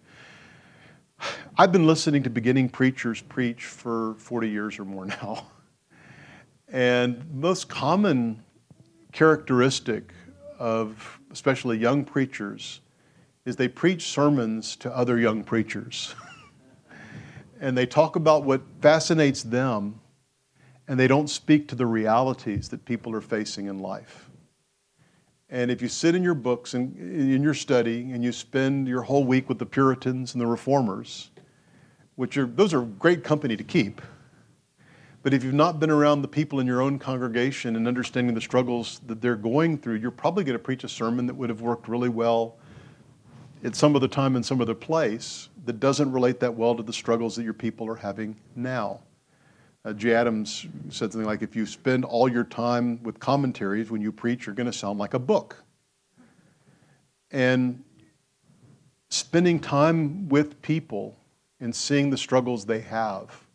I've 1.58 1.72
been 1.72 1.88
listening 1.88 2.22
to 2.22 2.30
beginning 2.30 2.70
preachers 2.70 3.24
preach 3.24 3.66
for 3.66 4.14
40 4.20 4.48
years 4.48 4.78
or 4.78 4.86
more 4.86 5.06
now. 5.24 5.48
And 6.72 7.26
most 7.34 7.70
common 7.70 8.44
characteristic 9.12 10.14
of 10.60 11.20
especially 11.32 11.80
young 11.80 12.06
preachers 12.06 12.82
is 13.50 13.58
they 13.58 13.68
preach 13.68 14.04
sermons 14.04 14.78
to 14.78 14.96
other 14.96 15.20
young 15.20 15.44
preachers. 15.44 16.16
and 17.60 17.78
they 17.78 17.86
talk 17.86 18.16
about 18.16 18.44
what 18.44 18.62
fascinates 18.80 19.44
them, 19.44 20.00
and 20.88 20.98
they 20.98 21.08
don't 21.08 21.30
speak 21.30 21.68
to 21.68 21.76
the 21.76 21.86
realities 21.86 22.70
that 22.70 22.86
people 22.86 23.14
are 23.14 23.22
facing 23.22 23.66
in 23.66 23.80
life. 23.80 24.30
And 25.50 25.72
if 25.72 25.82
you 25.82 25.88
sit 25.88 26.14
in 26.14 26.22
your 26.22 26.36
books 26.36 26.76
and 26.76 26.96
in 26.98 27.42
your 27.42 27.56
study 27.56 28.12
and 28.12 28.24
you 28.24 28.32
spend 28.32 28.88
your 28.88 29.02
whole 29.02 29.24
week 29.24 29.50
with 29.50 29.58
the 29.58 29.66
Puritans 29.66 30.36
and 30.36 30.42
the 30.42 30.46
Reformers, 30.46 31.32
which 32.16 32.38
are 32.38 32.46
those 32.46 32.72
are 32.72 32.82
great 32.82 33.24
company 33.24 33.58
to 33.58 33.64
keep. 33.64 34.00
But 35.24 35.34
if 35.34 35.44
you've 35.44 35.56
not 35.56 35.80
been 35.80 35.90
around 35.90 36.22
the 36.22 36.28
people 36.28 36.60
in 36.60 36.68
your 36.68 36.82
own 36.82 37.00
congregation 37.00 37.76
and 37.76 37.88
understanding 37.88 38.36
the 38.36 38.42
struggles 38.42 39.02
that 39.08 39.22
they're 39.22 39.36
going 39.36 39.80
through, 39.80 39.96
you're 39.96 40.12
probably 40.12 40.44
going 40.44 40.58
to 40.58 40.64
preach 40.64 40.84
a 40.84 40.90
sermon 40.90 41.26
that 41.26 41.34
would 41.34 41.50
have 41.50 41.62
worked 41.62 41.88
really 41.88 42.10
well 42.10 42.59
at 43.64 43.76
some 43.76 43.96
other 43.96 44.08
time 44.08 44.36
in 44.36 44.44
some 44.44 44.62
other 44.62 44.76
place 44.76 45.50
that 45.66 45.80
doesn't 45.80 46.12
relate 46.12 46.40
that 46.40 46.54
well 46.54 46.76
to 46.76 46.84
the 46.84 46.94
struggles 46.94 47.36
that 47.36 47.44
your 47.44 47.54
people 47.54 47.88
are 47.90 47.96
having 47.96 48.36
now. 48.56 49.00
Uh, 49.86 49.94
Jay 49.94 50.14
Adams 50.14 50.68
said 50.90 51.12
something 51.12 51.26
like, 51.26 51.42
if 51.42 51.56
you 51.56 51.66
spend 51.66 52.04
all 52.04 52.30
your 52.30 52.44
time 52.44 53.02
with 53.04 53.20
commentaries 53.20 53.90
when 53.90 54.02
you 54.02 54.12
preach, 54.12 54.46
you're 54.46 54.56
going 54.56 54.70
to 54.70 54.74
sound 54.74 55.00
like 55.00 55.14
a 55.14 55.20
book. 55.20 55.64
And 57.32 57.84
spending 59.10 59.60
time 59.60 60.28
with 60.30 60.62
people 60.62 61.16
and 61.60 61.76
seeing 61.76 62.10
the 62.10 62.18
struggles 62.18 62.66
they 62.66 62.80
have. 62.80 63.46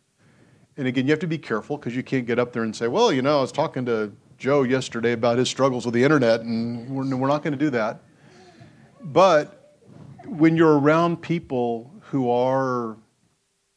And 0.77 0.87
again, 0.87 1.05
you 1.05 1.11
have 1.11 1.19
to 1.19 1.27
be 1.27 1.37
careful 1.37 1.77
because 1.77 1.95
you 1.95 2.03
can't 2.03 2.25
get 2.25 2.39
up 2.39 2.53
there 2.53 2.63
and 2.63 2.75
say, 2.75 2.87
well, 2.87 3.11
you 3.11 3.21
know, 3.21 3.37
I 3.37 3.41
was 3.41 3.51
talking 3.51 3.85
to 3.85 4.11
Joe 4.37 4.63
yesterday 4.63 5.13
about 5.13 5.37
his 5.37 5.49
struggles 5.49 5.85
with 5.85 5.93
the 5.93 6.03
internet, 6.03 6.41
and 6.41 6.89
we're, 6.89 7.15
we're 7.15 7.27
not 7.27 7.43
going 7.43 7.53
to 7.53 7.59
do 7.59 7.69
that. 7.69 8.01
But 9.01 9.64
when 10.27 10.57
you're 10.57 10.79
around 10.79 11.21
people 11.21 11.91
who 12.01 12.29
are 12.29 12.97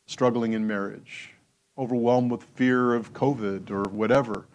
struggling 0.06 0.54
in 0.54 0.66
marriage, 0.66 1.30
overwhelmed 1.76 2.30
with 2.30 2.42
fear 2.54 2.94
of 2.94 3.12
COVID 3.12 3.70
or 3.70 3.82
whatever. 3.84 4.46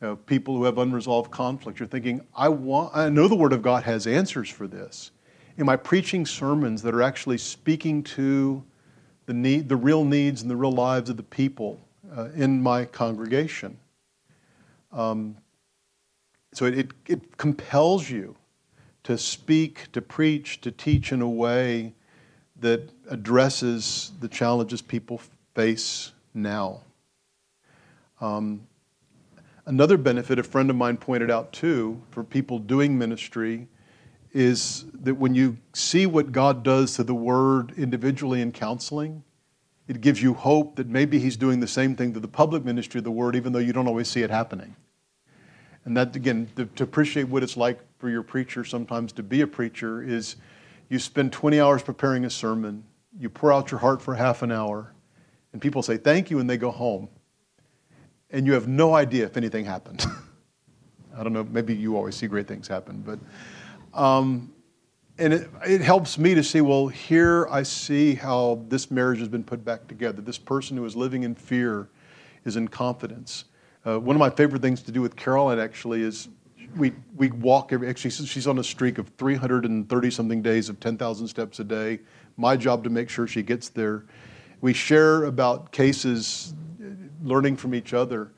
You 0.00 0.08
know, 0.08 0.16
people 0.16 0.56
who 0.56 0.64
have 0.64 0.78
unresolved 0.78 1.30
conflict. 1.30 1.78
You're 1.78 1.88
thinking, 1.88 2.22
I 2.34 2.48
want, 2.48 2.96
I 2.96 3.08
know 3.08 3.28
the 3.28 3.36
Word 3.36 3.52
of 3.52 3.62
God 3.62 3.82
has 3.84 4.06
answers 4.06 4.48
for 4.48 4.66
this. 4.66 5.10
Am 5.58 5.68
I 5.68 5.76
preaching 5.76 6.24
sermons 6.24 6.80
that 6.82 6.94
are 6.94 7.02
actually 7.02 7.38
speaking 7.38 8.02
to 8.04 8.62
the 9.26 9.34
need, 9.34 9.68
the 9.68 9.76
real 9.76 10.04
needs 10.04 10.42
and 10.42 10.50
the 10.50 10.56
real 10.56 10.72
lives 10.72 11.10
of 11.10 11.16
the 11.16 11.22
people 11.22 11.80
uh, 12.16 12.28
in 12.34 12.62
my 12.62 12.84
congregation? 12.86 13.78
Um, 14.92 15.36
so 16.54 16.64
it, 16.64 16.78
it, 16.78 16.90
it 17.06 17.36
compels 17.36 18.08
you 18.08 18.36
to 19.04 19.16
speak, 19.16 19.90
to 19.92 20.02
preach, 20.02 20.60
to 20.60 20.70
teach 20.70 21.12
in 21.12 21.22
a 21.22 21.28
way 21.28 21.94
that 22.60 22.90
addresses 23.08 24.12
the 24.20 24.28
challenges 24.28 24.82
people 24.82 25.20
face 25.54 26.12
now. 26.34 26.82
Um, 28.20 28.66
another 29.66 29.96
benefit 29.96 30.38
a 30.38 30.42
friend 30.42 30.68
of 30.68 30.76
mine 30.76 30.98
pointed 30.98 31.30
out 31.30 31.52
too 31.52 32.02
for 32.10 32.22
people 32.22 32.58
doing 32.58 32.98
ministry 32.98 33.68
is 34.32 34.84
that 34.92 35.14
when 35.14 35.34
you 35.34 35.56
see 35.72 36.06
what 36.06 36.30
God 36.30 36.62
does 36.62 36.94
to 36.94 37.04
the 37.04 37.14
word 37.14 37.72
individually 37.76 38.40
in 38.40 38.52
counseling, 38.52 39.24
it 39.88 40.00
gives 40.00 40.22
you 40.22 40.34
hope 40.34 40.76
that 40.76 40.86
maybe 40.86 41.18
He's 41.18 41.36
doing 41.36 41.58
the 41.58 41.66
same 41.66 41.96
thing 41.96 42.12
to 42.14 42.20
the 42.20 42.28
public 42.28 42.64
ministry 42.64 42.98
of 42.98 43.04
the 43.04 43.10
word, 43.10 43.34
even 43.34 43.52
though 43.52 43.58
you 43.58 43.72
don't 43.72 43.88
always 43.88 44.06
see 44.08 44.22
it 44.22 44.30
happening. 44.30 44.76
And 45.90 45.96
that, 45.96 46.14
again, 46.14 46.48
to, 46.54 46.66
to 46.66 46.84
appreciate 46.84 47.24
what 47.24 47.42
it's 47.42 47.56
like 47.56 47.80
for 47.98 48.08
your 48.08 48.22
preacher 48.22 48.64
sometimes 48.64 49.10
to 49.14 49.24
be 49.24 49.40
a 49.40 49.46
preacher 49.48 50.00
is 50.00 50.36
you 50.88 51.00
spend 51.00 51.32
20 51.32 51.58
hours 51.58 51.82
preparing 51.82 52.24
a 52.24 52.30
sermon, 52.30 52.84
you 53.18 53.28
pour 53.28 53.52
out 53.52 53.72
your 53.72 53.80
heart 53.80 54.00
for 54.00 54.14
half 54.14 54.42
an 54.42 54.52
hour, 54.52 54.94
and 55.52 55.60
people 55.60 55.82
say 55.82 55.96
thank 55.96 56.30
you 56.30 56.38
and 56.38 56.48
they 56.48 56.56
go 56.56 56.70
home. 56.70 57.08
And 58.30 58.46
you 58.46 58.52
have 58.52 58.68
no 58.68 58.94
idea 58.94 59.24
if 59.24 59.36
anything 59.36 59.64
happened. 59.64 60.06
I 61.18 61.24
don't 61.24 61.32
know 61.32 61.42
maybe 61.42 61.74
you 61.74 61.96
always 61.96 62.14
see 62.14 62.28
great 62.28 62.46
things 62.46 62.68
happen 62.68 63.02
but 63.04 64.00
um, 64.00 64.52
and 65.18 65.32
it, 65.32 65.50
it 65.66 65.80
helps 65.80 66.18
me 66.18 66.36
to 66.36 66.44
see 66.44 66.60
well 66.60 66.86
here 66.86 67.48
i 67.50 67.64
see 67.64 68.14
how 68.14 68.64
this 68.68 68.92
marriage 68.92 69.18
has 69.18 69.26
been 69.26 69.42
put 69.42 69.64
back 69.64 69.88
together. 69.88 70.22
This 70.22 70.38
person 70.38 70.76
who 70.76 70.84
is 70.84 70.94
living 70.94 71.24
in 71.24 71.34
fear 71.34 71.88
is 72.44 72.54
in 72.54 72.68
confidence 72.68 73.46
uh, 73.90 73.98
one 73.98 74.14
of 74.14 74.20
my 74.20 74.30
favorite 74.30 74.62
things 74.62 74.82
to 74.82 74.92
do 74.92 75.00
with 75.00 75.16
caroline 75.16 75.58
actually 75.58 76.02
is 76.02 76.28
we, 76.76 76.92
we 77.16 77.30
walk 77.30 77.72
every 77.72 77.88
actually 77.88 78.10
she's 78.10 78.46
on 78.46 78.58
a 78.58 78.64
streak 78.64 78.98
of 78.98 79.08
330 79.18 80.10
something 80.10 80.42
days 80.42 80.68
of 80.68 80.78
10,000 80.78 81.26
steps 81.26 81.58
a 81.58 81.64
day. 81.64 82.00
My 82.36 82.56
job 82.56 82.84
to 82.84 82.90
make 82.90 83.08
sure 83.08 83.26
she 83.26 83.42
gets 83.42 83.68
there. 83.68 84.04
We 84.60 84.72
share 84.72 85.24
about 85.24 85.72
cases, 85.72 86.54
learning 87.22 87.56
from 87.56 87.74
each 87.74 87.92
other, 87.92 88.30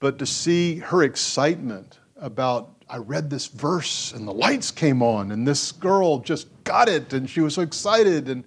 but 0.00 0.18
to 0.18 0.26
see 0.26 0.76
her 0.76 1.02
excitement 1.02 2.00
about, 2.16 2.70
I 2.88 2.96
read 2.96 3.30
this 3.30 3.46
verse 3.46 4.12
and 4.12 4.26
the 4.26 4.32
lights 4.32 4.70
came 4.70 5.02
on 5.02 5.30
and 5.30 5.46
this 5.46 5.72
girl 5.72 6.18
just 6.18 6.48
got 6.64 6.88
it 6.88 7.12
and 7.12 7.28
she 7.28 7.40
was 7.40 7.54
so 7.54 7.62
excited. 7.62 8.28
And 8.28 8.44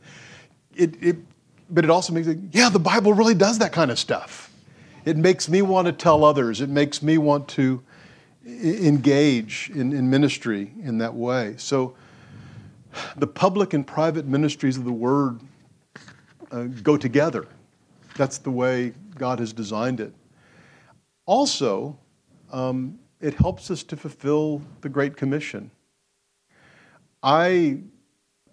it, 0.76 1.02
it 1.02 1.18
but 1.70 1.86
it 1.86 1.89
also 1.89 2.12
makes 2.12 2.28
it, 2.28 2.38
yeah, 2.52 2.70
the 2.70 2.80
Bible 2.80 3.14
really 3.14 3.36
does 3.36 3.60
that 3.60 3.72
kind 3.72 3.91
of 3.91 3.97
stuff. 3.97 4.51
It 5.04 5.18
makes 5.18 5.49
me 5.49 5.62
want 5.62 5.88
to 5.88 5.91
tell 5.91 6.24
others. 6.24 6.62
It 6.62 6.70
makes 6.70 7.02
me 7.02 7.18
want 7.18 7.47
to 7.49 7.82
engage 8.45 9.72
in, 9.74 9.93
in 9.93 10.10
ministry 10.10 10.74
in 10.84 10.97
that 10.99 11.14
way. 11.14 11.56
So 11.58 11.95
the 13.16 13.28
public 13.28 13.74
and 13.74 13.86
private 13.86 14.26
ministries 14.26 14.78
of 14.78 14.86
the 14.86 14.91
Word 14.91 15.39
uh, 16.52 16.64
go 16.84 16.97
together. 16.97 17.47
That's 18.16 18.38
the 18.38 18.52
way 18.52 18.93
God 19.16 19.39
has 19.39 19.54
designed 19.54 19.99
it. 19.99 20.14
Also, 21.26 21.97
um, 22.52 22.99
it 23.22 23.34
helps 23.36 23.72
us 23.72 23.84
to 23.84 23.97
fulfill 23.97 24.62
the 24.82 24.89
Great 24.89 25.16
Commission. 25.16 25.72
I, 27.24 27.80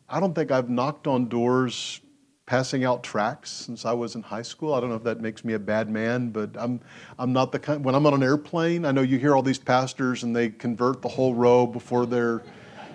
I 0.08 0.20
don't 0.20 0.34
think 0.34 0.50
I've 0.50 0.70
knocked 0.70 1.06
on 1.06 1.28
doors 1.28 2.00
passing 2.48 2.82
out 2.82 3.02
tracts 3.02 3.50
since 3.50 3.84
I 3.84 3.92
was 3.92 4.14
in 4.14 4.22
high 4.22 4.42
school. 4.42 4.72
I 4.72 4.80
don't 4.80 4.88
know 4.88 4.96
if 4.96 5.02
that 5.02 5.20
makes 5.20 5.44
me 5.44 5.52
a 5.52 5.58
bad 5.58 5.90
man, 5.90 6.30
but 6.30 6.48
I'm, 6.58 6.80
I'm 7.18 7.30
not 7.30 7.52
the 7.52 7.58
kind, 7.58 7.84
when 7.84 7.94
I'm 7.94 8.06
on 8.06 8.14
an 8.14 8.22
airplane, 8.22 8.86
I 8.86 8.90
know 8.90 9.02
you 9.02 9.18
hear 9.18 9.36
all 9.36 9.42
these 9.42 9.58
pastors 9.58 10.22
and 10.22 10.34
they 10.34 10.48
convert 10.48 11.02
the 11.02 11.08
whole 11.08 11.34
row 11.34 11.66
before 11.66 12.06
they're, 12.06 12.42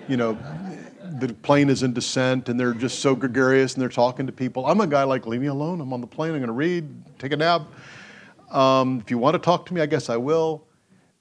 you 0.08 0.18
know, 0.18 0.36
the 1.20 1.32
plane 1.36 1.70
is 1.70 1.84
in 1.84 1.93
descent 1.93 2.49
and 2.49 2.60
they're 2.60 2.74
just 2.74 2.97
so 2.97 3.16
gregarious 3.16 3.76
and 3.76 3.82
they're 3.84 3.89
talking 3.89 4.26
to 4.26 4.32
people. 4.32 4.66
I'm 4.66 4.82
a 4.82 4.88
guy 4.88 5.04
like, 5.04 5.28
leave 5.28 5.41
me 5.41 5.47
alone. 5.47 5.82
I'm 5.82 5.93
on 5.93 6.01
the 6.01 6.08
plane. 6.08 6.32
I'm 6.32 6.39
going 6.39 6.47
to 6.47 6.54
read, 6.54 6.89
take 7.20 7.32
a 7.32 7.38
nap. 7.38 7.62
Um, 8.49 9.01
if 9.01 9.12
you 9.12 9.20
want 9.20 9.36
to 9.36 9.39
talk 9.39 9.68
to 9.68 9.74
me, 9.76 9.82
I 9.82 9.86
guess 9.86 10.10
I 10.10 10.18
will. 10.18 10.66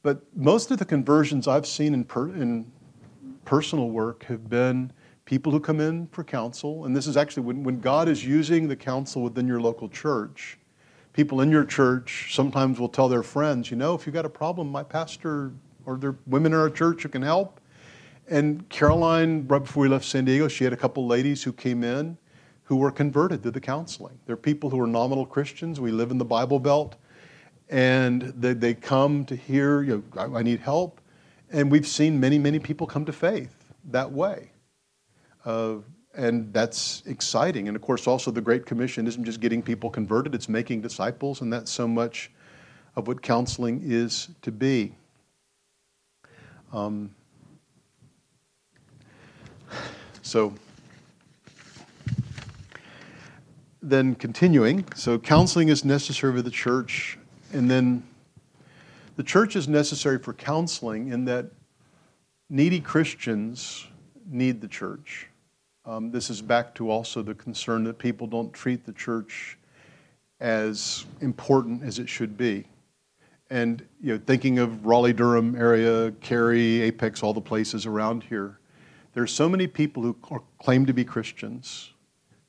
But 0.02 0.22
most 0.34 0.70
of 0.70 0.78
the 0.78 0.86
conversions 0.86 1.46
I've 1.46 1.66
seen 1.66 1.92
in, 1.92 2.04
per, 2.04 2.28
in 2.28 2.72
personal 3.44 3.90
work 3.90 4.24
have 4.24 4.48
been 4.48 4.90
people 5.32 5.50
who 5.50 5.58
come 5.58 5.80
in 5.80 6.06
for 6.08 6.22
counsel. 6.22 6.84
And 6.84 6.94
this 6.94 7.06
is 7.06 7.16
actually 7.16 7.44
when, 7.44 7.64
when 7.64 7.80
God 7.80 8.06
is 8.06 8.22
using 8.22 8.68
the 8.68 8.76
counsel 8.76 9.22
within 9.22 9.48
your 9.48 9.62
local 9.62 9.88
church. 9.88 10.58
People 11.14 11.40
in 11.40 11.50
your 11.50 11.64
church 11.64 12.34
sometimes 12.34 12.78
will 12.78 12.90
tell 12.90 13.08
their 13.08 13.22
friends, 13.22 13.70
you 13.70 13.78
know, 13.78 13.94
if 13.94 14.04
you've 14.04 14.12
got 14.12 14.26
a 14.26 14.28
problem, 14.28 14.70
my 14.70 14.82
pastor 14.82 15.52
or 15.86 15.96
there 15.96 16.16
women 16.26 16.52
in 16.52 16.58
our 16.58 16.68
church 16.68 17.02
who 17.02 17.08
can 17.08 17.22
help. 17.22 17.62
And 18.28 18.68
Caroline, 18.68 19.46
right 19.48 19.62
before 19.62 19.80
we 19.84 19.88
left 19.88 20.04
San 20.04 20.26
Diego, 20.26 20.48
she 20.48 20.64
had 20.64 20.74
a 20.74 20.76
couple 20.76 21.06
ladies 21.06 21.42
who 21.42 21.54
came 21.54 21.82
in 21.82 22.18
who 22.64 22.76
were 22.76 22.90
converted 22.90 23.40
through 23.40 23.52
the 23.52 23.60
counseling. 23.60 24.18
They're 24.26 24.36
people 24.36 24.68
who 24.68 24.78
are 24.82 24.86
nominal 24.86 25.24
Christians. 25.24 25.80
We 25.80 25.92
live 25.92 26.10
in 26.10 26.18
the 26.18 26.26
Bible 26.26 26.60
Belt. 26.60 26.96
And 27.70 28.20
they, 28.36 28.52
they 28.52 28.74
come 28.74 29.24
to 29.24 29.34
hear, 29.34 29.82
you 29.82 30.04
know, 30.14 30.20
I, 30.34 30.40
I 30.40 30.42
need 30.42 30.60
help. 30.60 31.00
And 31.50 31.72
we've 31.72 31.88
seen 31.88 32.20
many, 32.20 32.38
many 32.38 32.58
people 32.58 32.86
come 32.86 33.06
to 33.06 33.14
faith 33.14 33.56
that 33.90 34.12
way. 34.12 34.51
Uh, 35.44 35.76
and 36.14 36.52
that's 36.52 37.02
exciting. 37.06 37.68
And 37.68 37.76
of 37.76 37.82
course, 37.82 38.06
also 38.06 38.30
the 38.30 38.40
Great 38.40 38.66
Commission 38.66 39.06
isn't 39.06 39.24
just 39.24 39.40
getting 39.40 39.62
people 39.62 39.90
converted, 39.90 40.34
it's 40.34 40.48
making 40.48 40.82
disciples, 40.82 41.40
and 41.40 41.52
that's 41.52 41.70
so 41.70 41.88
much 41.88 42.30
of 42.96 43.08
what 43.08 43.22
counseling 43.22 43.80
is 43.84 44.28
to 44.42 44.52
be. 44.52 44.94
Um, 46.72 47.14
so, 50.22 50.54
then 53.82 54.14
continuing, 54.14 54.84
so 54.94 55.18
counseling 55.18 55.68
is 55.68 55.84
necessary 55.84 56.34
for 56.34 56.42
the 56.42 56.50
church, 56.50 57.18
and 57.52 57.70
then 57.70 58.02
the 59.16 59.22
church 59.22 59.56
is 59.56 59.68
necessary 59.68 60.18
for 60.18 60.32
counseling 60.32 61.08
in 61.08 61.24
that 61.24 61.46
needy 62.48 62.80
Christians 62.80 63.86
need 64.30 64.60
the 64.60 64.68
church. 64.68 65.28
Um, 65.84 66.12
this 66.12 66.30
is 66.30 66.40
back 66.40 66.76
to 66.76 66.90
also 66.90 67.22
the 67.22 67.34
concern 67.34 67.82
that 67.84 67.98
people 67.98 68.28
don't 68.28 68.52
treat 68.52 68.86
the 68.86 68.92
church 68.92 69.58
as 70.38 71.06
important 71.20 71.82
as 71.82 71.98
it 71.98 72.08
should 72.08 72.36
be. 72.36 72.66
And 73.50 73.84
you 74.00 74.14
know, 74.14 74.20
thinking 74.24 74.60
of 74.60 74.86
Raleigh, 74.86 75.12
Durham 75.12 75.56
area, 75.56 76.12
Cary, 76.20 76.82
Apex, 76.82 77.22
all 77.22 77.34
the 77.34 77.40
places 77.40 77.84
around 77.84 78.22
here, 78.22 78.60
there 79.12 79.24
are 79.24 79.28
so 79.28 79.48
many 79.48 79.66
people 79.66 80.02
who 80.02 80.14
claim 80.60 80.86
to 80.86 80.92
be 80.92 81.04
Christians, 81.04 81.92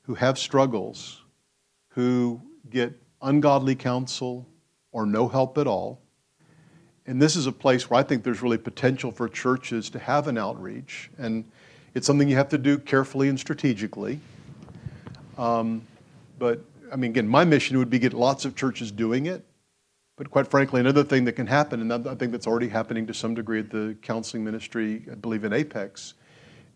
who 0.02 0.14
have 0.14 0.38
struggles, 0.38 1.22
who 1.88 2.40
get 2.70 2.92
ungodly 3.20 3.74
counsel 3.74 4.46
or 4.92 5.06
no 5.06 5.26
help 5.26 5.58
at 5.58 5.66
all. 5.66 6.00
And 7.06 7.20
this 7.20 7.34
is 7.34 7.46
a 7.46 7.52
place 7.52 7.90
where 7.90 7.98
I 7.98 8.02
think 8.04 8.22
there's 8.22 8.42
really 8.42 8.58
potential 8.58 9.10
for 9.10 9.28
churches 9.28 9.90
to 9.90 9.98
have 9.98 10.28
an 10.28 10.38
outreach. 10.38 11.10
And 11.18 11.44
it's 11.94 12.06
something 12.06 12.28
you 12.28 12.36
have 12.36 12.48
to 12.50 12.58
do 12.58 12.78
carefully 12.78 13.28
and 13.28 13.38
strategically. 13.38 14.20
Um, 15.38 15.82
but 16.38 16.60
I 16.92 16.96
mean, 16.96 17.10
again, 17.10 17.28
my 17.28 17.44
mission 17.44 17.78
would 17.78 17.90
be 17.90 17.98
get 17.98 18.12
lots 18.12 18.44
of 18.44 18.54
churches 18.54 18.92
doing 18.92 19.26
it. 19.26 19.44
But 20.16 20.30
quite 20.30 20.46
frankly, 20.46 20.80
another 20.80 21.02
thing 21.02 21.24
that 21.24 21.32
can 21.32 21.46
happen, 21.46 21.80
and 21.80 22.08
I 22.08 22.14
think 22.14 22.30
that's 22.30 22.46
already 22.46 22.68
happening 22.68 23.06
to 23.08 23.14
some 23.14 23.34
degree 23.34 23.58
at 23.58 23.70
the 23.70 23.96
counseling 24.02 24.44
ministry, 24.44 25.04
I 25.10 25.16
believe 25.16 25.42
in 25.42 25.52
Apex, 25.52 26.14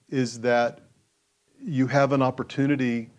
is 0.08 0.40
that 0.40 0.80
you 1.62 1.86
have 1.86 2.12
an 2.12 2.22
opportunity 2.22 3.10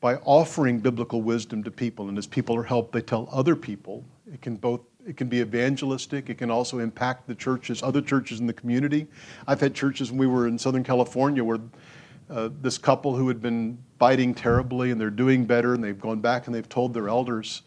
by 0.00 0.16
offering 0.16 0.78
biblical 0.78 1.22
wisdom 1.22 1.62
to 1.62 1.70
people. 1.70 2.08
And 2.08 2.18
as 2.18 2.26
people 2.26 2.56
are 2.56 2.62
helped, 2.62 2.92
they 2.92 3.00
tell 3.00 3.28
other 3.32 3.56
people. 3.56 4.04
It 4.30 4.42
can 4.42 4.56
both 4.56 4.80
it 5.06 5.16
can 5.16 5.28
be 5.28 5.40
evangelistic. 5.40 6.30
It 6.30 6.38
can 6.38 6.50
also 6.50 6.78
impact 6.78 7.26
the 7.26 7.34
churches, 7.34 7.82
other 7.82 8.00
churches 8.00 8.40
in 8.40 8.46
the 8.46 8.52
community. 8.52 9.06
I've 9.46 9.60
had 9.60 9.74
churches 9.74 10.10
when 10.10 10.18
we 10.18 10.26
were 10.26 10.46
in 10.46 10.58
Southern 10.58 10.84
California 10.84 11.42
where 11.42 11.58
uh, 12.30 12.50
this 12.60 12.78
couple 12.78 13.16
who 13.16 13.28
had 13.28 13.42
been 13.42 13.78
biting 13.98 14.34
terribly 14.34 14.90
and 14.90 15.00
they're 15.00 15.10
doing 15.10 15.44
better 15.44 15.74
and 15.74 15.82
they've 15.82 16.00
gone 16.00 16.20
back 16.20 16.46
and 16.46 16.54
they've 16.54 16.68
told 16.68 16.94
their 16.94 17.08
elders. 17.08 17.62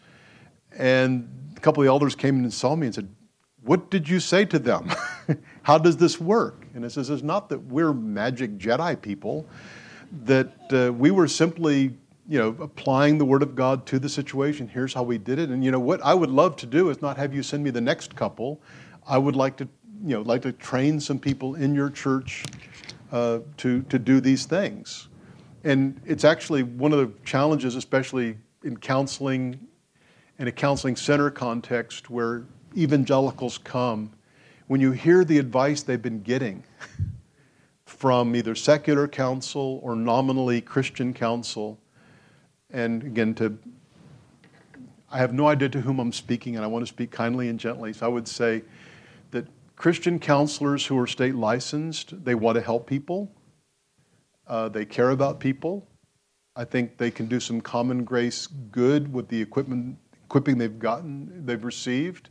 And 0.77 1.53
a 1.55 1.59
couple 1.59 1.83
of 1.83 1.87
elders 1.87 2.15
came 2.15 2.37
in 2.37 2.43
and 2.43 2.53
saw 2.53 2.75
me 2.75 2.87
and 2.87 2.95
said, 2.95 3.09
What 3.63 3.91
did 3.91 4.07
you 4.07 4.19
say 4.19 4.45
to 4.45 4.59
them? 4.59 4.91
How 5.63 5.77
does 5.77 5.97
this 5.97 6.19
work? 6.19 6.65
And 6.73 6.85
it 6.85 6.91
says, 6.91 7.09
It's 7.09 7.23
not 7.23 7.49
that 7.49 7.59
we're 7.59 7.93
magic 7.93 8.57
Jedi 8.57 9.01
people, 9.01 9.45
that 10.23 10.53
uh, 10.71 10.93
we 10.93 11.11
were 11.11 11.27
simply 11.27 11.97
you 12.27 12.39
know, 12.39 12.55
applying 12.59 13.17
the 13.17 13.25
Word 13.25 13.43
of 13.43 13.55
God 13.55 13.85
to 13.87 13.99
the 13.99 14.09
situation. 14.09 14.67
Here's 14.67 14.93
how 14.93 15.03
we 15.03 15.17
did 15.17 15.37
it. 15.37 15.49
And 15.49 15.63
you 15.63 15.71
know 15.71 15.79
what 15.79 16.01
I 16.03 16.13
would 16.13 16.31
love 16.31 16.55
to 16.57 16.65
do 16.65 16.89
is 16.89 17.01
not 17.01 17.17
have 17.17 17.33
you 17.33 17.43
send 17.43 17.63
me 17.63 17.69
the 17.69 17.81
next 17.81 18.15
couple. 18.15 18.61
I 19.07 19.17
would 19.17 19.35
like 19.35 19.57
to, 19.57 19.67
you 20.03 20.15
know, 20.15 20.21
like 20.21 20.41
to 20.41 20.51
train 20.51 20.99
some 20.99 21.19
people 21.19 21.55
in 21.55 21.75
your 21.75 21.89
church 21.89 22.43
uh, 23.11 23.39
to 23.57 23.83
to 23.83 23.99
do 23.99 24.19
these 24.19 24.45
things. 24.45 25.07
And 25.63 25.99
it's 26.05 26.23
actually 26.23 26.63
one 26.63 26.93
of 26.93 26.99
the 26.99 27.11
challenges, 27.25 27.75
especially 27.75 28.37
in 28.63 28.77
counseling, 28.77 29.59
in 30.39 30.47
a 30.47 30.51
counseling 30.51 30.95
center 30.95 31.29
context 31.29 32.09
where 32.09 32.43
evangelicals 32.75 33.57
come. 33.59 34.11
When 34.67 34.81
you 34.81 34.91
hear 34.91 35.23
the 35.23 35.37
advice 35.37 35.83
they've 35.83 36.01
been 36.01 36.21
getting 36.21 36.63
from 37.85 38.35
either 38.35 38.55
secular 38.55 39.07
counsel 39.07 39.79
or 39.83 39.95
nominally 39.95 40.61
Christian 40.61 41.13
counsel, 41.13 41.79
and 42.75 43.03
again, 43.03 43.33
to 43.35 43.57
I 45.09 45.17
have 45.19 45.33
no 45.33 45.47
idea 45.47 45.69
to 45.69 45.79
whom 45.79 45.99
I'm 45.99 46.11
speaking, 46.11 46.57
and 46.57 46.65
I 46.65 46.67
want 46.67 46.83
to 46.83 46.87
speak 46.87 47.09
kindly 47.09 47.47
and 47.47 47.57
gently. 47.57 47.93
So 47.93 48.05
I 48.05 48.09
would 48.09 48.27
say 48.27 48.63
that 49.31 49.47
Christian 49.77 50.19
counselors 50.19 50.85
who 50.85 50.99
are 50.99 51.07
state 51.07 51.35
licensed, 51.35 52.25
they 52.25 52.35
want 52.35 52.55
to 52.55 52.61
help 52.61 52.85
people. 52.85 53.31
Uh, 54.45 54.67
they 54.67 54.83
care 54.83 55.11
about 55.11 55.39
people. 55.39 55.87
I 56.57 56.65
think 56.65 56.97
they 56.97 57.11
can 57.11 57.27
do 57.27 57.39
some 57.39 57.61
common 57.61 58.03
grace 58.03 58.47
good 58.47 59.11
with 59.11 59.29
the 59.29 59.41
equipment, 59.41 59.97
equipping 60.25 60.57
they've 60.57 60.77
gotten, 60.77 61.45
they've 61.45 61.63
received 61.63 62.29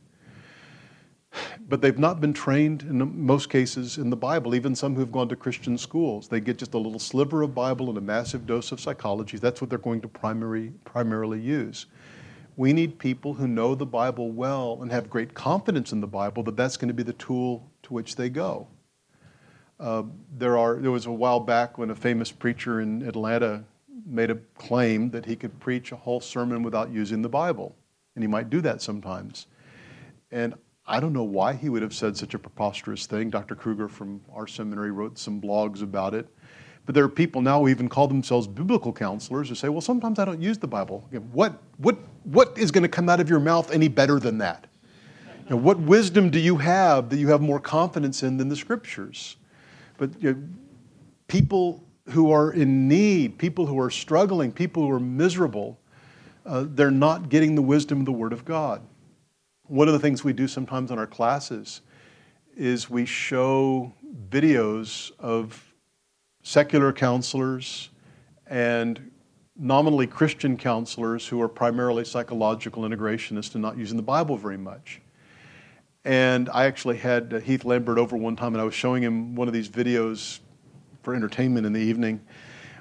but 1.69 1.81
they've 1.81 1.99
not 1.99 2.21
been 2.21 2.33
trained 2.33 2.83
in 2.83 3.25
most 3.25 3.49
cases 3.49 3.99
in 3.99 4.11
the 4.11 4.17
Bible, 4.17 4.55
even 4.55 4.75
some 4.75 4.95
who've 4.95 5.13
gone 5.13 5.29
to 5.29 5.37
Christian 5.37 5.79
schools. 5.79 6.29
They 6.29 6.41
get 6.41 6.59
just 6.59 6.75
a 6.75 6.79
little 6.79 6.99
sliver 6.99 7.43
of 7.43 7.55
Bible 7.55 7.89
and 7.89 7.99
a 7.99 8.01
massive 8.01 8.47
dose 8.47 8.73
of 8.73 8.81
psychology. 8.81 9.39
That's 9.39 9.61
what 9.61 9.71
they're 9.71 9.79
going 9.79 10.01
to 10.03 10.09
primary, 10.09 10.73
primarily 10.85 11.41
use. 11.41 11.87
We 12.57 12.73
need 12.73 12.99
people 12.99 13.35
who 13.35 13.49
know 13.49 13.75
the 13.75 13.87
Bible 13.87 14.31
well 14.31 14.79
and 14.81 14.93
have 14.93 15.11
great 15.11 15.35
confidence 15.35 15.93
in 15.93 16.01
the 16.01 16.07
Bible 16.07 16.43
that 16.45 16.57
that's 16.57 16.77
going 16.77 16.89
to 16.89 16.95
be 16.95 17.03
the 17.03 17.15
tool 17.15 17.69
to 17.83 17.95
which 17.95 18.15
they 18.15 18.29
go. 18.29 18.69
Uh, 19.81 20.05
there, 20.37 20.57
are, 20.57 20.77
there 20.77 20.93
was 20.93 21.07
a 21.07 21.13
while 21.13 21.41
back 21.41 21.79
when 21.79 21.91
a 21.91 21.95
famous 21.97 22.31
preacher 22.31 22.81
in 22.81 23.03
Atlanta 23.03 23.65
made 24.07 24.31
a 24.31 24.37
claim 24.57 25.11
that 25.11 25.27
he 25.27 25.35
could 25.35 25.59
preach 25.59 25.91
a 25.91 25.97
whole 25.97 26.21
sermon 26.21 26.63
without 26.63 26.91
using 26.91 27.23
the 27.23 27.29
Bible, 27.29 27.75
and 28.15 28.23
he 28.23 28.29
might 28.29 28.51
do 28.51 28.61
that 28.61 28.81
sometimes. 28.83 29.47
And 30.31 30.55
I 30.87 31.01
don't 31.01 31.13
know 31.13 31.25
why 31.25 31.55
he 31.55 31.69
would 31.69 31.83
have 31.83 31.95
said 31.95 32.17
such 32.17 32.35
a 32.35 32.39
preposterous 32.39 33.07
thing. 33.07 33.31
Dr. 33.31 33.55
Kruger 33.55 33.89
from 33.89 34.21
our 34.35 34.47
seminary 34.47 34.91
wrote 34.91 35.19
some 35.19 35.41
blogs 35.41 35.83
about 35.83 36.15
it. 36.15 36.29
But 36.85 36.95
there 36.95 37.05
are 37.05 37.09
people 37.09 37.41
now 37.41 37.61
who 37.61 37.69
even 37.69 37.89
call 37.89 38.09
themselves 38.09 38.47
biblical 38.47 38.93
counselors 38.93 39.49
who 39.49 39.55
say, 39.55 39.71
well, 39.71 39.81
sometimes 39.81 40.19
I 40.19 40.27
don't 40.27 40.43
use 40.43 40.59
the 40.59 40.67
Bible. 40.67 41.09
What, 41.33 41.63
what, 41.79 41.97
what 42.25 42.59
is 42.59 42.71
going 42.71 42.83
to 42.83 42.89
come 42.89 43.09
out 43.09 43.21
of 43.21 43.31
your 43.31 43.41
mouth 43.41 43.71
any 43.71 43.89
better 43.89 44.21
than 44.21 44.37
that? 44.39 44.67
You 45.45 45.51
know, 45.51 45.57
what 45.57 45.79
wisdom 45.79 46.29
do 46.29 46.39
you 46.39 46.57
have 46.57 47.09
that 47.11 47.17
you 47.17 47.29
have 47.29 47.41
more 47.41 47.61
confidence 47.61 48.23
in 48.23 48.37
than 48.37 48.51
the 48.51 48.57
scriptures? 48.57 49.37
But 49.97 50.11
you 50.21 50.33
know, 50.33 50.43
people 51.29 51.83
who 52.11 52.31
are 52.31 52.53
in 52.53 52.87
need, 52.89 53.39
people 53.39 53.65
who 53.65 53.79
are 53.79 53.91
struggling, 53.91 54.53
people 54.53 54.83
who 54.83 54.91
are 54.91 55.01
miserable, 55.01 55.79
uh, 56.45 56.67
they're 56.69 56.91
not 56.91 57.31
getting 57.31 57.55
the 57.55 57.63
wisdom 57.63 58.01
of 58.01 58.05
the 58.05 58.13
Word 58.13 58.35
of 58.35 58.45
God. 58.45 58.83
One 59.67 59.89
of 59.89 59.95
the 59.95 59.99
things 59.99 60.23
we 60.23 60.35
do 60.35 60.47
sometimes 60.47 60.91
in 60.91 60.99
our 60.99 61.07
classes 61.07 61.81
is 62.55 62.91
we 62.91 63.07
show 63.07 63.95
videos 64.29 65.11
of 65.19 65.75
secular 66.43 66.93
counselors 66.93 67.89
and 68.47 69.11
nominally 69.57 70.07
Christian 70.07 70.59
counselors 70.59 71.27
who 71.27 71.41
are 71.41 71.49
primarily 71.49 72.05
psychological 72.05 72.83
integrationists 72.83 73.55
and 73.55 73.63
not 73.63 73.79
using 73.79 73.97
the 73.97 74.03
Bible 74.03 74.37
very 74.37 74.59
much. 74.59 75.01
And 76.05 76.51
I 76.51 76.67
actually 76.67 76.99
had 76.99 77.33
uh, 77.33 77.41
Heath 77.41 77.65
Lambert 77.65 77.97
over 77.97 78.19
one 78.19 78.37
time, 78.37 78.53
and 78.53 78.61
I 78.61 78.65
was 78.65 78.75
showing 78.75 79.03
him 79.03 79.35
one 79.35 79.49
of 79.49 79.55
these 79.55 79.71
videos 79.71 80.41
for 81.03 81.15
entertainment 81.15 81.65
in 81.65 81.73
the 81.73 81.81
evening 81.81 82.21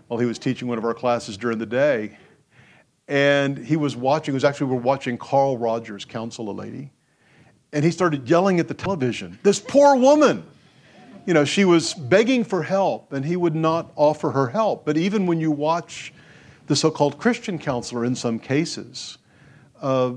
while 0.10 0.20
he 0.20 0.26
was 0.26 0.38
teaching 0.38 0.68
one 0.68 0.78
of 0.78 0.84
our 0.84 0.94
classes 0.94 1.38
during 1.38 1.60
the 1.60 1.66
day 1.66 2.18
and 3.08 3.58
he 3.58 3.76
was 3.76 3.96
watching, 3.96 4.34
it 4.34 4.36
was 4.36 4.44
actually, 4.44 4.68
we 4.68 4.76
were 4.76 4.82
watching 4.82 5.18
Carl 5.18 5.58
Rogers 5.58 6.06
counsel 6.06 6.50
a 6.50 6.52
lady, 6.52 6.92
and 7.72 7.84
he 7.84 7.92
started 7.92 8.30
yelling 8.30 8.60
at 8.60 8.68
the 8.68 8.74
television, 8.74 9.40
This 9.44 9.60
poor 9.60 9.96
woman! 9.96 10.46
You 11.26 11.34
know, 11.34 11.46
she 11.46 11.64
was 11.64 11.94
begging 11.94 12.44
for 12.44 12.64
help, 12.64 13.14
and 13.14 13.24
he 13.24 13.38
would 13.38 13.56
not 13.56 13.94
offer 13.96 14.32
her 14.32 14.48
help. 14.48 14.86
But 14.86 14.98
even 14.98 15.26
when 15.26 15.40
you 15.40 15.52
watch 15.52 16.14
the 16.68 16.76
so 16.76 16.92
called 16.92 17.18
Christian 17.18 17.58
counselor 17.58 18.04
in 18.04 18.14
some 18.14 18.40
cases, 18.40 19.18
uh, 19.82 20.14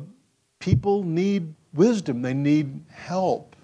people 0.58 1.04
need 1.04 1.54
wisdom, 1.74 2.22
they 2.22 2.34
need 2.34 2.84
help. 2.90 3.54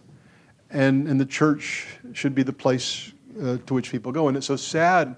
And, 0.70 1.08
and 1.08 1.20
the 1.20 1.26
church 1.26 1.86
should 2.12 2.34
be 2.34 2.44
the 2.44 2.52
place 2.52 3.12
uh, 3.42 3.58
to 3.66 3.74
which 3.74 3.90
people 3.90 4.12
go. 4.12 4.28
And 4.28 4.36
it's 4.36 4.46
so 4.46 4.56
sad 4.56 5.16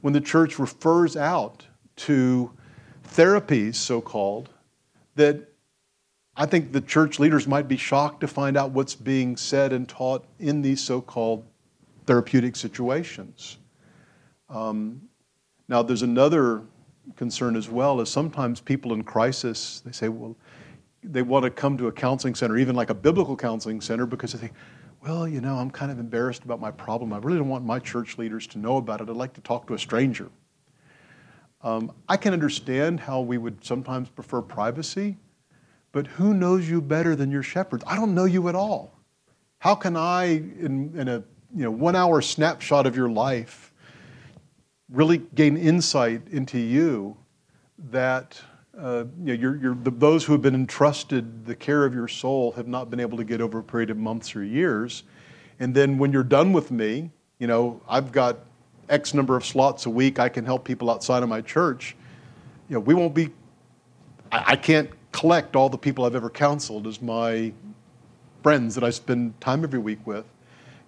when 0.00 0.12
the 0.12 0.20
church 0.20 0.58
refers 0.58 1.16
out 1.16 1.66
to 1.96 2.55
therapies, 3.16 3.76
so 3.76 4.00
called, 4.00 4.50
that 5.14 5.48
I 6.36 6.44
think 6.44 6.72
the 6.72 6.82
church 6.82 7.18
leaders 7.18 7.46
might 7.46 7.66
be 7.66 7.78
shocked 7.78 8.20
to 8.20 8.28
find 8.28 8.56
out 8.56 8.70
what's 8.72 8.94
being 8.94 9.36
said 9.38 9.72
and 9.72 9.88
taught 9.88 10.26
in 10.38 10.60
these 10.60 10.82
so 10.82 11.00
called 11.00 11.44
therapeutic 12.04 12.54
situations. 12.56 13.56
Um, 14.50 15.00
now, 15.66 15.82
there's 15.82 16.02
another 16.02 16.62
concern 17.16 17.56
as 17.56 17.70
well, 17.70 18.00
is 18.00 18.10
sometimes 18.10 18.60
people 18.60 18.92
in 18.92 19.02
crisis, 19.02 19.80
they 19.84 19.92
say, 19.92 20.08
well, 20.08 20.36
they 21.02 21.22
want 21.22 21.44
to 21.44 21.50
come 21.50 21.78
to 21.78 21.86
a 21.86 21.92
counseling 21.92 22.34
center, 22.34 22.58
even 22.58 22.76
like 22.76 22.90
a 22.90 22.94
biblical 22.94 23.36
counseling 23.36 23.80
center, 23.80 24.04
because 24.04 24.32
they 24.32 24.38
think, 24.38 24.52
well, 25.02 25.26
you 25.26 25.40
know, 25.40 25.56
I'm 25.56 25.70
kind 25.70 25.90
of 25.90 25.98
embarrassed 25.98 26.44
about 26.44 26.60
my 26.60 26.70
problem. 26.70 27.12
I 27.12 27.18
really 27.18 27.38
don't 27.38 27.48
want 27.48 27.64
my 27.64 27.78
church 27.78 28.18
leaders 28.18 28.46
to 28.48 28.58
know 28.58 28.76
about 28.76 29.00
it. 29.00 29.08
I'd 29.08 29.16
like 29.16 29.32
to 29.34 29.40
talk 29.40 29.66
to 29.68 29.74
a 29.74 29.78
stranger. 29.78 30.30
Um, 31.62 31.92
I 32.08 32.16
can 32.16 32.32
understand 32.32 33.00
how 33.00 33.20
we 33.20 33.38
would 33.38 33.64
sometimes 33.64 34.08
prefer 34.08 34.42
privacy, 34.42 35.16
but 35.92 36.06
who 36.06 36.34
knows 36.34 36.68
you 36.68 36.80
better 36.80 37.16
than 37.16 37.30
your 37.30 37.42
shepherds? 37.42 37.82
I 37.86 37.96
don't 37.96 38.14
know 38.14 38.24
you 38.24 38.48
at 38.48 38.54
all. 38.54 38.92
How 39.58 39.74
can 39.74 39.96
I, 39.96 40.24
in, 40.24 40.92
in 40.94 41.08
a 41.08 41.24
you 41.54 41.64
know, 41.64 41.70
one 41.70 41.96
hour 41.96 42.20
snapshot 42.20 42.86
of 42.86 42.94
your 42.96 43.08
life, 43.08 43.72
really 44.90 45.18
gain 45.34 45.56
insight 45.56 46.22
into 46.30 46.58
you 46.58 47.16
that 47.90 48.40
uh, 48.78 49.04
you 49.24 49.26
know, 49.26 49.32
you're, 49.32 49.56
you're, 49.56 49.74
the, 49.74 49.90
those 49.90 50.24
who 50.24 50.32
have 50.32 50.42
been 50.42 50.54
entrusted 50.54 51.46
the 51.46 51.54
care 51.54 51.84
of 51.84 51.94
your 51.94 52.08
soul 52.08 52.52
have 52.52 52.68
not 52.68 52.90
been 52.90 53.00
able 53.00 53.16
to 53.16 53.24
get 53.24 53.40
over 53.40 53.60
a 53.60 53.62
period 53.62 53.88
of 53.88 53.96
months 53.96 54.36
or 54.36 54.44
years. 54.44 55.04
And 55.58 55.74
then 55.74 55.96
when 55.96 56.12
you're 56.12 56.22
done 56.22 56.52
with 56.52 56.70
me, 56.70 57.10
you 57.38 57.46
know, 57.46 57.80
I've 57.88 58.12
got 58.12 58.38
X 58.88 59.14
number 59.14 59.36
of 59.36 59.44
slots 59.44 59.86
a 59.86 59.90
week, 59.90 60.18
I 60.18 60.28
can 60.28 60.44
help 60.44 60.64
people 60.64 60.90
outside 60.90 61.22
of 61.22 61.28
my 61.28 61.40
church. 61.40 61.96
You 62.68 62.74
know, 62.74 62.80
we 62.80 62.94
won't 62.94 63.14
be, 63.14 63.30
I, 64.30 64.44
I 64.48 64.56
can't 64.56 64.90
collect 65.12 65.56
all 65.56 65.68
the 65.68 65.78
people 65.78 66.04
I've 66.04 66.14
ever 66.14 66.30
counseled 66.30 66.86
as 66.86 67.00
my 67.00 67.52
friends 68.42 68.74
that 68.74 68.84
I 68.84 68.90
spend 68.90 69.40
time 69.40 69.64
every 69.64 69.78
week 69.78 70.06
with, 70.06 70.24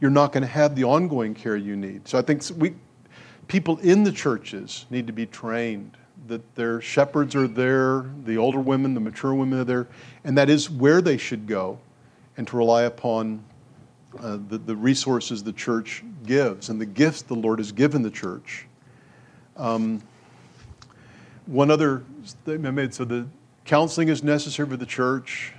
you're 0.01 0.11
not 0.11 0.33
going 0.33 0.43
to 0.43 0.49
have 0.49 0.77
the 0.77 0.85
ongoing 0.85 1.35
care 1.35 1.57
you 1.57 1.77
need. 1.77 2.07
So 2.07 2.19
I 2.19 2.23
think 2.23 2.43
we, 2.57 2.75
people 3.49 3.79
in 3.79 4.05
the 4.05 4.13
churches 4.13 4.87
need 4.91 5.07
to 5.07 5.13
be 5.13 5.27
trained 5.27 5.97
that 6.27 6.55
their 6.55 6.81
shepherds 6.81 7.35
are 7.35 7.49
there, 7.49 8.05
the 8.25 8.37
older 8.37 8.61
women, 8.61 8.95
the 8.95 9.01
mature 9.01 9.35
women 9.35 9.61
are 9.61 9.65
there, 9.65 9.89
and 10.25 10.37
that 10.37 10.51
is 10.51 10.71
where 10.71 11.01
they 11.01 11.17
should 11.17 11.47
go, 11.47 11.79
and 12.37 12.47
to 12.47 12.57
rely 12.57 12.83
upon 12.83 13.43
uh, 14.21 14.39
the, 14.49 14.59
the 14.59 14.77
resources 14.77 15.43
the 15.43 15.53
church 15.53 16.05
gives 16.29 16.69
and 16.69 16.81
the 16.81 16.87
gifts 16.87 17.23
the 17.23 17.35
Lord 17.35 17.59
has 17.59 17.73
given 17.73 18.03
the 18.03 18.11
church. 18.11 18.67
Um, 19.57 20.01
one 21.47 21.71
other 21.71 22.05
statement 22.25 22.67
I 22.67 22.71
made 22.71 22.95
so 22.95 23.05
the 23.05 23.27
counseling 23.65 24.09
is 24.09 24.23
necessary 24.23 24.69
for 24.69 24.77
the 24.77 24.87
church, 24.87 25.53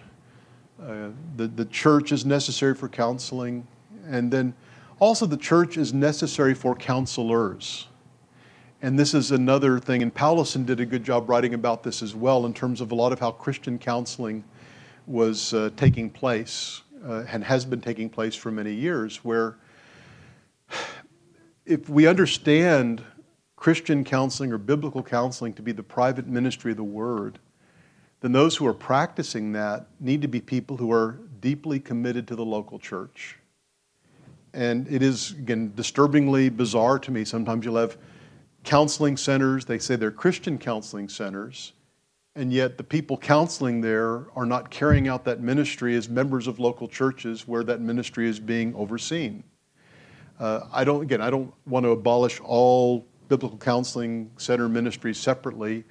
uh, 0.81 1.09
the, 1.35 1.47
the 1.47 1.65
church 1.65 2.13
is 2.13 2.25
necessary 2.25 2.73
for 2.73 2.87
counseling, 2.87 3.67
and 4.07 4.31
then 4.31 4.53
also 4.99 5.25
the 5.25 5.37
church 5.37 5.77
is 5.77 5.93
necessary 5.93 6.53
for 6.53 6.75
counselors. 6.75 7.87
And 8.81 8.97
this 8.97 9.13
is 9.13 9.31
another 9.31 9.79
thing, 9.79 10.01
and 10.01 10.13
Powlison 10.13 10.65
did 10.65 10.79
a 10.79 10.85
good 10.85 11.03
job 11.03 11.29
writing 11.29 11.53
about 11.53 11.83
this 11.83 12.01
as 12.01 12.15
well 12.15 12.45
in 12.45 12.53
terms 12.53 12.79
of 12.79 12.93
a 12.93 12.95
lot 12.95 13.11
of 13.11 13.19
how 13.19 13.31
Christian 13.31 13.77
counseling 13.77 14.43
was 15.05 15.53
uh, 15.53 15.69
taking 15.75 16.09
place 16.09 16.83
uh, 17.05 17.23
and 17.29 17.43
has 17.43 17.65
been 17.65 17.81
taking 17.81 18.09
place 18.09 18.35
for 18.35 18.51
many 18.51 18.73
years, 18.73 19.17
where 19.25 19.57
if 21.65 21.87
we 21.89 22.07
understand 22.07 23.03
Christian 23.55 24.03
counseling 24.03 24.51
or 24.51 24.57
biblical 24.57 25.03
counseling 25.03 25.53
to 25.53 25.61
be 25.61 25.71
the 25.71 25.83
private 25.83 26.27
ministry 26.27 26.71
of 26.71 26.77
the 26.77 26.83
Word, 26.83 27.39
then 28.21 28.31
those 28.31 28.55
who 28.55 28.65
are 28.65 28.73
practicing 28.73 29.51
that 29.53 29.87
need 29.99 30.21
to 30.21 30.27
be 30.27 30.41
people 30.41 30.77
who 30.77 30.91
are 30.91 31.19
deeply 31.39 31.79
committed 31.79 32.27
to 32.27 32.35
the 32.35 32.45
local 32.45 32.79
church. 32.79 33.37
And 34.53 34.87
it 34.91 35.01
is, 35.01 35.31
again, 35.31 35.73
disturbingly 35.75 36.49
bizarre 36.49 36.99
to 36.99 37.11
me. 37.11 37.23
Sometimes 37.23 37.65
you'll 37.65 37.77
have 37.77 37.97
counseling 38.63 39.15
centers. 39.15 39.65
They 39.65 39.79
say 39.79 39.95
they're 39.95 40.11
Christian 40.11 40.57
counseling 40.57 41.07
centers, 41.07 41.73
and 42.35 42.51
yet 42.51 42.77
the 42.77 42.83
people 42.83 43.17
counseling 43.17 43.81
there 43.81 44.25
are 44.35 44.45
not 44.45 44.69
carrying 44.69 45.07
out 45.07 45.23
that 45.25 45.41
ministry 45.41 45.95
as 45.95 46.09
members 46.09 46.47
of 46.47 46.59
local 46.59 46.87
churches 46.87 47.47
where 47.47 47.63
that 47.63 47.79
ministry 47.79 48.27
is 48.27 48.39
being 48.39 48.73
overseen. 48.75 49.43
Uh, 50.39 50.61
I 50.71 50.83
don't, 50.83 51.01
again, 51.01 51.21
I 51.21 51.29
don't 51.29 51.53
want 51.65 51.83
to 51.85 51.89
abolish 51.89 52.39
all 52.39 53.05
biblical 53.27 53.57
counseling 53.57 54.31
center 54.37 54.69
ministries 54.69 55.19
separately. 55.19 55.83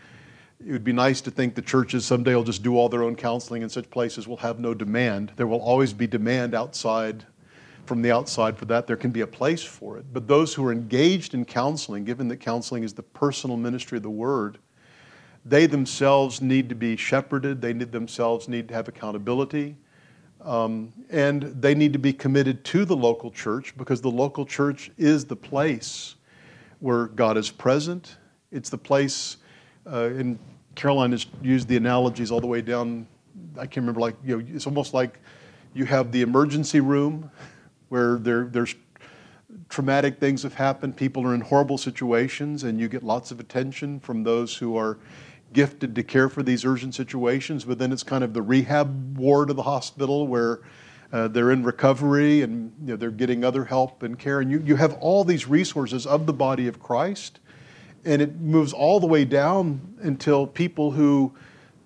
It 0.67 0.73
would 0.73 0.85
be 0.85 0.93
nice 0.93 1.21
to 1.21 1.31
think 1.31 1.55
the 1.55 1.63
churches 1.63 2.05
someday 2.05 2.35
will 2.35 2.45
just 2.45 2.63
do 2.63 2.77
all 2.77 2.89
their 2.89 3.03
own 3.03 3.15
counseling 3.15 3.63
in 3.63 3.69
such 3.69 3.89
places 3.91 4.27
will 4.27 4.39
have 4.39 4.59
no 4.59 4.75
demand. 4.75 5.33
There 5.37 5.47
will 5.47 5.61
always 5.61 5.93
be 5.93 6.07
demand 6.07 6.55
outside 6.55 7.25
from 7.85 8.03
the 8.03 8.11
outside 8.11 8.59
for 8.59 8.65
that. 8.67 8.87
There 8.87 8.97
can 8.97 9.11
be 9.11 9.21
a 9.21 9.27
place 9.27 9.63
for 9.63 9.99
it. 9.99 10.07
But 10.13 10.27
those 10.27 10.55
who 10.55 10.67
are 10.67 10.73
engaged 10.73 11.35
in 11.35 11.45
counseling, 11.45 12.05
given 12.05 12.29
that 12.29 12.39
counseling 12.39 12.83
is 12.83 12.93
the 12.93 13.03
personal 13.03 13.57
ministry 13.57 13.97
of 13.97 14.03
the 14.03 14.11
word, 14.11 14.59
they 15.45 15.67
themselves 15.67 16.43
need 16.43 16.69
to 16.69 16.75
be 16.75 16.97
shepherded. 16.97 17.63
They 17.63 17.73
need 17.73 17.93
themselves 17.93 18.49
need 18.49 18.69
to 18.69 18.75
have 18.75 18.89
accountability. 18.89 19.77
Um, 20.41 20.93
and 21.11 21.43
they 21.43 21.74
need 21.74 21.93
to 21.93 21.99
be 21.99 22.12
committed 22.12 22.64
to 22.66 22.84
the 22.84 22.97
local 22.97 23.30
church 23.30 23.76
because 23.76 24.01
the 24.01 24.11
local 24.11 24.47
church 24.47 24.91
is 24.97 25.24
the 25.24 25.36
place 25.36 26.14
where 26.78 27.07
God 27.07 27.36
is 27.36 27.51
present. 27.51 28.16
It's 28.53 28.70
the 28.70 28.78
place, 28.78 29.39
uh, 29.86 30.11
and 30.11 30.39
Caroline 30.74 31.11
has 31.11 31.26
used 31.43 31.66
the 31.66 31.76
analogies 31.76 32.30
all 32.30 32.41
the 32.41 32.47
way 32.47 32.62
down. 32.62 33.07
I 33.57 33.62
can't 33.62 33.78
remember, 33.78 34.01
like, 34.01 34.14
you 34.24 34.39
know, 34.39 34.47
it's 34.55 34.66
almost 34.66 34.95
like 34.95 35.18
you 35.74 35.84
have 35.86 36.12
the 36.12 36.22
emergency 36.22 36.80
room 36.80 37.30
where 37.89 38.18
there, 38.18 38.45
there's 38.45 38.74
traumatic 39.68 40.18
things 40.18 40.43
have 40.43 40.55
happened, 40.55 40.97
people 40.97 41.26
are 41.26 41.34
in 41.34 41.41
horrible 41.41 41.78
situations, 41.78 42.64
and 42.64 42.78
you 42.78 42.89
get 42.89 43.03
lots 43.03 43.30
of 43.30 43.41
attention 43.41 44.01
from 44.01 44.22
those 44.22 44.57
who 44.57 44.76
are 44.76 44.99
gifted 45.53 45.95
to 45.95 46.03
care 46.03 46.29
for 46.29 46.43
these 46.43 46.65
urgent 46.65 46.95
situations. 46.95 47.65
But 47.65 47.79
then 47.79 47.93
it's 47.93 48.03
kind 48.03 48.23
of 48.23 48.35
the 48.35 48.43
rehab 48.43 49.19
ward 49.19 49.51
of 49.51 49.57
the 49.57 49.63
hospital 49.63 50.27
where 50.27 50.61
uh, 51.13 51.29
they're 51.29 51.51
in 51.51 51.65
recovery 51.65 52.43
and 52.43 52.73
you 52.83 52.89
know, 52.89 52.97
they're 52.97 53.11
getting 53.11 53.45
other 53.45 53.65
help 53.65 54.03
and 54.03 54.19
care. 54.19 54.41
And 54.41 54.51
you, 54.51 54.63
you 54.65 54.77
have 54.77 54.95
all 54.95 55.25
these 55.25 55.47
resources 55.47 56.07
of 56.07 56.27
the 56.27 56.33
body 56.33 56.69
of 56.69 56.81
Christ, 56.81 57.41
and 58.05 58.21
it 58.21 58.41
moves 58.41 58.73
all 58.73 59.01
the 59.01 59.07
way 59.07 59.25
down 59.25 59.95
until 60.01 60.47
people 60.47 60.91
who 60.91 61.35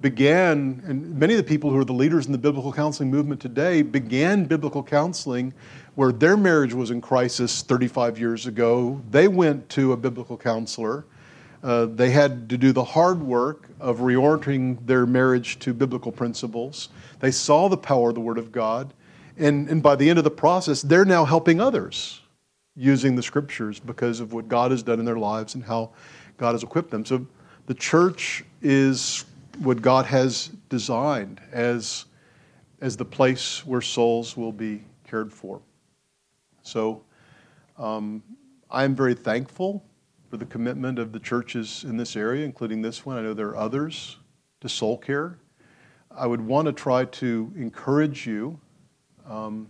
began, 0.01 0.83
and 0.85 1.17
many 1.17 1.35
of 1.35 1.39
the 1.39 1.45
people 1.45 1.71
who 1.71 1.79
are 1.79 1.85
the 1.85 1.93
leaders 1.93 2.27
in 2.27 2.33
the 2.33 2.39
biblical 2.39 2.73
counseling 2.73 3.11
movement 3.11 3.41
today 3.41 3.83
began 3.83 4.45
biblical 4.45 4.83
counseling 4.83 5.55
where 5.95 6.11
their 6.11 6.37
marriage 6.37 6.75
was 6.75 6.91
in 6.91 7.01
crisis 7.01 7.63
35 7.63 8.19
years 8.19 8.47
ago. 8.47 9.01
They 9.11 9.29
went 9.29 9.69
to 9.71 9.93
a 9.93 9.97
biblical 9.97 10.37
counselor. 10.37 11.05
Uh, 11.63 11.87
they 11.87 12.11
had 12.11 12.49
to 12.49 12.59
do 12.59 12.73
the 12.73 12.83
hard 12.83 13.23
work 13.23 13.69
of 13.79 13.99
reorienting 13.99 14.85
their 14.87 15.07
marriage 15.07 15.59
to 15.61 15.73
biblical 15.73 16.11
principles. 16.11 16.89
They 17.21 17.31
saw 17.31 17.69
the 17.69 17.77
power 17.77 18.09
of 18.09 18.17
the 18.17 18.21
Word 18.21 18.39
of 18.39 18.51
God. 18.51 18.93
And, 19.39 19.69
and 19.69 19.83
by 19.83 19.97
the 19.97 20.11
end 20.11 20.19
of 20.19 20.25
the 20.25 20.31
process, 20.31 20.83
they're 20.83 21.05
now 21.05 21.25
helping 21.25 21.61
others 21.61 22.21
using 22.75 23.15
the 23.15 23.23
scriptures 23.23 23.79
because 23.79 24.19
of 24.19 24.33
what 24.33 24.49
God 24.49 24.71
has 24.71 24.83
done 24.83 24.99
in 24.99 25.05
their 25.05 25.19
lives 25.19 25.55
and 25.55 25.63
how 25.63 25.91
God 26.37 26.53
has 26.53 26.63
equipped 26.63 26.91
them. 26.91 27.05
So 27.05 27.27
the 27.67 27.75
church 27.75 28.45
is 28.61 29.25
what 29.59 29.81
God 29.83 30.07
has 30.07 30.51
designed 30.69 31.41
as, 31.53 32.07
as 32.81 32.97
the 32.97 33.05
place 33.05 33.65
where 33.65 33.81
souls 33.81 34.37
will 34.37 34.53
be 34.53 34.83
cared 35.09 35.33
for. 35.33 35.61
So 36.63 37.03
um, 37.79 38.23
I'm 38.71 38.95
very 38.95 39.15
thankful 39.15 39.85
for 40.33 40.39
the 40.39 40.47
commitment 40.47 40.99
of 40.99 41.13
the 41.13 41.19
churches 41.19 41.85
in 41.87 41.99
this 41.99 42.17
area, 42.17 42.43
including 42.43 42.81
this 42.81 43.05
one. 43.05 43.19
I 43.19 43.21
know 43.21 43.35
there 43.35 43.49
are 43.49 43.57
others 43.59 44.17
to 44.63 44.69
soul 44.71 44.97
care. 44.97 45.37
I 46.11 46.27
would 46.27 46.41
want 46.41 46.65
to 46.65 46.73
try 46.73 47.05
to 47.05 47.53
encourage 47.55 48.27
you. 48.27 48.59
Um, 49.29 49.69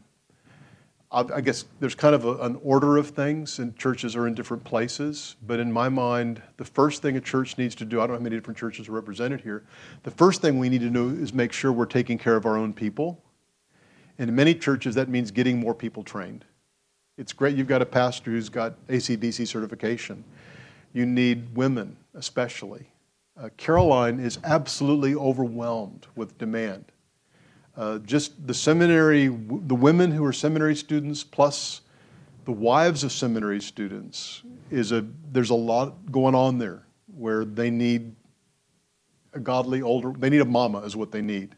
I 1.11 1.41
guess 1.41 1.65
there's 1.81 1.97
kind 1.97 2.15
of 2.15 2.25
a, 2.25 2.37
an 2.43 2.61
order 2.63 2.97
of 2.97 3.09
things, 3.09 3.59
and 3.59 3.77
churches 3.77 4.15
are 4.15 4.29
in 4.29 4.35
different 4.35 4.63
places. 4.63 5.35
But 5.49 5.59
in 5.59 5.73
my 5.73 5.89
mind, 5.89 6.41
the 6.59 6.65
first 6.65 7.03
thing 7.03 7.17
a 7.17 7.21
church 7.21 7.59
needs 7.59 7.75
to 7.75 7.85
do, 7.85 8.01
I 8.01 8.03
don't 8.03 8.11
know 8.11 8.19
how 8.19 8.23
many 8.23 8.37
different 8.37 8.57
churches 8.57 8.89
are 8.89 8.93
represented 8.93 9.41
here, 9.41 9.65
the 10.05 10.13
first 10.13 10.43
thing 10.43 10.61
we 10.61 10.69
need 10.69 10.83
to 10.83 10.91
do 10.91 11.09
is 11.09 11.35
make 11.35 11.53
sure 11.53 11.73
we're 11.73 11.87
taking 11.87 12.19
care 12.19 12.37
of 12.37 12.47
our 12.47 12.57
own 12.57 12.73
people. 12.73 13.21
And 14.17 14.31
in 14.31 14.37
many 14.37 14.55
churches, 14.55 14.95
that 14.95 15.09
means 15.09 15.33
getting 15.33 15.59
more 15.59 15.75
people 15.75 16.05
trained. 16.05 16.45
It's 17.19 17.33
great 17.33 17.57
you've 17.57 17.67
got 17.67 17.83
a 17.83 17.87
pastor 17.87 18.31
who's 18.31 18.49
got 18.49 18.87
ACBC 18.87 19.49
certification. 19.49 20.23
You 20.93 21.07
need 21.07 21.55
women, 21.55 21.97
especially. 22.15 22.87
Uh, 23.37 23.49
Caroline 23.57 24.21
is 24.21 24.39
absolutely 24.45 25.15
overwhelmed 25.15 26.07
with 26.17 26.37
demand. 26.39 26.85
Uh, 27.77 27.99
just 27.99 28.47
the 28.47 28.53
seminary, 28.53 29.29
the 29.29 29.75
women 29.75 30.11
who 30.11 30.25
are 30.25 30.33
seminary 30.33 30.77
students, 30.77 31.25
plus 31.25 31.81
the 32.45 32.53
wives 32.53 33.03
of 33.05 33.13
seminary 33.13 33.61
students, 33.61 34.43
is 34.71 34.93
a 34.93 35.07
there's 35.33 35.51
a 35.51 35.55
lot 35.55 36.11
going 36.13 36.35
on 36.35 36.59
there 36.59 36.83
where 37.17 37.45
they 37.47 37.71
need 37.71 38.15
a 39.33 39.41
godly 39.41 39.81
older. 39.81 40.13
They 40.13 40.29
need 40.29 40.43
a 40.43 40.47
mama, 40.47 40.81
is 40.81 40.95
what 40.95 41.13
they 41.13 41.23
need. 41.23 41.55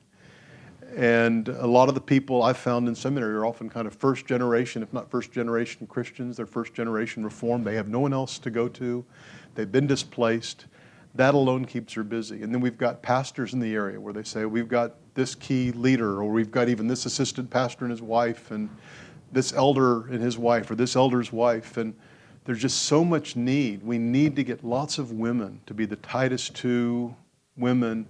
And 0.97 1.49
a 1.49 1.67
lot 1.67 1.89
of 1.89 1.95
the 1.95 2.01
people 2.01 2.43
I've 2.43 2.57
found 2.57 2.87
in 2.87 2.95
seminary 2.95 3.35
are 3.35 3.45
often 3.45 3.69
kind 3.69 3.87
of 3.87 3.95
first 3.95 4.27
generation, 4.27 4.83
if 4.83 4.93
not 4.93 5.11
first 5.11 5.33
generation 5.33 5.87
Christians. 5.89 6.37
They're 6.37 6.47
first 6.47 6.73
generation 6.73 7.25
Reformed. 7.25 7.67
They 7.67 7.75
have 7.75 7.89
no 7.89 7.99
one 8.01 8.13
else 8.13 8.39
to 8.41 8.51
go 8.51 8.69
to. 8.69 9.05
They've 9.55 9.71
been 9.71 9.89
displaced. 9.89 10.67
That 11.17 11.35
alone 11.35 11.65
keeps 11.65 11.95
her 11.95 12.05
busy. 12.05 12.43
And 12.43 12.55
then 12.55 12.61
we've 12.61 12.79
got 12.79 13.03
pastors 13.03 13.55
in 13.55 13.61
the 13.61 13.75
area 13.75 14.01
where 14.01 14.13
they 14.13 14.23
say, 14.23 14.47
we've 14.47 14.69
got 14.69 14.95
this 15.15 15.35
key 15.35 15.73
leader, 15.73 16.23
or 16.23 16.31
we've 16.31 16.51
got 16.51 16.69
even 16.69 16.87
this 16.87 17.07
assistant 17.07 17.51
pastor 17.51 17.85
and 17.85 17.91
his 17.91 18.03
wife, 18.03 18.51
and 18.51 18.69
this 19.33 19.53
elder 19.53 20.07
and 20.09 20.23
his 20.23 20.39
wife, 20.39 20.71
or 20.71 20.75
this 20.77 20.97
elder's 20.97 21.33
wife. 21.33 21.77
And 21.77 21.95
there's 22.45 22.61
just 22.61 22.83
so 22.83 23.05
much 23.05 23.37
need. 23.37 23.83
We 23.83 23.99
need 23.99 24.37
to 24.37 24.45
get 24.45 24.65
lots 24.65 24.99
of 24.99 25.13
women 25.13 25.61
to 25.67 25.75
be 25.75 25.87
the 25.87 25.97
Titus 25.97 26.51
II 26.65 27.15
women 27.57 28.07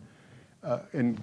uh, 0.64 0.80
and 0.92 1.20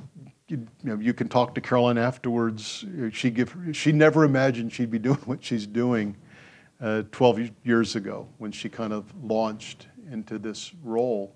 you, 0.48 0.68
know, 0.84 0.98
you 0.98 1.14
can 1.14 1.28
talk 1.28 1.56
to 1.56 1.62
Caroline 1.62 1.98
afterwards. 1.98 2.86
She 3.12 3.30
give 3.30 3.56
she 3.74 3.92
never 3.92 4.24
imagined 4.24 4.72
she'd 4.72 4.92
be 4.92 5.00
doing 5.00 5.18
what 5.26 5.44
she's 5.44 5.66
doing 5.66 6.16
uh, 6.80 7.04
12 7.12 7.52
years 7.64 7.96
ago 7.96 8.28
when 8.38 8.52
she 8.52 8.70
kind 8.70 8.94
of 8.94 9.06
launched 9.24 9.88
into 10.12 10.38
this 10.38 10.72
role. 10.84 11.36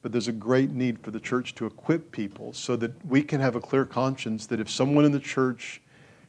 But 0.00 0.12
there's 0.12 0.28
a 0.28 0.32
great 0.32 0.70
need 0.70 1.00
for 1.00 1.10
the 1.10 1.20
church 1.20 1.54
to 1.56 1.66
equip 1.66 2.12
people 2.12 2.52
so 2.52 2.76
that 2.76 3.04
we 3.04 3.22
can 3.22 3.40
have 3.40 3.56
a 3.56 3.60
clear 3.60 3.84
conscience 3.84 4.46
that 4.46 4.60
if 4.60 4.70
someone 4.70 5.04
in 5.04 5.12
the 5.12 5.20
church 5.20 5.82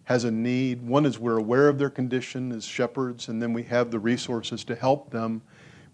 has 0.05 0.24
a 0.24 0.32
need, 0.32 0.82
one 0.82 1.05
is 1.05 1.20
we're 1.20 1.38
aware 1.38 1.70
of 1.70 1.78
their 1.78 1.89
condition 1.89 2.51
as 2.51 2.66
shepherds, 2.66 3.28
and 3.28 3.39
then 3.39 3.53
we 3.53 3.62
have 3.62 3.91
the 3.91 3.99
resources 3.99 4.64
to 4.64 4.76
help 4.76 5.12
them 5.12 5.39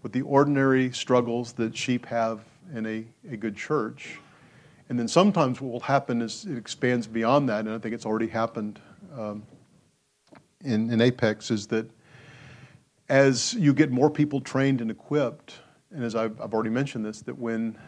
with 0.02 0.12
the 0.12 0.22
ordinary 0.22 0.90
struggles 0.90 1.52
that 1.52 1.76
sheep 1.76 2.06
have 2.06 2.40
in 2.74 2.86
a, 2.86 3.04
a 3.30 3.36
good 3.36 3.54
church. 3.54 4.18
And 4.88 4.98
then 4.98 5.08
sometimes 5.08 5.60
what 5.60 5.72
will 5.72 5.80
happen 5.80 6.22
is 6.22 6.44
it 6.44 6.56
expands 6.56 7.06
beyond 7.06 7.48
that, 7.48 7.60
and 7.60 7.70
I 7.70 7.78
think 7.78 7.94
it's 7.94 8.06
already 8.06 8.28
happened 8.28 8.80
um, 9.16 9.42
in, 10.64 10.90
in 10.90 11.00
Apex 11.00 11.50
is 11.50 11.66
that 11.68 11.88
as 13.08 13.54
you 13.54 13.72
get 13.72 13.90
more 13.90 14.10
people 14.10 14.40
trained 14.40 14.80
and 14.80 14.90
equipped, 14.90 15.54
and 15.92 16.04
as 16.04 16.14
I've, 16.14 16.40
I've 16.40 16.52
already 16.52 16.70
mentioned 16.70 17.04
this, 17.04 17.20
that 17.22 17.38
when 17.38 17.78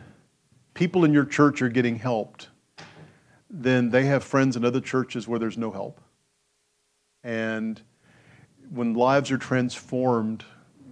people 0.74 1.05
in 1.05 1.12
your 1.12 1.24
church 1.24 1.61
are 1.61 1.68
getting 1.68 1.96
helped, 1.96 2.49
then 3.51 3.90
they 3.90 4.05
have 4.05 4.22
friends 4.22 4.57
in 4.57 4.64
other 4.64 4.80
churches 4.80 5.26
where 5.26 5.38
there's 5.38 5.59
no 5.59 5.70
help. 5.70 6.01
And 7.24 7.80
when 8.70 8.94
lives 8.94 9.30
are 9.30 9.38
transformed, 9.38 10.44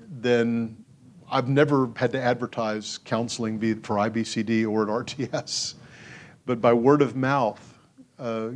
then 0.08 0.84
I've 1.30 1.48
never 1.48 1.90
had 1.96 2.12
to 2.12 2.20
advertise 2.20 2.98
counseling, 2.98 3.58
be 3.58 3.72
it 3.72 3.86
for 3.86 3.96
IBCD 3.96 4.68
or 4.68 4.82
at 4.82 5.06
RTS. 5.06 5.74
But 6.46 6.60
by 6.60 6.72
word 6.72 7.02
of 7.02 7.16
mouth, 7.16 7.78
uh, 8.18 8.50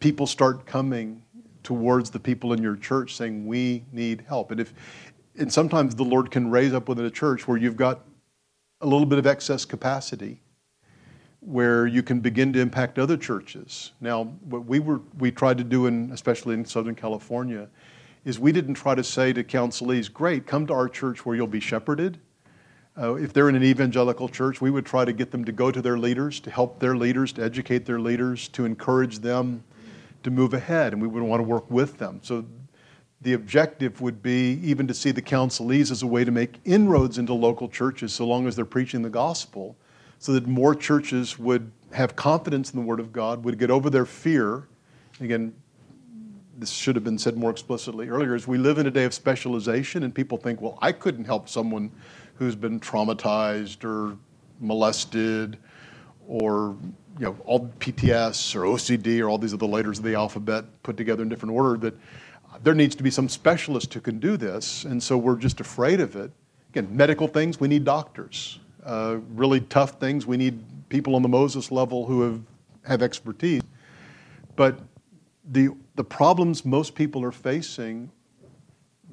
people 0.00 0.26
start 0.26 0.66
coming 0.66 1.22
towards 1.62 2.10
the 2.10 2.18
people 2.18 2.52
in 2.52 2.62
your 2.62 2.76
church 2.76 3.14
saying, 3.14 3.46
We 3.46 3.84
need 3.92 4.24
help. 4.26 4.50
And 4.50 4.60
if 4.60 4.74
and 5.38 5.52
sometimes 5.52 5.94
the 5.94 6.04
Lord 6.04 6.30
can 6.30 6.50
raise 6.50 6.74
up 6.74 6.88
within 6.88 7.04
a 7.06 7.10
church 7.10 7.46
where 7.46 7.56
you've 7.56 7.76
got 7.76 8.00
a 8.80 8.86
little 8.86 9.06
bit 9.06 9.18
of 9.18 9.26
excess 9.26 9.64
capacity 9.64 10.40
where 11.40 11.86
you 11.86 12.02
can 12.02 12.20
begin 12.20 12.52
to 12.52 12.60
impact 12.60 12.98
other 12.98 13.16
churches. 13.16 13.92
Now, 14.00 14.24
what 14.24 14.66
we 14.66 14.78
were 14.78 15.00
we 15.18 15.30
tried 15.30 15.58
to 15.58 15.64
do 15.64 15.86
in 15.86 16.10
especially 16.12 16.54
in 16.54 16.64
Southern 16.64 16.94
California 16.94 17.68
is 18.24 18.38
we 18.38 18.52
didn't 18.52 18.74
try 18.74 18.94
to 18.94 19.04
say 19.04 19.32
to 19.32 19.42
counselees, 19.42 20.12
great, 20.12 20.46
come 20.46 20.66
to 20.66 20.74
our 20.74 20.88
church 20.88 21.24
where 21.24 21.34
you'll 21.34 21.46
be 21.46 21.60
shepherded. 21.60 22.18
Uh, 22.98 23.14
if 23.14 23.32
they're 23.32 23.48
in 23.48 23.54
an 23.54 23.62
evangelical 23.62 24.28
church, 24.28 24.60
we 24.60 24.70
would 24.70 24.84
try 24.84 25.04
to 25.04 25.12
get 25.12 25.30
them 25.30 25.44
to 25.44 25.52
go 25.52 25.70
to 25.70 25.80
their 25.80 25.96
leaders, 25.96 26.40
to 26.40 26.50
help 26.50 26.80
their 26.80 26.96
leaders, 26.96 27.32
to 27.32 27.42
educate 27.42 27.86
their 27.86 28.00
leaders, 28.00 28.48
to 28.48 28.64
encourage 28.64 29.20
them 29.20 29.62
to 30.22 30.30
move 30.30 30.52
ahead, 30.52 30.92
and 30.92 31.00
we 31.00 31.08
would 31.08 31.22
want 31.22 31.40
to 31.40 31.44
work 31.44 31.70
with 31.70 31.98
them. 31.98 32.20
So 32.22 32.44
the 33.22 33.32
objective 33.32 34.00
would 34.00 34.22
be 34.22 34.60
even 34.62 34.86
to 34.86 34.94
see 34.94 35.12
the 35.12 35.22
counselees 35.22 35.90
as 35.90 36.02
a 36.02 36.06
way 36.06 36.24
to 36.24 36.30
make 36.30 36.60
inroads 36.64 37.16
into 37.18 37.32
local 37.32 37.68
churches 37.68 38.12
so 38.12 38.26
long 38.26 38.46
as 38.46 38.56
they're 38.56 38.64
preaching 38.64 39.02
the 39.02 39.10
gospel, 39.10 39.76
so 40.18 40.32
that 40.32 40.46
more 40.46 40.74
churches 40.74 41.38
would 41.38 41.70
have 41.92 42.16
confidence 42.16 42.72
in 42.72 42.80
the 42.80 42.84
Word 42.84 43.00
of 43.00 43.12
God, 43.12 43.44
would 43.44 43.58
get 43.58 43.70
over 43.70 43.88
their 43.88 44.04
fear. 44.04 44.68
Again, 45.20 45.54
this 46.60 46.70
should 46.70 46.94
have 46.94 47.04
been 47.04 47.18
said 47.18 47.36
more 47.36 47.50
explicitly 47.50 48.08
earlier, 48.08 48.34
is 48.34 48.46
we 48.46 48.58
live 48.58 48.78
in 48.78 48.86
a 48.86 48.90
day 48.90 49.04
of 49.04 49.14
specialization, 49.14 50.02
and 50.02 50.14
people 50.14 50.36
think, 50.36 50.60
well, 50.60 50.78
I 50.82 50.92
couldn't 50.92 51.24
help 51.24 51.48
someone 51.48 51.90
who's 52.34 52.54
been 52.54 52.78
traumatized 52.78 53.84
or 53.84 54.16
molested 54.60 55.56
or 56.28 56.76
you 57.18 57.24
know 57.24 57.36
all 57.44 57.68
PTS 57.80 58.54
or 58.54 58.60
OCD 58.60 59.20
or 59.20 59.28
all 59.28 59.38
these 59.38 59.54
other 59.54 59.66
letters 59.66 59.98
of 59.98 60.04
the 60.04 60.14
alphabet 60.14 60.64
put 60.82 60.96
together 60.96 61.22
in 61.22 61.28
different 61.28 61.54
order 61.54 61.78
that 61.78 61.94
there 62.62 62.74
needs 62.74 62.94
to 62.94 63.02
be 63.02 63.10
some 63.10 63.28
specialist 63.28 63.94
who 63.94 64.00
can 64.00 64.18
do 64.18 64.36
this, 64.36 64.84
and 64.84 65.02
so 65.02 65.16
we're 65.16 65.36
just 65.36 65.60
afraid 65.60 66.00
of 66.00 66.16
it. 66.16 66.30
Again, 66.70 66.88
medical 66.94 67.26
things, 67.26 67.58
we 67.58 67.68
need 67.68 67.84
doctors. 67.84 68.60
Uh, 68.84 69.18
really 69.34 69.60
tough 69.60 70.00
things, 70.00 70.26
we 70.26 70.36
need 70.36 70.62
people 70.88 71.14
on 71.14 71.22
the 71.22 71.28
Moses 71.28 71.70
level 71.70 72.06
who 72.06 72.22
have, 72.22 72.40
have 72.84 73.02
expertise. 73.02 73.62
But 74.56 74.78
the, 75.50 75.70
the 76.00 76.04
problems 76.04 76.64
most 76.64 76.94
people 76.94 77.22
are 77.22 77.30
facing, 77.30 78.10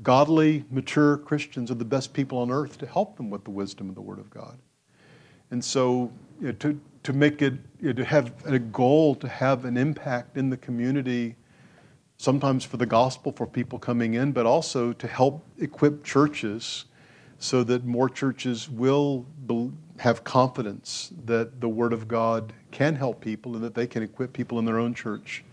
godly, 0.03 0.63
mature 0.71 1.17
Christians 1.17 1.69
are 1.69 1.75
the 1.75 1.83
best 1.83 2.13
people 2.13 2.37
on 2.37 2.49
earth 2.49 2.77
to 2.77 2.85
help 2.85 3.17
them 3.17 3.29
with 3.29 3.43
the 3.43 3.49
wisdom 3.49 3.89
of 3.89 3.95
the 3.95 3.99
Word 3.99 4.19
of 4.19 4.29
God. 4.29 4.57
And 5.51 5.61
so 5.61 6.13
you 6.39 6.47
know, 6.47 6.51
to, 6.53 6.79
to 7.03 7.11
make 7.11 7.41
it, 7.41 7.55
you 7.81 7.87
know, 7.87 7.91
to 7.91 8.05
have 8.05 8.31
a 8.45 8.57
goal 8.57 9.15
to 9.15 9.27
have 9.27 9.65
an 9.65 9.75
impact 9.75 10.37
in 10.37 10.49
the 10.49 10.55
community, 10.55 11.35
sometimes 12.15 12.63
for 12.63 12.77
the 12.77 12.85
gospel, 12.85 13.33
for 13.33 13.45
people 13.45 13.77
coming 13.77 14.13
in, 14.13 14.31
but 14.31 14.45
also 14.45 14.93
to 14.93 15.07
help 15.07 15.43
equip 15.59 16.05
churches 16.05 16.85
so 17.37 17.65
that 17.65 17.83
more 17.83 18.07
churches 18.07 18.69
will 18.69 19.25
be, 19.45 19.71
have 19.97 20.23
confidence 20.23 21.11
that 21.25 21.59
the 21.59 21.67
Word 21.67 21.91
of 21.91 22.07
God 22.07 22.53
can 22.71 22.95
help 22.95 23.19
people 23.19 23.55
and 23.55 23.63
that 23.65 23.75
they 23.75 23.87
can 23.87 24.03
equip 24.03 24.31
people 24.31 24.57
in 24.57 24.63
their 24.63 24.79
own 24.79 24.93
church 24.93 25.43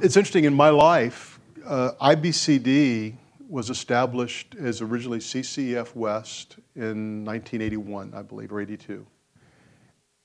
it's 0.00 0.16
interesting, 0.16 0.44
in 0.44 0.52
my 0.52 0.68
life, 0.68 1.40
uh, 1.64 1.92
IBCD 2.02 3.14
was 3.48 3.70
established 3.70 4.54
as 4.56 4.82
originally 4.82 5.20
CCF 5.20 5.94
West 5.96 6.56
in 6.76 7.24
1981, 7.24 8.12
I 8.14 8.22
believe, 8.22 8.52
or 8.52 8.60
82. 8.60 9.06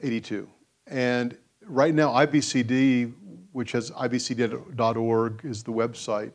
82. 0.02 0.48
And 0.88 1.38
right 1.66 1.94
now, 1.94 2.12
IBCD, 2.12 3.14
which 3.52 3.72
has 3.74 3.92
ibcd.org, 3.92 5.42
is 5.44 5.64
the 5.64 5.72
website, 5.72 6.32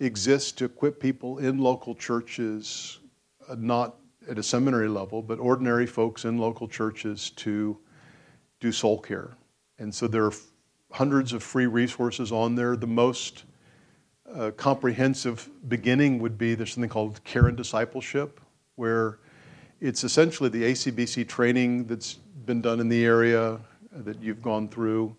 exists 0.00 0.52
to 0.52 0.64
equip 0.64 1.00
people 1.00 1.38
in 1.38 1.58
local 1.58 1.94
churches, 1.94 2.98
uh, 3.48 3.56
not 3.58 3.96
at 4.28 4.38
a 4.38 4.42
seminary 4.42 4.88
level, 4.88 5.22
but 5.22 5.38
ordinary 5.38 5.86
folks 5.86 6.24
in 6.24 6.38
local 6.38 6.68
churches 6.68 7.30
to 7.30 7.76
do 8.60 8.72
soul 8.72 8.98
care. 8.98 9.30
And 9.78 9.94
so 9.94 10.06
there 10.06 10.24
are 10.24 10.32
hundreds 10.92 11.32
of 11.32 11.42
free 11.42 11.66
resources 11.66 12.30
on 12.30 12.54
there. 12.54 12.76
The 12.76 12.86
most 12.86 13.44
uh, 14.32 14.50
comprehensive 14.52 15.48
beginning 15.68 16.18
would 16.20 16.38
be 16.38 16.54
there's 16.54 16.72
something 16.72 16.90
called 16.90 17.22
Care 17.24 17.48
and 17.48 17.56
Discipleship, 17.56 18.40
where 18.76 19.18
it's 19.80 20.04
essentially 20.04 20.48
the 20.48 20.62
ACBC 20.62 21.28
training 21.28 21.86
that's 21.86 22.18
been 22.46 22.60
done 22.60 22.80
in 22.80 22.88
the 22.88 23.04
area 23.04 23.60
that 23.92 24.22
you've 24.22 24.42
gone 24.42 24.68
through, 24.68 25.16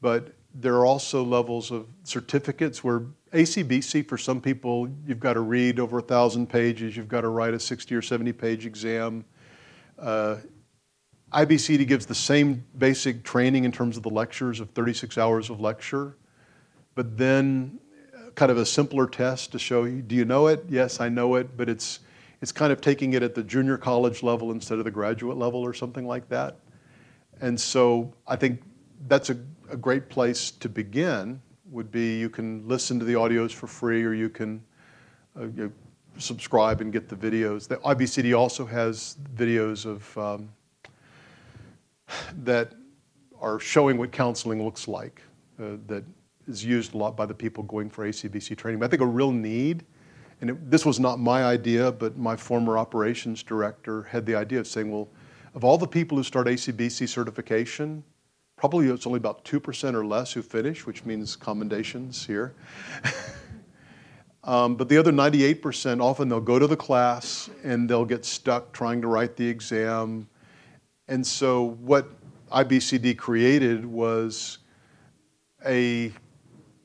but 0.00 0.34
there 0.54 0.74
are 0.74 0.86
also 0.86 1.24
levels 1.24 1.70
of 1.70 1.86
certificates 2.04 2.84
where 2.84 3.06
ACBC, 3.32 4.06
for 4.06 4.18
some 4.18 4.40
people, 4.40 4.88
you've 5.06 5.20
got 5.20 5.34
to 5.34 5.40
read 5.40 5.80
over 5.80 5.98
a 5.98 6.02
thousand 6.02 6.48
pages, 6.48 6.96
you've 6.96 7.08
got 7.08 7.22
to 7.22 7.28
write 7.28 7.54
a 7.54 7.60
60 7.60 7.94
or 7.94 8.02
70 8.02 8.32
page 8.32 8.66
exam. 8.66 9.24
Uh, 9.98 10.36
IBCD 11.32 11.86
gives 11.86 12.04
the 12.04 12.14
same 12.14 12.62
basic 12.76 13.22
training 13.24 13.64
in 13.64 13.72
terms 13.72 13.96
of 13.96 14.02
the 14.02 14.10
lectures 14.10 14.60
of 14.60 14.68
36 14.70 15.16
hours 15.16 15.48
of 15.48 15.60
lecture, 15.60 16.16
but 16.94 17.16
then 17.16 17.78
uh, 18.14 18.30
kind 18.32 18.50
of 18.52 18.58
a 18.58 18.66
simpler 18.66 19.06
test 19.06 19.52
to 19.52 19.58
show 19.58 19.84
you 19.84 20.02
do 20.02 20.14
you 20.14 20.26
know 20.26 20.48
it? 20.48 20.62
Yes, 20.68 21.00
I 21.00 21.08
know 21.08 21.36
it, 21.36 21.56
but 21.56 21.70
it's 21.70 22.00
it's 22.42 22.52
kind 22.52 22.72
of 22.72 22.80
taking 22.80 23.14
it 23.14 23.22
at 23.22 23.36
the 23.36 23.42
junior 23.42 23.78
college 23.78 24.22
level 24.22 24.50
instead 24.50 24.78
of 24.78 24.84
the 24.84 24.90
graduate 24.90 25.38
level 25.38 25.60
or 25.60 25.72
something 25.72 26.06
like 26.06 26.28
that. 26.28 26.56
And 27.40 27.58
so 27.58 28.12
I 28.26 28.34
think 28.34 28.62
that's 29.06 29.30
a, 29.30 29.38
a 29.70 29.76
great 29.76 30.08
place 30.08 30.50
to 30.50 30.68
begin 30.68 31.40
would 31.70 31.90
be 31.90 32.18
you 32.18 32.28
can 32.28 32.66
listen 32.66 32.98
to 32.98 33.04
the 33.04 33.14
audios 33.14 33.52
for 33.52 33.68
free 33.68 34.04
or 34.04 34.12
you 34.12 34.28
can 34.28 34.60
uh, 35.38 35.44
you 35.44 35.52
know, 35.56 35.72
subscribe 36.18 36.80
and 36.80 36.92
get 36.92 37.08
the 37.08 37.16
videos. 37.16 37.68
The 37.68 37.76
IBCD 37.76 38.36
also 38.36 38.66
has 38.66 39.16
videos 39.34 39.86
of 39.86 40.18
um, 40.18 40.50
that 42.42 42.72
are 43.40 43.60
showing 43.60 43.98
what 43.98 44.10
counseling 44.10 44.62
looks 44.64 44.88
like 44.88 45.22
uh, 45.60 45.76
that 45.86 46.04
is 46.48 46.64
used 46.64 46.94
a 46.94 46.98
lot 46.98 47.16
by 47.16 47.24
the 47.24 47.34
people 47.34 47.62
going 47.62 47.88
for 47.88 48.06
ACBC 48.06 48.56
training. 48.56 48.80
But 48.80 48.86
I 48.86 48.88
think 48.90 49.02
a 49.02 49.06
real 49.06 49.30
need 49.30 49.84
and 50.42 50.50
it, 50.50 50.70
this 50.70 50.84
was 50.84 50.98
not 51.00 51.20
my 51.20 51.44
idea, 51.44 51.92
but 51.92 52.18
my 52.18 52.36
former 52.36 52.76
operations 52.76 53.42
director 53.42 54.02
had 54.02 54.26
the 54.26 54.34
idea 54.34 54.58
of 54.58 54.66
saying, 54.66 54.90
well, 54.90 55.08
of 55.54 55.64
all 55.64 55.78
the 55.78 55.86
people 55.86 56.18
who 56.18 56.24
start 56.24 56.48
ACBC 56.48 57.08
certification, 57.08 58.02
probably 58.56 58.88
it's 58.88 59.06
only 59.06 59.18
about 59.18 59.44
2% 59.44 59.94
or 59.94 60.04
less 60.04 60.32
who 60.32 60.42
finish, 60.42 60.84
which 60.84 61.04
means 61.04 61.36
commendations 61.36 62.26
here. 62.26 62.54
Um, 64.44 64.74
but 64.74 64.88
the 64.88 64.98
other 64.98 65.12
98%, 65.12 66.02
often 66.02 66.28
they'll 66.28 66.40
go 66.40 66.58
to 66.58 66.66
the 66.66 66.76
class 66.76 67.48
and 67.62 67.88
they'll 67.88 68.04
get 68.04 68.24
stuck 68.24 68.72
trying 68.72 69.00
to 69.02 69.06
write 69.06 69.36
the 69.36 69.46
exam. 69.46 70.28
And 71.06 71.24
so, 71.24 71.76
what 71.80 72.08
IBCD 72.50 73.16
created 73.16 73.86
was 73.86 74.58
a 75.64 76.12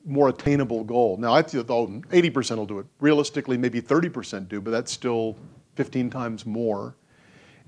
more 0.08 0.28
attainable 0.30 0.84
goal. 0.84 1.16
Now, 1.18 1.34
I 1.34 1.42
think 1.42 1.70
oh, 1.70 1.86
80% 1.86 2.56
will 2.56 2.66
do 2.66 2.78
it. 2.78 2.86
Realistically, 3.00 3.56
maybe 3.56 3.80
30% 3.80 4.48
do, 4.48 4.60
but 4.60 4.70
that's 4.70 4.90
still 4.90 5.36
15 5.76 6.10
times 6.10 6.46
more. 6.46 6.96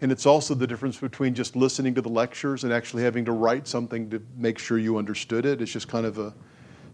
And 0.01 0.11
it's 0.11 0.25
also 0.25 0.55
the 0.55 0.67
difference 0.67 0.99
between 0.99 1.35
just 1.35 1.55
listening 1.55 1.95
to 1.95 2.01
the 2.01 2.09
lectures 2.09 2.65
and 2.65 2.73
actually 2.73 3.03
having 3.03 3.25
to 3.27 3.33
write 3.33 3.69
something 3.69 4.09
to 4.11 4.23
make 4.37 4.59
sure 4.59 4.79
you 4.79 4.97
understood 4.97 5.45
it. 5.45 5.61
It's 5.61 5.71
just 5.71 5.89
kind 5.89 6.07
of 6.07 6.19
a 6.19 6.35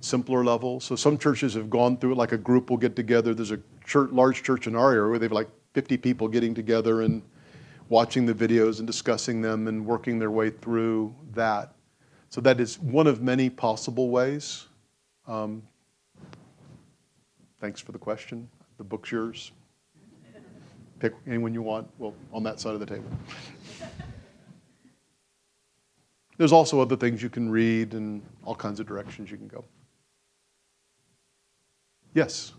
simpler 0.01 0.45
level. 0.45 0.81
So 0.81 0.97
some 0.97 1.17
churches 1.17 1.55
have 1.55 1.71
gone 1.71 1.97
through 1.99 2.13
it, 2.13 2.17
like 2.17 2.33
a 2.33 2.39
group 2.39 2.69
will 2.69 2.77
get 2.77 2.97
together. 2.97 3.33
There's 3.33 3.53
a 3.53 3.61
church, 3.85 4.11
large 4.11 4.43
church 4.43 4.67
in 4.67 4.75
our 4.75 4.93
area 4.93 5.09
where 5.09 5.19
they've 5.21 5.33
like 5.33 5.49
50 5.75 5.97
people 5.99 6.27
getting 6.27 6.55
together 6.55 7.03
and 7.03 7.23
watching 7.89 8.27
the 8.27 8.35
videos 8.35 8.79
and 8.79 8.87
discussing 8.87 9.41
them 9.41 9.69
and 9.69 9.87
working 9.87 10.19
their 10.19 10.33
way 10.33 10.51
through 10.51 11.15
that. 11.35 11.75
So 12.29 12.41
that 12.41 12.61
is 12.61 12.79
one 12.81 13.07
of 13.07 13.23
many 13.23 13.49
possible 13.49 14.11
ways. 14.11 14.67
Um, 15.27 15.63
thanks 17.61 17.81
for 17.81 17.93
the 17.93 17.99
question. 17.99 18.49
The 18.79 18.85
book's 18.85 19.11
yours. 19.11 19.53
Pick 20.99 21.15
anyone 21.27 21.53
you 21.53 21.63
want. 21.63 21.89
Well, 21.99 22.15
on 22.33 22.43
that 22.45 22.61
side 22.61 22.75
of 22.75 22.81
the 22.81 22.87
table. 22.87 23.11
There's 26.39 26.53
also 26.53 26.81
other 26.81 26.97
things 26.97 27.23
you 27.23 27.31
can 27.31 27.51
read 27.51 27.95
and 27.95 28.23
all 28.45 28.55
kinds 28.55 28.79
of 28.79 28.87
directions 28.87 29.31
you 29.31 29.37
can 29.37 29.49
go. 29.49 29.65
Yes. 32.15 32.53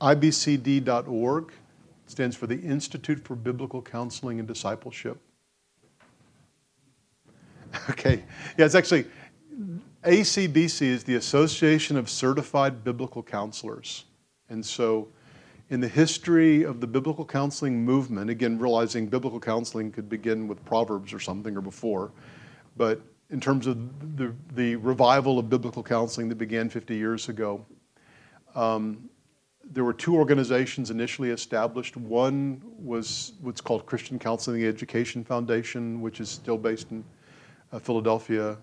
IBCD.org 0.00 1.52
stands 2.06 2.36
for 2.36 2.46
the 2.46 2.60
Institute 2.60 3.24
for 3.24 3.34
Biblical 3.34 3.80
Counseling 3.80 4.38
and 4.38 4.46
Discipleship. 4.46 5.18
Okay, 7.90 8.22
yeah, 8.56 8.64
it's 8.64 8.74
actually 8.74 9.06
ACBC 10.04 10.82
is 10.82 11.04
the 11.04 11.14
Association 11.14 11.96
of 11.96 12.10
Certified 12.10 12.84
Biblical 12.84 13.22
Counselors. 13.22 14.04
And 14.50 14.64
so, 14.64 15.08
in 15.70 15.80
the 15.80 15.88
history 15.88 16.62
of 16.62 16.80
the 16.80 16.86
biblical 16.86 17.24
counseling 17.24 17.82
movement, 17.82 18.28
again, 18.28 18.58
realizing 18.58 19.06
biblical 19.06 19.40
counseling 19.40 19.90
could 19.90 20.08
begin 20.08 20.46
with 20.46 20.62
Proverbs 20.66 21.14
or 21.14 21.18
something 21.20 21.56
or 21.56 21.62
before, 21.62 22.12
but 22.76 23.00
in 23.30 23.40
terms 23.40 23.66
of 23.66 24.16
the, 24.16 24.34
the 24.54 24.76
revival 24.76 25.38
of 25.38 25.48
biblical 25.48 25.82
counseling 25.82 26.28
that 26.28 26.36
began 26.36 26.68
50 26.68 26.94
years 26.94 27.30
ago, 27.30 27.64
um, 28.54 29.08
there 29.64 29.84
were 29.84 29.94
two 29.94 30.14
organizations 30.14 30.90
initially 30.90 31.30
established. 31.30 31.96
One 31.96 32.60
was 32.78 33.32
what's 33.40 33.62
called 33.62 33.86
Christian 33.86 34.18
Counseling 34.18 34.64
Education 34.64 35.24
Foundation, 35.24 36.02
which 36.02 36.20
is 36.20 36.28
still 36.28 36.58
based 36.58 36.90
in 36.90 37.02
Philadelphia. 37.80 38.58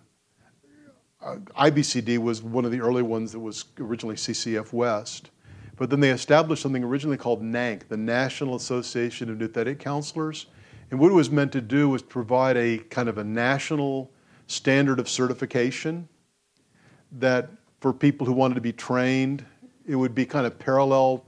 Uh, 1.22 1.36
IBCD 1.57 2.18
was 2.18 2.41
one 2.41 2.66
of 2.66 2.72
the 2.72 2.82
early 2.82 3.03
ones 3.03 3.32
that 3.32 3.39
was 3.39 3.66
originally 3.80 4.16
CCF 4.16 4.74
West. 4.74 5.30
But 5.78 5.89
then 5.89 5.99
they 5.99 6.12
established 6.12 6.62
something 6.62 6.84
originally 6.84 7.18
called 7.18 7.41
NANC, 7.41 7.88
the 7.88 7.97
National 7.97 8.55
Association 8.55 9.30
of 9.30 9.38
Nouthetic 9.38 9.80
Counselors. 9.80 10.47
And 10.91 10.99
what 10.99 11.09
it 11.09 11.16
was 11.16 11.32
meant 11.32 11.51
to 11.53 11.62
do 11.62 11.89
was 11.89 12.01
provide 12.01 12.57
a 12.57 12.78
kind 12.78 13.09
of 13.09 13.18
a 13.18 13.24
national 13.24 14.12
standard 14.47 14.99
of 14.99 15.07
certification 15.07 16.07
that 17.14 17.49
for 17.80 17.93
people 17.93 18.28
who 18.28 18.34
wanted 18.34 18.55
to 18.55 18.62
be 18.62 18.74
trained, 18.74 19.45
it 19.88 19.95
would 19.95 20.14
be 20.14 20.26
kind 20.26 20.45
of 20.45 20.59
parallel 20.59 21.24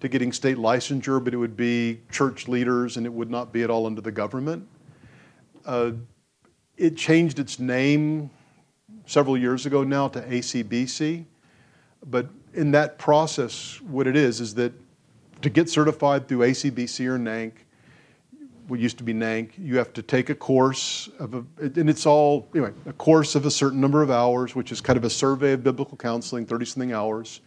to 0.00 0.08
getting 0.08 0.32
state 0.32 0.56
licensure, 0.56 1.22
but 1.22 1.34
it 1.34 1.36
would 1.36 1.56
be 1.56 2.00
church 2.10 2.46
leaders 2.48 2.96
and 2.96 3.06
it 3.06 3.12
would 3.12 3.30
not 3.30 3.52
be 3.52 3.62
at 3.62 3.70
all 3.70 3.86
under 3.86 4.00
the 4.00 4.12
government. 4.12 4.66
Uh, 5.64 5.92
it 6.76 6.96
changed 6.96 7.38
its 7.38 7.58
name 7.58 8.30
several 9.06 9.36
years 9.36 9.66
ago 9.66 9.84
now 9.84 10.08
to 10.08 10.20
ACBC, 10.20 11.24
but 12.06 12.28
in 12.54 12.70
that 12.72 12.98
process, 12.98 13.80
what 13.82 14.06
it 14.06 14.16
is 14.16 14.40
is 14.40 14.54
that 14.54 14.72
to 15.42 15.50
get 15.50 15.68
certified 15.68 16.28
through 16.28 16.38
ACBC 16.38 17.06
or 17.06 17.18
NANC, 17.18 17.52
what 18.68 18.80
used 18.80 18.98
to 18.98 19.04
be 19.04 19.14
NANC, 19.14 19.50
you 19.58 19.76
have 19.78 19.92
to 19.92 20.02
take 20.02 20.28
a 20.28 20.34
course 20.34 21.08
of 21.18 21.34
a, 21.34 21.44
and 21.60 21.88
it's 21.88 22.04
all 22.04 22.48
anyway 22.52 22.72
a 22.86 22.92
course 22.92 23.34
of 23.34 23.46
a 23.46 23.50
certain 23.50 23.80
number 23.80 24.02
of 24.02 24.10
hours, 24.10 24.56
which 24.56 24.72
is 24.72 24.80
kind 24.80 24.96
of 24.96 25.04
a 25.04 25.10
survey 25.10 25.52
of 25.52 25.62
biblical 25.62 25.96
counseling, 25.96 26.46
thirty 26.46 26.64
something 26.64 26.92
hours. 26.92 27.40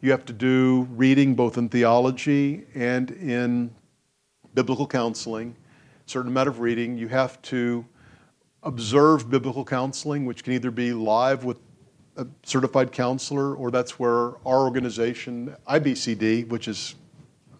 You 0.00 0.10
have 0.10 0.24
to 0.26 0.32
do 0.32 0.88
reading 0.90 1.34
both 1.34 1.56
in 1.56 1.68
theology 1.68 2.64
and 2.74 3.10
in 3.12 3.74
biblical 4.54 4.86
counseling, 4.86 5.56
certain 6.06 6.30
amount 6.30 6.48
of 6.48 6.60
reading. 6.60 6.98
You 6.98 7.08
have 7.08 7.40
to 7.42 7.84
observe 8.66 9.30
biblical 9.30 9.64
counseling, 9.64 10.26
which 10.26 10.42
can 10.42 10.52
either 10.52 10.72
be 10.72 10.92
live 10.92 11.44
with 11.44 11.58
a 12.16 12.26
certified 12.42 12.90
counselor, 12.90 13.54
or 13.54 13.70
that's 13.70 13.98
where 13.98 14.30
our 14.44 14.64
organization, 14.64 15.54
IBCD, 15.68 16.48
which 16.48 16.66
is 16.66 16.96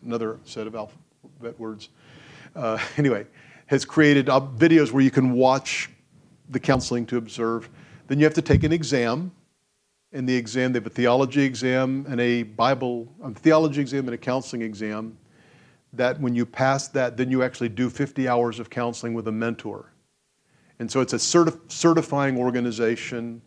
another 0.05 0.39
set 0.45 0.67
of 0.67 0.75
alphabet 0.75 1.59
words, 1.59 1.91
uh, 2.57 2.79
anyway, 2.97 3.25
has 3.67 3.85
created 3.85 4.29
uh, 4.29 4.41
videos 4.57 4.91
where 4.91 5.03
you 5.03 5.11
can 5.11 5.33
watch 5.33 5.91
the 6.51 6.59
counseling 6.59 7.07
to 7.07 7.17
observe. 7.17 7.69
Then 8.09 8.19
you 8.19 8.25
have 8.25 8.35
to 8.35 8.43
take 8.43 8.65
an 8.65 8.73
exam. 8.73 9.31
In 10.13 10.27
the 10.27 10.35
exam, 10.35 10.73
they 10.73 10.79
have 10.79 10.87
a 10.87 10.91
theology 10.91 11.43
exam 11.43 12.05
and 12.09 12.21
a 12.21 12.43
Bible, 12.43 13.13
a 13.23 13.31
theology 13.33 13.81
exam 13.81 14.07
and 14.07 14.15
a 14.15 14.19
counseling 14.19 14.63
exam. 14.63 15.17
That 15.93 16.21
when 16.21 16.35
you 16.35 16.47
pass 16.47 16.89
that, 16.89 17.17
then 17.17 17.31
you 17.31 17.43
actually 17.43 17.69
do 17.69 17.91
50 17.91 18.27
hours 18.27 18.59
of 18.59 18.71
counseling 18.71 19.15
with 19.15 19.29
a 19.29 19.33
mentor. 19.33 19.93
And 20.79 20.91
so 20.91 21.01
it's 21.01 21.12
a 21.12 21.18
certif- 21.18 21.70
certifying 21.70 22.39
organization 22.39 23.41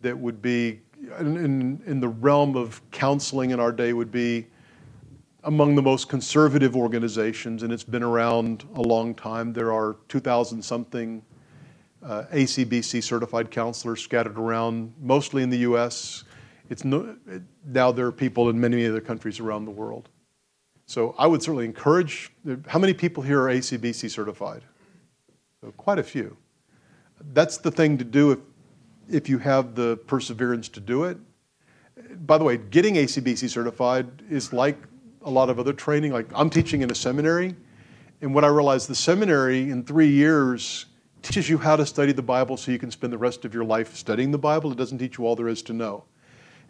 that 0.00 0.16
would 0.16 0.42
be 0.42 0.80
in, 1.18 1.36
in, 1.36 1.82
in, 1.86 2.00
the 2.00 2.08
realm 2.08 2.56
of 2.56 2.80
counseling 2.90 3.50
in 3.50 3.60
our 3.60 3.72
day 3.72 3.92
would 3.92 4.10
be 4.10 4.46
among 5.44 5.74
the 5.76 5.82
most 5.82 6.08
conservative 6.08 6.76
organizations, 6.76 7.62
and 7.62 7.72
it's 7.72 7.84
been 7.84 8.02
around 8.02 8.64
a 8.74 8.82
long 8.82 9.14
time. 9.14 9.52
There 9.52 9.72
are 9.72 9.96
2,000 10.08 10.62
something 10.62 11.22
uh, 12.02 12.24
ACBC 12.32 13.02
certified 13.02 13.50
counselors 13.50 14.02
scattered 14.02 14.38
around, 14.38 14.92
mostly 15.00 15.42
in 15.42 15.50
the 15.50 15.58
U.S. 15.58 16.24
It's 16.68 16.84
no, 16.84 17.16
now 17.64 17.92
there 17.92 18.06
are 18.06 18.12
people 18.12 18.48
in 18.50 18.60
many 18.60 18.86
other 18.86 19.00
countries 19.00 19.38
around 19.38 19.64
the 19.64 19.70
world. 19.70 20.08
So 20.86 21.14
I 21.18 21.26
would 21.26 21.42
certainly 21.42 21.64
encourage. 21.64 22.32
How 22.66 22.78
many 22.78 22.94
people 22.94 23.22
here 23.22 23.42
are 23.42 23.48
ACBC 23.48 24.10
certified? 24.10 24.62
So 25.60 25.72
quite 25.72 25.98
a 25.98 26.02
few. 26.02 26.36
That's 27.32 27.58
the 27.58 27.70
thing 27.70 27.98
to 27.98 28.04
do 28.04 28.32
if 28.32 28.38
if 29.08 29.28
you 29.28 29.38
have 29.38 29.74
the 29.74 29.96
perseverance 30.06 30.68
to 30.70 30.80
do 30.80 31.04
it. 31.04 31.18
By 32.26 32.38
the 32.38 32.44
way, 32.44 32.56
getting 32.56 32.94
ACBC 32.96 33.48
certified 33.48 34.22
is 34.28 34.52
like 34.52 34.76
a 35.22 35.30
lot 35.30 35.50
of 35.50 35.58
other 35.58 35.72
training. 35.72 36.12
Like 36.12 36.28
I'm 36.34 36.50
teaching 36.50 36.82
in 36.82 36.90
a 36.90 36.94
seminary, 36.94 37.54
and 38.20 38.34
what 38.34 38.44
I 38.44 38.48
realized 38.48 38.88
the 38.88 38.94
seminary 38.94 39.70
in 39.70 39.84
three 39.84 40.08
years 40.08 40.86
teaches 41.22 41.48
you 41.48 41.58
how 41.58 41.76
to 41.76 41.84
study 41.84 42.12
the 42.12 42.22
Bible 42.22 42.56
so 42.56 42.70
you 42.70 42.78
can 42.78 42.90
spend 42.90 43.12
the 43.12 43.18
rest 43.18 43.44
of 43.44 43.52
your 43.52 43.64
life 43.64 43.96
studying 43.96 44.30
the 44.30 44.38
Bible. 44.38 44.70
It 44.70 44.78
doesn't 44.78 44.98
teach 44.98 45.18
you 45.18 45.26
all 45.26 45.34
there 45.34 45.48
is 45.48 45.62
to 45.62 45.72
know. 45.72 46.04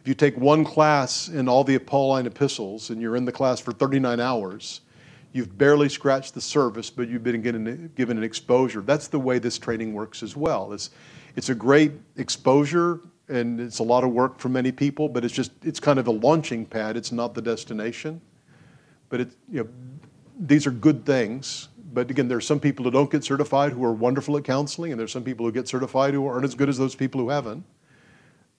If 0.00 0.08
you 0.08 0.14
take 0.14 0.36
one 0.38 0.64
class 0.64 1.28
in 1.28 1.48
all 1.48 1.64
the 1.64 1.78
Pauline 1.78 2.26
epistles 2.26 2.90
and 2.90 3.02
you're 3.02 3.16
in 3.16 3.24
the 3.24 3.32
class 3.32 3.60
for 3.60 3.72
39 3.72 4.20
hours, 4.20 4.82
you've 5.36 5.56
barely 5.58 5.88
scratched 5.88 6.32
the 6.34 6.40
surface, 6.40 6.88
but 6.88 7.08
you've 7.08 7.22
been 7.22 7.42
given, 7.42 7.92
given 7.94 8.16
an 8.16 8.24
exposure. 8.24 8.80
That's 8.80 9.08
the 9.08 9.20
way 9.20 9.38
this 9.38 9.58
training 9.58 9.92
works 9.92 10.22
as 10.22 10.34
well. 10.34 10.72
It's, 10.72 10.90
it's 11.36 11.50
a 11.50 11.54
great 11.54 11.92
exposure 12.16 13.00
and 13.28 13.60
it's 13.60 13.80
a 13.80 13.82
lot 13.82 14.02
of 14.02 14.12
work 14.12 14.38
for 14.38 14.48
many 14.48 14.72
people, 14.72 15.08
but 15.08 15.24
it's 15.24 15.34
just 15.34 15.50
it's 15.62 15.80
kind 15.80 15.98
of 15.98 16.06
a 16.06 16.12
launching 16.12 16.64
pad. 16.64 16.96
It's 16.96 17.12
not 17.12 17.34
the 17.34 17.42
destination. 17.42 18.20
But 19.08 19.20
it, 19.20 19.32
you 19.50 19.64
know, 19.64 19.68
these 20.38 20.66
are 20.66 20.70
good 20.70 21.04
things. 21.04 21.68
But 21.92 22.10
again, 22.10 22.28
there 22.28 22.38
are 22.38 22.42
some 22.42 22.60
people 22.60 22.84
who 22.84 22.90
don't 22.90 23.10
get 23.10 23.24
certified 23.24 23.72
who 23.72 23.84
are 23.84 23.92
wonderful 23.92 24.36
at 24.36 24.44
counseling, 24.44 24.92
and 24.92 25.00
there's 25.00 25.12
some 25.12 25.24
people 25.24 25.44
who 25.44 25.52
get 25.52 25.66
certified 25.66 26.14
who 26.14 26.26
aren't 26.26 26.44
as 26.44 26.54
good 26.54 26.68
as 26.68 26.78
those 26.78 26.94
people 26.94 27.20
who 27.20 27.30
haven't. 27.30 27.64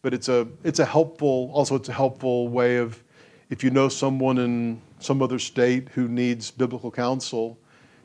But 0.01 0.13
it's 0.13 0.29
a 0.29 0.47
it's 0.63 0.79
a 0.79 0.85
helpful 0.85 1.49
also 1.53 1.75
it's 1.75 1.89
a 1.89 1.93
helpful 1.93 2.49
way 2.49 2.77
of 2.77 3.01
if 3.49 3.63
you 3.63 3.69
know 3.69 3.89
someone 3.89 4.37
in 4.37 4.81
some 4.99 5.21
other 5.21 5.39
state 5.39 5.89
who 5.89 6.07
needs 6.07 6.51
biblical 6.51 6.91
counsel, 6.91 7.57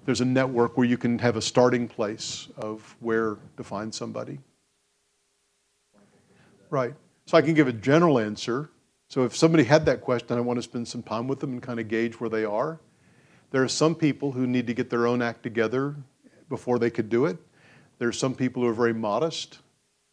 there's 0.05 0.21
a 0.21 0.25
network 0.25 0.77
where 0.77 0.87
you 0.87 0.99
can 0.99 1.19
have 1.19 1.37
a 1.37 1.43
starting 1.43 1.89
place 1.89 2.49
of 2.57 2.97
where 3.01 3.39
to 3.57 3.65
find 3.65 3.95
somebody. 3.95 4.39
Right. 6.71 6.95
So 7.27 7.37
I 7.37 7.43
can 7.43 7.55
give 7.55 7.69
a 7.69 7.73
general 7.73 8.19
answer. 8.19 8.71
So 9.09 9.25
if 9.25 9.37
somebody 9.37 9.65
had 9.65 9.87
that 9.87 10.01
question, 10.01 10.37
I 10.37 10.41
want 10.41 10.59
to 10.59 10.63
spend 10.63 10.89
some 10.89 11.03
time 11.03 11.29
with 11.29 11.41
them 11.41 11.53
and 11.53 11.63
kind 11.63 11.79
of 11.79 11.89
gauge 11.89 12.21
where 12.21 12.31
they 12.31 12.45
are. 12.45 12.81
There 13.51 13.63
are 13.63 13.69
some 13.69 13.95
people 13.95 14.33
who 14.33 14.47
need 14.47 14.67
to 14.67 14.75
get 14.75 14.91
their 14.91 15.07
own 15.07 15.23
act 15.23 15.43
together 15.43 15.95
before 16.49 16.79
they 16.79 16.91
could 16.91 17.09
do 17.09 17.27
it. 17.27 17.37
There 17.99 18.09
are 18.09 18.13
some 18.13 18.35
people 18.35 18.63
who 18.63 18.69
are 18.69 18.75
very 18.75 18.95
modest 18.95 19.59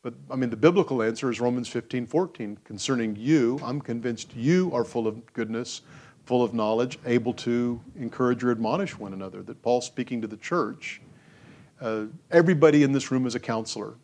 But 0.02 0.14
I 0.32 0.36
mean, 0.36 0.50
the 0.50 0.58
biblical 0.58 1.04
answer 1.04 1.30
is 1.30 1.42
Romans 1.42 1.68
15, 1.68 2.06
14. 2.06 2.58
Concerning 2.64 3.16
you, 3.16 3.60
I'm 3.64 3.82
convinced 3.82 4.34
you 4.36 4.72
are 4.74 4.86
full 4.86 5.08
of 5.08 5.34
goodness, 5.34 5.82
full 6.30 6.44
of 6.44 6.54
knowledge, 6.54 7.00
able 7.08 7.34
to 7.34 7.82
encourage 7.96 8.44
or 8.44 8.52
admonish 8.52 8.96
one 9.00 9.14
another. 9.14 9.42
That 9.42 9.64
Paul's 9.64 9.88
speaking 9.88 10.22
to 10.22 10.28
the 10.28 10.38
church. 10.38 11.02
Uh, 11.82 12.04
everybody 12.30 12.84
in 12.84 12.92
this 12.92 13.10
room 13.10 13.26
is 13.26 13.34
a 13.34 13.40
counselor. 13.40 13.96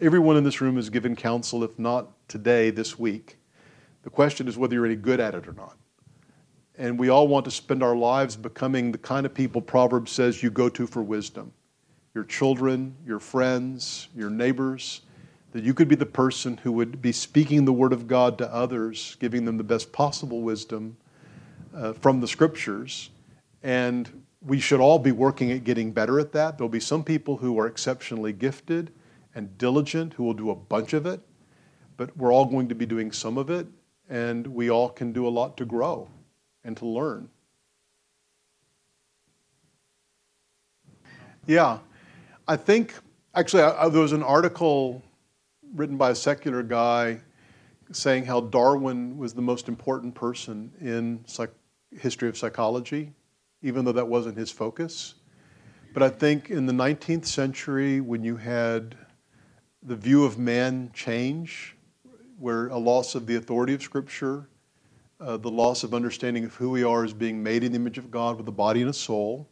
Everyone 0.00 0.36
in 0.36 0.42
this 0.42 0.60
room 0.60 0.76
is 0.76 0.90
given 0.90 1.14
counsel, 1.14 1.62
if 1.62 1.78
not 1.78 2.08
today, 2.26 2.70
this 2.70 2.98
week. 2.98 3.38
The 4.02 4.10
question 4.10 4.48
is 4.48 4.58
whether 4.58 4.74
you're 4.74 4.86
any 4.86 4.96
good 4.96 5.20
at 5.20 5.36
it 5.36 5.46
or 5.46 5.52
not. 5.52 5.76
And 6.76 6.98
we 6.98 7.10
all 7.10 7.28
want 7.28 7.44
to 7.44 7.52
spend 7.52 7.84
our 7.84 7.94
lives 7.94 8.34
becoming 8.34 8.90
the 8.90 8.98
kind 8.98 9.24
of 9.24 9.32
people 9.32 9.60
Proverbs 9.60 10.10
says 10.10 10.42
you 10.42 10.50
go 10.50 10.68
to 10.68 10.84
for 10.84 11.04
wisdom. 11.04 11.52
Your 12.12 12.24
children, 12.24 12.96
your 13.06 13.20
friends, 13.20 14.08
your 14.16 14.30
neighbors 14.30 15.02
that 15.52 15.62
you 15.62 15.74
could 15.74 15.86
be 15.86 15.94
the 15.94 16.04
person 16.04 16.56
who 16.56 16.72
would 16.72 17.00
be 17.00 17.12
speaking 17.12 17.64
the 17.64 17.72
Word 17.72 17.92
of 17.92 18.08
God 18.08 18.36
to 18.38 18.52
others, 18.52 19.16
giving 19.20 19.44
them 19.44 19.56
the 19.56 19.62
best 19.62 19.92
possible 19.92 20.42
wisdom 20.42 20.96
uh, 21.74 21.92
from 21.92 22.20
the 22.20 22.28
Scriptures. 22.28 23.10
And 23.62 24.24
we 24.40 24.60
should 24.60 24.80
all 24.80 24.98
be 24.98 25.12
working 25.12 25.50
at 25.52 25.64
getting 25.64 25.92
better 25.92 26.20
at 26.20 26.32
that. 26.32 26.58
There'll 26.58 26.68
be 26.68 26.80
some 26.80 27.02
people 27.02 27.36
who 27.36 27.58
are 27.58 27.66
exceptionally 27.66 28.32
gifted 28.32 28.92
and 29.34 29.56
diligent 29.58 30.14
who 30.14 30.24
will 30.24 30.34
do 30.34 30.50
a 30.50 30.54
bunch 30.54 30.92
of 30.92 31.06
it, 31.06 31.20
but 31.96 32.16
we're 32.16 32.32
all 32.32 32.44
going 32.44 32.68
to 32.68 32.74
be 32.74 32.86
doing 32.86 33.12
some 33.12 33.38
of 33.38 33.50
it, 33.50 33.66
and 34.08 34.46
we 34.46 34.70
all 34.70 34.88
can 34.88 35.12
do 35.12 35.26
a 35.26 35.28
lot 35.28 35.56
to 35.56 35.64
grow 35.64 36.08
and 36.64 36.76
to 36.76 36.86
learn. 36.86 37.28
Yeah, 41.46 41.78
I 42.46 42.56
think 42.56 42.94
actually 43.34 43.62
I, 43.62 43.88
there 43.88 44.02
was 44.02 44.12
an 44.12 44.22
article 44.22 45.02
written 45.74 45.96
by 45.96 46.10
a 46.10 46.14
secular 46.14 46.62
guy 46.62 47.20
saying 47.90 48.26
how 48.26 48.40
Darwin 48.40 49.16
was 49.16 49.32
the 49.32 49.42
most 49.42 49.68
important 49.68 50.14
person 50.14 50.70
in 50.80 51.24
psych- 51.26 51.54
history 51.96 52.28
of 52.28 52.36
psychology, 52.36 53.12
even 53.62 53.84
though 53.84 53.92
that 53.92 54.06
wasn't 54.06 54.36
his 54.36 54.50
focus. 54.50 55.14
But 55.94 56.02
I 56.02 56.08
think 56.08 56.50
in 56.50 56.66
the 56.66 56.72
19th 56.72 57.26
century, 57.26 58.00
when 58.00 58.22
you 58.22 58.36
had 58.36 58.96
the 59.82 59.96
view 59.96 60.24
of 60.24 60.38
man 60.38 60.90
change, 60.92 61.76
where 62.38 62.68
a 62.68 62.78
loss 62.78 63.14
of 63.14 63.26
the 63.26 63.36
authority 63.36 63.74
of 63.74 63.82
Scripture, 63.82 64.48
uh, 65.20 65.36
the 65.36 65.50
loss 65.50 65.82
of 65.82 65.94
understanding 65.94 66.44
of 66.44 66.54
who 66.54 66.70
we 66.70 66.84
are 66.84 67.04
as 67.04 67.12
being 67.12 67.42
made 67.42 67.64
in 67.64 67.72
the 67.72 67.76
image 67.76 67.98
of 67.98 68.10
God 68.10 68.36
with 68.36 68.46
a 68.48 68.52
body 68.52 68.80
and 68.80 68.90
a 68.90 68.94
soul, 68.94 69.48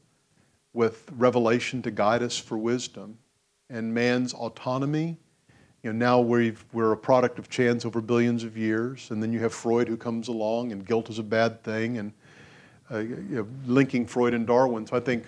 with 0.73 1.11
revelation 1.17 1.83
to 1.83 1.91
guide 1.91 2.23
us 2.23 2.37
for 2.37 2.59
wisdom, 2.59 3.19
and 3.71 3.93
man's 3.93 4.35
autonomy 4.35 5.19
you 5.87 5.93
know, 5.93 5.99
now 6.01 6.21
we 6.21 6.53
are 6.75 6.91
a 6.91 6.97
product 6.97 7.39
of 7.39 7.49
chance 7.49 7.85
over 7.85 8.01
billions 8.01 8.43
of 8.43 8.57
years, 8.57 9.13
and 9.13 9.23
then 9.23 9.33
you 9.33 9.39
have 9.39 9.55
Freud 9.55 9.87
who 9.87 9.97
comes 9.97 10.27
along, 10.27 10.73
and 10.73 10.85
guilt 10.85 11.09
is 11.11 11.21
a 11.21 11.23
bad 11.23 11.63
thing, 11.63 11.99
and 11.99 12.13
uh, 12.91 12.99
you 12.99 13.17
know, 13.31 13.47
linking 13.67 14.07
Freud 14.07 14.35
and 14.35 14.47
Darwin. 14.47 14.87
So 14.87 14.97
I 14.97 15.01
think 15.01 15.25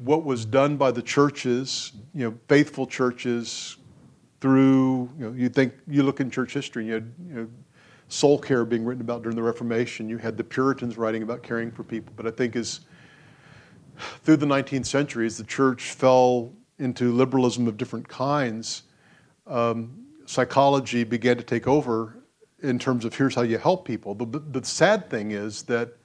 what 0.00 0.24
was 0.24 0.44
done 0.44 0.76
by 0.76 0.90
the 0.90 1.02
churches, 1.02 1.92
you 2.14 2.28
know, 2.28 2.38
faithful 2.48 2.86
churches, 2.86 3.76
through 4.40 5.08
you 5.16 5.24
know, 5.24 5.32
you 5.32 5.48
think 5.48 5.72
you 5.86 6.02
look 6.02 6.20
in 6.20 6.28
church 6.28 6.52
history, 6.52 6.86
you 6.86 6.94
had 6.94 7.12
you 7.28 7.34
know, 7.34 7.48
soul 8.08 8.36
care 8.36 8.64
being 8.64 8.84
written 8.84 9.00
about 9.00 9.22
during 9.22 9.36
the 9.36 9.42
Reformation. 9.42 10.08
You 10.08 10.18
had 10.18 10.36
the 10.36 10.42
Puritans 10.42 10.98
writing 10.98 11.22
about 11.22 11.44
caring 11.44 11.70
for 11.70 11.84
people. 11.84 12.12
But 12.16 12.26
I 12.26 12.32
think 12.32 12.56
as 12.56 12.80
through 14.24 14.38
the 14.38 14.46
19th 14.46 14.86
century, 14.86 15.26
as 15.26 15.38
the 15.38 15.44
church 15.44 15.92
fell 15.92 16.52
into 16.78 17.12
liberalism 17.12 17.68
of 17.68 17.76
different 17.76 18.08
kinds 18.08 18.82
um, 19.46 20.06
psychology 20.26 21.04
began 21.04 21.36
to 21.36 21.42
take 21.42 21.68
over 21.68 22.16
in 22.62 22.78
terms 22.78 23.04
of 23.04 23.14
here's 23.14 23.34
how 23.34 23.42
you 23.42 23.58
help 23.58 23.86
people. 23.86 24.14
The, 24.14 24.38
the 24.38 24.64
sad 24.64 25.08
thing 25.08 25.32
is 25.32 25.62
that 25.64 25.96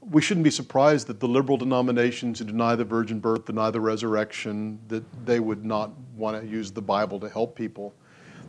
we 0.00 0.22
shouldn't 0.22 0.44
be 0.44 0.50
surprised 0.50 1.06
that 1.08 1.20
the 1.20 1.28
liberal 1.28 1.58
denominations 1.58 2.38
who 2.38 2.44
deny 2.44 2.74
the 2.74 2.84
virgin 2.84 3.20
birth, 3.20 3.44
deny 3.44 3.70
the 3.70 3.80
resurrection, 3.80 4.80
that 4.88 5.04
they 5.26 5.40
would 5.40 5.64
not 5.64 5.90
want 6.16 6.40
to 6.40 6.48
use 6.48 6.70
the 6.70 6.82
Bible 6.82 7.20
to 7.20 7.28
help 7.28 7.54
people. 7.54 7.94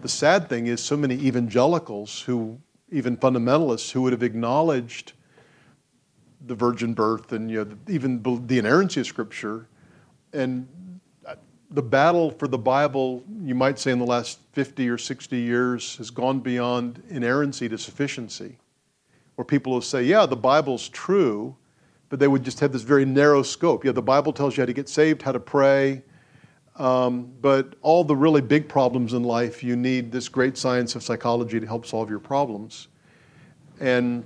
The 0.02 0.10
sad 0.10 0.50
thing 0.50 0.68
is 0.68 0.82
so 0.82 0.96
many 0.96 1.16
evangelicals 1.16 2.22
who, 2.22 2.60
even 2.92 3.18
fundamentalists, 3.18 3.92
who 3.92 4.02
would 4.04 4.14
have 4.14 4.24
acknowledged 4.24 5.14
the 6.48 6.56
virgin 6.56 6.94
birth 6.94 7.32
and 7.34 7.52
you 7.52 7.66
know, 7.66 7.78
even 7.88 8.22
the 8.48 8.58
inerrancy 8.58 9.02
of 9.02 9.08
Scripture, 9.08 9.68
and 10.34 10.68
uh, 11.26 11.36
the 11.70 11.84
battle 11.84 12.32
for 12.32 12.48
the 12.48 12.58
Bible, 12.58 13.24
you 13.44 13.54
might 13.54 13.78
say, 13.78 13.92
in 13.92 14.00
the 14.00 14.06
last 14.06 14.40
50 14.54 14.90
or 14.90 14.98
60 14.98 15.38
years 15.38 15.98
has 15.98 16.10
gone 16.10 16.40
beyond 16.40 17.04
inerrancy 17.10 17.70
to 17.70 17.78
sufficiency, 17.78 18.58
where 19.42 19.46
people 19.46 19.74
will 19.74 19.82
say, 19.82 20.04
yeah, 20.04 20.28
the 20.28 20.36
Bible's 20.36 20.88
true, 20.88 21.56
but 22.10 22.20
they 22.20 22.28
would 22.28 22.44
just 22.44 22.60
have 22.60 22.72
this 22.72 22.84
very 22.84 23.06
narrow 23.06 23.42
scope. 23.42 23.84
Yeah, 23.84 23.92
the 23.92 24.00
Bible 24.00 24.32
tells 24.32 24.56
you 24.56 24.62
how 24.62 24.68
to 24.68 24.74
get 24.74 24.88
saved, 24.88 25.24
how 25.24 25.32
to 25.32 25.40
pray, 25.40 26.04
um, 26.76 27.34
but 27.42 27.74
all 27.82 28.04
the 28.04 28.16
really 28.16 28.42
big 28.42 28.70
problems 28.70 29.14
in 29.14 29.24
life, 29.24 29.64
you 29.64 29.76
need 29.76 30.12
this 30.12 30.30
great 30.30 30.60
science 30.60 30.94
of 30.94 31.02
psychology 31.02 31.60
to 31.60 31.66
help 31.66 31.88
solve 31.88 32.08
your 32.08 32.20
problems. 32.20 32.90
And 33.80 34.26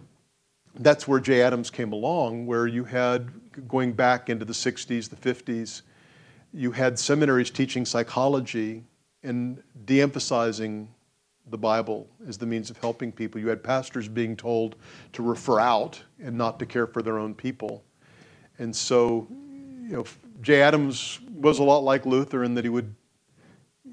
that's 0.80 1.08
where 1.08 1.22
Jay 1.22 1.42
Adams 1.42 1.70
came 1.70 1.94
along, 1.94 2.46
where 2.46 2.68
you 2.68 2.84
had, 2.84 3.32
going 3.70 3.94
back 3.94 4.30
into 4.30 4.44
the 4.44 4.52
60s, 4.52 5.10
the 5.10 5.16
50s, 5.16 5.84
you 6.54 6.74
had 6.74 7.00
seminaries 7.00 7.52
teaching 7.52 7.86
psychology 7.86 8.84
and 9.24 9.64
de 9.86 10.02
emphasizing 10.02 10.90
the 11.50 11.58
Bible 11.58 12.08
as 12.28 12.38
the 12.38 12.46
means 12.46 12.70
of 12.70 12.78
helping 12.78 13.12
people. 13.12 13.40
You 13.40 13.48
had 13.50 13.64
pastors 13.64 14.08
being 14.08 14.36
told 14.36 14.76
to 15.14 15.22
refer 15.22 15.60
out 15.60 16.02
and 16.20 16.38
not 16.38 16.60
to 16.60 16.66
care 16.66 16.88
for 16.88 17.02
their 17.02 17.18
own 17.18 17.36
people. 17.36 17.84
And 18.58 18.76
so, 18.76 19.28
you 19.30 19.94
know, 19.94 20.06
Jay 20.42 20.62
Adams 20.62 21.20
was 21.34 21.60
a 21.60 21.64
lot 21.64 21.80
like 21.80 22.06
Luther 22.06 22.44
in 22.44 22.56
that 22.56 22.66
he 22.66 22.70
would 22.70 22.94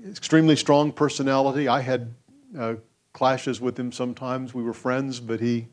extremely 0.09 0.57
strong 0.57 0.92
personality. 0.92 1.68
I 1.68 1.80
had 1.80 2.14
uh, 2.59 2.74
clashes 3.12 3.61
with 3.61 3.78
him 3.78 3.92
sometimes. 3.92 4.55
We 4.55 4.62
were 4.62 4.72
friends, 4.72 5.20
but 5.20 5.40
he, 5.40 5.57
you 5.57 5.66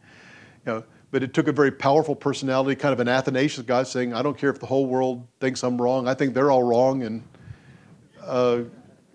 know, 0.65 0.83
but 1.11 1.23
it 1.23 1.33
took 1.33 1.47
a 1.47 1.51
very 1.51 1.71
powerful 1.71 2.15
personality, 2.15 2.75
kind 2.75 2.93
of 2.93 2.99
an 2.99 3.07
Athanasius 3.07 3.65
guy 3.65 3.83
saying, 3.83 4.13
I 4.13 4.21
don't 4.21 4.37
care 4.37 4.49
if 4.49 4.59
the 4.59 4.67
whole 4.67 4.85
world 4.85 5.27
thinks 5.39 5.63
I'm 5.63 5.81
wrong. 5.81 6.07
I 6.07 6.13
think 6.13 6.33
they're 6.33 6.51
all 6.51 6.63
wrong. 6.63 7.03
And, 7.03 7.23
uh, 8.23 8.61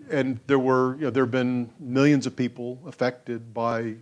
and 0.09 0.39
there 0.47 0.59
were, 0.59 0.95
you 0.95 1.01
know, 1.05 1.09
there 1.09 1.23
have 1.23 1.31
been 1.31 1.71
millions 1.79 2.25
of 2.25 2.35
people 2.35 2.79
affected 2.85 3.53
by 3.53 3.95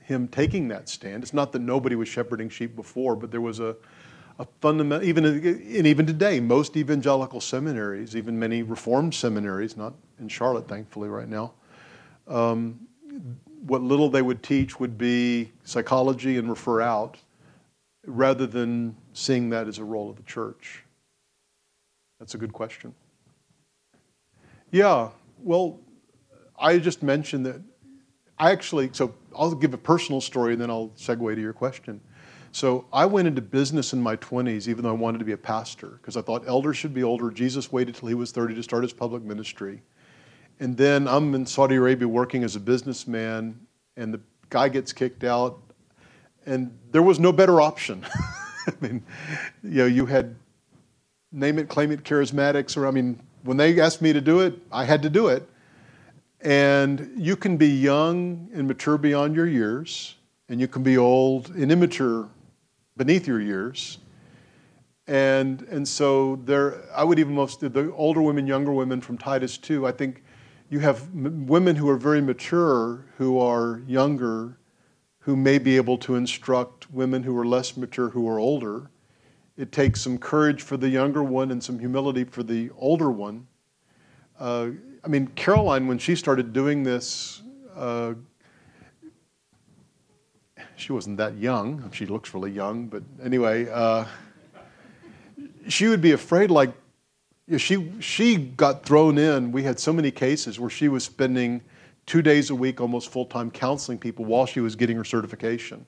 him 0.00 0.28
taking 0.28 0.68
that 0.68 0.88
stand. 0.88 1.22
It's 1.22 1.34
not 1.34 1.52
that 1.52 1.60
nobody 1.60 1.96
was 1.96 2.08
shepherding 2.08 2.48
sheep 2.48 2.76
before, 2.76 3.16
but 3.16 3.30
there 3.30 3.40
was 3.40 3.60
a, 3.60 3.76
a 4.38 4.46
fundamental, 4.60 5.06
even, 5.08 5.24
and 5.24 5.86
even 5.86 6.06
today, 6.06 6.40
most 6.40 6.76
evangelical 6.76 7.40
seminaries, 7.40 8.14
even 8.14 8.38
many 8.38 8.62
reformed 8.62 9.14
seminaries, 9.14 9.76
not 9.76 9.94
in 10.18 10.28
Charlotte, 10.28 10.68
thankfully, 10.68 11.08
right 11.08 11.28
now, 11.28 11.52
um, 12.28 12.80
what 13.66 13.82
little 13.82 14.10
they 14.10 14.22
would 14.22 14.42
teach 14.42 14.78
would 14.78 14.98
be 14.98 15.52
psychology 15.64 16.36
and 16.36 16.50
refer 16.50 16.82
out 16.82 17.16
rather 18.06 18.46
than 18.46 18.94
seeing 19.14 19.48
that 19.50 19.66
as 19.68 19.78
a 19.78 19.84
role 19.84 20.10
of 20.10 20.16
the 20.16 20.22
church? 20.22 20.84
That's 22.18 22.34
a 22.34 22.38
good 22.38 22.52
question. 22.52 22.94
Yeah, 24.70 25.10
well, 25.38 25.80
I 26.58 26.78
just 26.78 27.02
mentioned 27.02 27.46
that 27.46 27.60
I 28.38 28.50
actually, 28.52 28.90
so 28.92 29.14
I'll 29.36 29.54
give 29.54 29.74
a 29.74 29.78
personal 29.78 30.20
story 30.20 30.52
and 30.52 30.62
then 30.62 30.70
I'll 30.70 30.88
segue 30.96 31.34
to 31.34 31.40
your 31.40 31.52
question. 31.52 32.00
So 32.52 32.86
I 32.92 33.06
went 33.06 33.26
into 33.26 33.42
business 33.42 33.92
in 33.92 34.00
my 34.00 34.16
20s, 34.16 34.68
even 34.68 34.84
though 34.84 34.90
I 34.90 34.92
wanted 34.92 35.18
to 35.18 35.24
be 35.24 35.32
a 35.32 35.36
pastor, 35.36 35.98
because 36.00 36.16
I 36.16 36.22
thought 36.22 36.46
elders 36.46 36.76
should 36.76 36.94
be 36.94 37.02
older. 37.02 37.30
Jesus 37.30 37.72
waited 37.72 37.96
till 37.96 38.08
he 38.08 38.14
was 38.14 38.30
30 38.30 38.54
to 38.54 38.62
start 38.62 38.84
his 38.84 38.92
public 38.92 39.24
ministry. 39.24 39.82
And 40.60 40.76
then 40.76 41.08
I'm 41.08 41.34
in 41.34 41.46
Saudi 41.46 41.74
Arabia 41.74 42.06
working 42.06 42.44
as 42.44 42.54
a 42.54 42.60
businessman, 42.60 43.58
and 43.96 44.14
the 44.14 44.20
guy 44.50 44.68
gets 44.68 44.92
kicked 44.92 45.24
out 45.24 45.58
and 46.46 46.76
there 46.92 47.02
was 47.02 47.18
no 47.18 47.32
better 47.32 47.60
option. 47.60 48.04
I 48.66 48.72
mean, 48.80 49.02
you 49.62 49.78
know, 49.78 49.86
you 49.86 50.06
had 50.06 50.36
name 51.32 51.58
it, 51.58 51.68
claim 51.68 51.90
it, 51.90 52.04
charismatics, 52.04 52.76
or 52.76 52.86
I 52.86 52.90
mean, 52.90 53.20
when 53.44 53.56
they 53.56 53.78
asked 53.80 54.02
me 54.02 54.12
to 54.12 54.20
do 54.20 54.40
it, 54.40 54.54
I 54.72 54.84
had 54.84 55.02
to 55.02 55.10
do 55.10 55.28
it. 55.28 55.48
And 56.40 57.12
you 57.16 57.36
can 57.36 57.56
be 57.56 57.68
young 57.68 58.50
and 58.52 58.66
mature 58.66 58.98
beyond 58.98 59.36
your 59.36 59.46
years, 59.46 60.16
and 60.48 60.60
you 60.60 60.68
can 60.68 60.82
be 60.82 60.98
old 60.98 61.50
and 61.50 61.70
immature 61.70 62.28
beneath 62.96 63.26
your 63.26 63.40
years. 63.40 63.98
And, 65.06 65.62
and 65.62 65.86
so 65.86 66.36
there, 66.44 66.82
I 66.94 67.04
would 67.04 67.18
even 67.18 67.34
most, 67.34 67.60
the 67.60 67.92
older 67.92 68.22
women, 68.22 68.46
younger 68.46 68.72
women 68.72 69.00
from 69.00 69.18
Titus 69.18 69.58
2, 69.58 69.86
I 69.86 69.92
think 69.92 70.22
you 70.70 70.80
have 70.80 71.02
m- 71.14 71.46
women 71.46 71.76
who 71.76 71.88
are 71.88 71.96
very 71.96 72.22
mature 72.22 73.04
who 73.18 73.38
are 73.38 73.82
younger 73.86 74.56
who 75.20 75.36
may 75.36 75.58
be 75.58 75.76
able 75.76 75.96
to 75.96 76.16
instruct 76.16 76.90
women 76.90 77.22
who 77.22 77.36
are 77.38 77.46
less 77.46 77.78
mature, 77.78 78.10
who 78.10 78.28
are 78.28 78.38
older. 78.38 78.90
It 79.56 79.70
takes 79.70 80.00
some 80.00 80.18
courage 80.18 80.62
for 80.62 80.76
the 80.76 80.88
younger 80.88 81.22
one 81.22 81.52
and 81.52 81.62
some 81.62 81.78
humility 81.78 82.24
for 82.24 82.42
the 82.42 82.70
older 82.76 83.10
one. 83.10 83.46
Uh, 84.38 84.70
I 85.04 85.08
mean, 85.08 85.28
Caroline, 85.28 85.86
when 85.86 85.98
she 85.98 86.16
started 86.16 86.52
doing 86.52 86.82
this, 86.82 87.42
uh, 87.76 88.14
she 90.76 90.92
wasn't 90.92 91.18
that 91.18 91.36
young. 91.36 91.88
She 91.92 92.06
looks 92.06 92.34
really 92.34 92.50
young, 92.50 92.88
but 92.88 93.02
anyway, 93.22 93.68
uh, 93.70 94.06
she 95.68 95.86
would 95.86 96.00
be 96.00 96.12
afraid, 96.12 96.50
like, 96.50 96.72
you 97.46 97.52
know, 97.52 97.58
she, 97.58 97.92
she 98.00 98.36
got 98.36 98.84
thrown 98.84 99.18
in. 99.18 99.52
We 99.52 99.62
had 99.62 99.78
so 99.78 99.92
many 99.92 100.10
cases 100.10 100.58
where 100.58 100.70
she 100.70 100.88
was 100.88 101.04
spending 101.04 101.62
two 102.06 102.22
days 102.22 102.50
a 102.50 102.54
week, 102.54 102.80
almost 102.80 103.10
full 103.10 103.26
time, 103.26 103.50
counseling 103.50 103.98
people 103.98 104.24
while 104.24 104.46
she 104.46 104.60
was 104.60 104.74
getting 104.74 104.96
her 104.96 105.04
certification. 105.04 105.86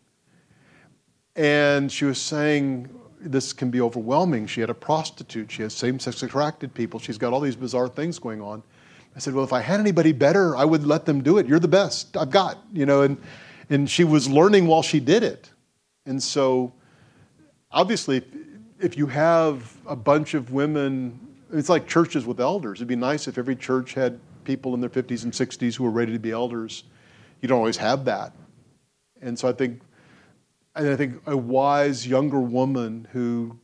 And 1.35 1.91
she 1.91 2.05
was 2.05 2.21
saying, 2.21 2.89
this 3.31 3.53
can 3.53 3.71
be 3.71 3.81
overwhelming. 3.81 4.47
She 4.47 4.61
had 4.61 4.71
a 4.71 4.75
prostitute, 4.75 5.51
she 5.51 5.63
has 5.63 5.75
same 5.75 5.99
sex 5.99 6.23
attracted 6.23 6.73
people, 6.75 7.01
she's 7.01 7.19
got 7.19 7.33
all 7.33 7.41
these 7.41 7.57
bizarre 7.57 7.89
things 7.89 8.19
going 8.19 8.41
on. 8.41 8.63
I 9.15 9.19
said, 9.19 9.35
Well, 9.35 9.45
if 9.45 9.53
I 9.53 9.61
had 9.61 9.81
anybody 9.81 10.13
better, 10.13 10.57
I 10.57 10.65
would 10.65 10.85
let 10.85 11.07
them 11.07 11.23
do 11.23 11.39
it. 11.39 11.47
You're 11.47 11.59
the 11.59 11.69
best 11.69 12.17
I've 12.17 12.31
got, 12.31 12.59
you 12.73 12.87
know, 12.87 13.03
and, 13.03 13.17
and 13.71 13.91
she 13.91 14.05
was 14.05 14.29
learning 14.29 14.67
while 14.67 14.83
she 14.83 15.01
did 15.01 15.23
it. 15.23 15.51
And 16.05 16.23
so, 16.23 16.73
obviously, 17.73 18.23
if 18.81 18.97
you 18.97 19.07
have 19.07 19.77
a 19.87 19.97
bunch 19.97 20.35
of 20.35 20.53
women, 20.53 21.19
it's 21.53 21.69
like 21.69 21.89
churches 21.89 22.27
with 22.27 22.41
elders. 22.41 22.79
It'd 22.79 22.89
be 22.89 22.97
nice 22.97 23.27
if 23.27 23.39
every 23.39 23.57
church 23.57 23.95
had 23.95 24.21
people 24.45 24.75
in 24.75 24.81
their 24.81 24.91
50s 24.91 25.25
and 25.25 25.33
60s 25.33 25.75
who 25.75 25.85
were 25.85 25.91
ready 25.91 26.13
to 26.13 26.19
be 26.19 26.31
elders. 26.31 26.85
You 27.41 27.49
don't 27.49 27.59
always 27.59 27.79
have 27.79 28.05
that. 28.05 28.33
And 29.23 29.39
so 29.39 29.49
I 29.49 29.53
think 29.53 29.81
and 30.77 30.91
I 30.91 30.97
think 30.97 31.23
a 31.27 31.37
wise 31.37 32.07
younger 32.07 32.41
woman 32.41 33.09
who 33.13 33.59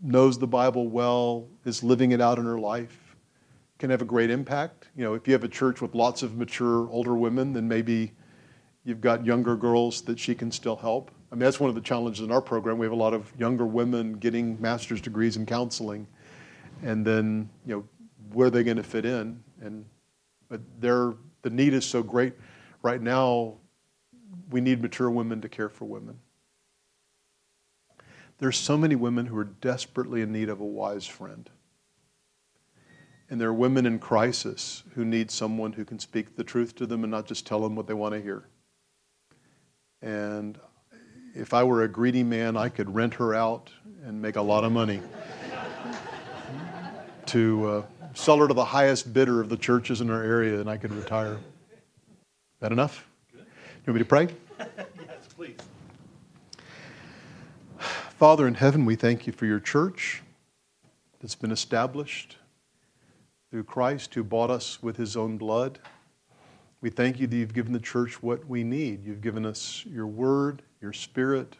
knows 0.00 0.38
the 0.38 0.46
Bible 0.46 0.88
well, 0.88 1.48
is 1.64 1.82
living 1.82 2.12
it 2.12 2.20
out 2.20 2.38
in 2.38 2.44
her 2.44 2.58
life, 2.58 3.16
can 3.78 3.90
have 3.90 4.02
a 4.02 4.04
great 4.04 4.30
impact. 4.30 4.88
You 4.96 5.04
know, 5.04 5.14
if 5.14 5.26
you 5.26 5.32
have 5.32 5.44
a 5.44 5.48
church 5.48 5.80
with 5.80 5.94
lots 5.94 6.22
of 6.22 6.36
mature 6.36 6.88
older 6.90 7.14
women, 7.14 7.52
then 7.52 7.66
maybe 7.66 8.12
you've 8.84 9.00
got 9.00 9.24
younger 9.24 9.56
girls 9.56 10.02
that 10.02 10.18
she 10.18 10.34
can 10.34 10.50
still 10.50 10.76
help. 10.76 11.10
I 11.30 11.34
mean, 11.34 11.40
that's 11.40 11.58
one 11.58 11.68
of 11.70 11.74
the 11.74 11.80
challenges 11.80 12.24
in 12.24 12.30
our 12.30 12.42
program. 12.42 12.78
We 12.78 12.84
have 12.84 12.92
a 12.92 12.96
lot 12.96 13.14
of 13.14 13.32
younger 13.38 13.64
women 13.64 14.14
getting 14.14 14.60
master's 14.60 15.00
degrees 15.00 15.36
in 15.36 15.46
counseling, 15.46 16.06
and 16.82 17.06
then 17.06 17.48
you 17.64 17.76
know, 17.76 17.84
where 18.32 18.48
are 18.48 18.50
they 18.50 18.64
going 18.64 18.76
to 18.76 18.82
fit 18.82 19.06
in? 19.06 19.42
And 19.62 19.86
but 20.48 20.60
they're, 20.80 21.14
the 21.40 21.48
need 21.48 21.72
is 21.72 21.86
so 21.86 22.02
great 22.02 22.34
right 22.82 23.00
now. 23.00 23.54
We 24.50 24.60
need 24.60 24.82
mature 24.82 25.10
women 25.10 25.40
to 25.40 25.48
care 25.48 25.70
for 25.70 25.86
women. 25.86 26.18
There's 28.42 28.58
so 28.58 28.76
many 28.76 28.96
women 28.96 29.26
who 29.26 29.38
are 29.38 29.44
desperately 29.44 30.20
in 30.20 30.32
need 30.32 30.48
of 30.48 30.58
a 30.58 30.64
wise 30.64 31.06
friend. 31.06 31.48
And 33.30 33.40
there 33.40 33.50
are 33.50 33.54
women 33.54 33.86
in 33.86 34.00
crisis 34.00 34.82
who 34.96 35.04
need 35.04 35.30
someone 35.30 35.74
who 35.74 35.84
can 35.84 36.00
speak 36.00 36.34
the 36.34 36.42
truth 36.42 36.74
to 36.74 36.86
them 36.86 37.04
and 37.04 37.12
not 37.12 37.26
just 37.26 37.46
tell 37.46 37.60
them 37.60 37.76
what 37.76 37.86
they 37.86 37.94
want 37.94 38.14
to 38.14 38.20
hear. 38.20 38.42
And 40.02 40.58
if 41.36 41.54
I 41.54 41.62
were 41.62 41.84
a 41.84 41.88
greedy 41.88 42.24
man, 42.24 42.56
I 42.56 42.68
could 42.68 42.92
rent 42.92 43.14
her 43.14 43.32
out 43.32 43.70
and 44.04 44.20
make 44.20 44.34
a 44.34 44.42
lot 44.42 44.64
of 44.64 44.72
money 44.72 45.00
to 47.26 47.66
uh, 47.68 47.82
sell 48.14 48.38
her 48.38 48.48
to 48.48 48.54
the 48.54 48.64
highest 48.64 49.14
bidder 49.14 49.40
of 49.40 49.50
the 49.50 49.56
churches 49.56 50.00
in 50.00 50.10
our 50.10 50.24
area, 50.24 50.58
and 50.58 50.68
I 50.68 50.78
could 50.78 50.92
retire. 50.92 51.38
That 52.58 52.72
enough? 52.72 53.06
Good. 53.30 53.46
You 53.86 53.92
want 53.92 53.94
me 53.94 53.98
to 54.00 54.04
pray? 54.04 54.28
yes, 54.58 55.28
please. 55.36 55.54
Father 58.22 58.46
in 58.46 58.54
heaven, 58.54 58.84
we 58.84 58.94
thank 58.94 59.26
you 59.26 59.32
for 59.32 59.46
your 59.46 59.58
church 59.58 60.22
that's 61.18 61.34
been 61.34 61.50
established 61.50 62.36
through 63.50 63.64
Christ 63.64 64.14
who 64.14 64.22
bought 64.22 64.48
us 64.48 64.80
with 64.80 64.96
his 64.96 65.16
own 65.16 65.38
blood. 65.38 65.80
We 66.80 66.88
thank 66.88 67.18
you 67.18 67.26
that 67.26 67.34
you've 67.34 67.52
given 67.52 67.72
the 67.72 67.80
church 67.80 68.22
what 68.22 68.46
we 68.46 68.62
need. 68.62 69.04
You've 69.04 69.22
given 69.22 69.44
us 69.44 69.84
your 69.90 70.06
word, 70.06 70.62
your 70.80 70.92
spirit. 70.92 71.56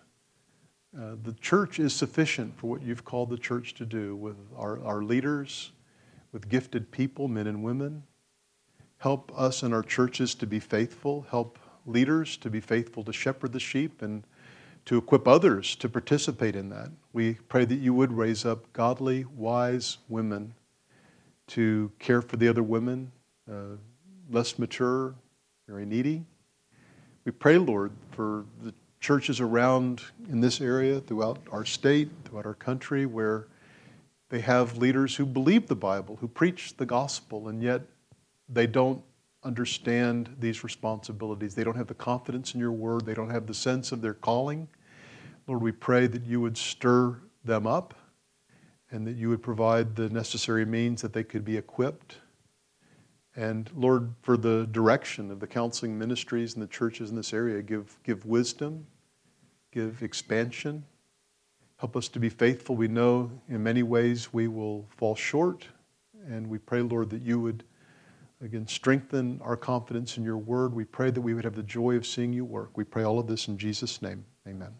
Uh, 0.97 1.17
the 1.25 1.33
church 1.41 1.81
is 1.81 1.93
sufficient 1.93 2.57
for 2.57 2.71
what 2.71 2.83
you've 2.83 3.05
called 3.05 3.31
the 3.31 3.39
church 3.39 3.75
to 3.75 3.85
do 3.85 4.15
with 4.15 4.37
our, 4.57 4.81
our 4.85 5.03
leaders, 5.03 5.73
with 6.31 6.49
gifted 6.49 6.93
people, 6.93 7.27
men 7.27 7.49
and 7.49 7.65
women. 7.65 8.05
Help 8.99 9.33
us 9.37 9.65
and 9.65 9.75
our 9.75 9.83
churches 9.83 10.37
to 10.37 10.47
be 10.47 10.61
faithful. 10.61 11.27
Help 11.29 11.59
leaders 11.87 12.37
to 12.37 12.49
be 12.49 12.61
faithful 12.61 13.03
to 13.03 13.13
shepherd 13.13 13.53
the 13.53 13.59
sheep 13.59 14.01
and 14.01 14.23
to 14.85 14.99
equip 14.99 15.29
others 15.29 15.77
to 15.77 15.89
participate 15.89 16.57
in 16.57 16.69
that. 16.71 16.91
We 17.13 17.35
pray 17.35 17.65
that 17.65 17.77
you 17.77 17.95
would 17.95 18.13
raise 18.13 18.45
up 18.45 18.73
godly, 18.73 19.25
wise 19.37 19.99
women 20.09 20.55
to 21.49 21.93
care 21.99 22.23
for 22.23 22.37
the 22.37 22.49
other 22.49 22.63
women, 22.63 23.13
uh, 23.51 23.77
less 24.31 24.59
mature, 24.59 25.15
very 25.69 25.87
needy. 25.87 26.25
We 27.25 27.33
pray, 27.33 27.59
Lord, 27.59 27.93
for 28.11 28.45
the 28.63 28.75
churches 29.01 29.41
around 29.41 30.03
in 30.31 30.41
this 30.41 30.61
area, 30.61 31.01
throughout 31.01 31.39
our 31.51 31.65
state, 31.65 32.09
throughout 32.25 32.47
our 32.47 32.55
country, 32.55 33.07
where 33.07 33.47
they 34.31 34.41
have 34.41 34.79
leaders 34.79 35.17
who 35.17 35.27
believe 35.27 35.67
the 35.67 35.77
Bible, 35.77 36.17
who 36.21 36.29
preach 36.29 36.77
the 36.77 36.87
gospel, 36.87 37.49
and 37.49 37.63
yet 37.63 37.83
they 38.49 38.67
don't 38.67 39.03
understand 39.45 40.35
these 40.39 40.63
responsibilities. 40.63 41.55
They 41.55 41.65
don't 41.65 41.77
have 41.77 41.89
the 41.89 41.95
confidence 41.95 42.55
in 42.55 42.61
your 42.61 42.73
word. 42.73 43.05
They 43.05 43.15
don't 43.15 43.31
have 43.31 43.47
the 43.47 43.55
sense 43.55 43.93
of 43.93 44.01
their 44.01 44.15
calling. 44.15 44.69
Lord, 45.47 45.63
we 45.63 45.73
pray 45.73 46.07
that 46.07 46.23
you 46.23 46.41
would 46.41 46.57
stir 46.57 47.19
them 47.45 47.67
up 47.67 47.95
and 48.91 49.07
that 49.07 49.17
you 49.17 49.29
would 49.31 49.43
provide 49.43 49.97
the 49.97 50.09
necessary 50.11 50.65
means 50.65 51.03
that 51.03 51.13
they 51.13 51.25
could 51.25 51.45
be 51.45 51.57
equipped. 51.57 52.19
And 53.35 53.71
Lord, 53.75 54.15
for 54.21 54.37
the 54.37 54.69
direction 54.71 55.31
of 55.31 55.41
the 55.41 55.47
counseling 55.47 55.99
ministries 55.99 56.55
and 56.55 56.63
the 56.63 56.69
churches 56.69 57.11
in 57.11 57.17
this 57.17 57.33
area, 57.33 57.63
give, 57.63 57.99
give 58.05 58.27
wisdom, 58.27 58.87
give 59.73 60.03
expansion. 60.03 60.85
Help 61.79 61.97
us 61.97 62.07
to 62.09 62.21
be 62.21 62.29
faithful. 62.29 62.77
We 62.77 62.89
know 62.89 63.31
in 63.49 63.63
many 63.63 63.83
ways 63.83 64.33
we 64.33 64.47
will 64.47 64.87
fall 64.97 65.17
short. 65.17 65.67
And 66.29 66.47
we 66.47 66.59
pray, 66.59 66.83
Lord, 66.83 67.11
that 67.11 67.23
you 67.23 67.41
would 67.41 67.65
Again, 68.43 68.67
strengthen 68.67 69.41
our 69.43 69.57
confidence 69.57 70.17
in 70.17 70.25
your 70.25 70.37
word. 70.37 70.75
We 70.75 70.85
pray 70.85 71.13
that 71.13 71.21
we 71.21 71.33
would 71.33 71.45
have 71.45 71.55
the 71.55 71.63
joy 71.63 71.95
of 71.95 72.05
seeing 72.05 72.33
you 72.33 72.45
work. 72.45 72.77
We 72.77 72.83
pray 72.83 73.05
all 73.05 73.21
of 73.21 73.29
this 73.29 73.47
in 73.47 73.57
Jesus' 73.57 74.03
name. 74.03 74.25
Amen. 74.49 74.73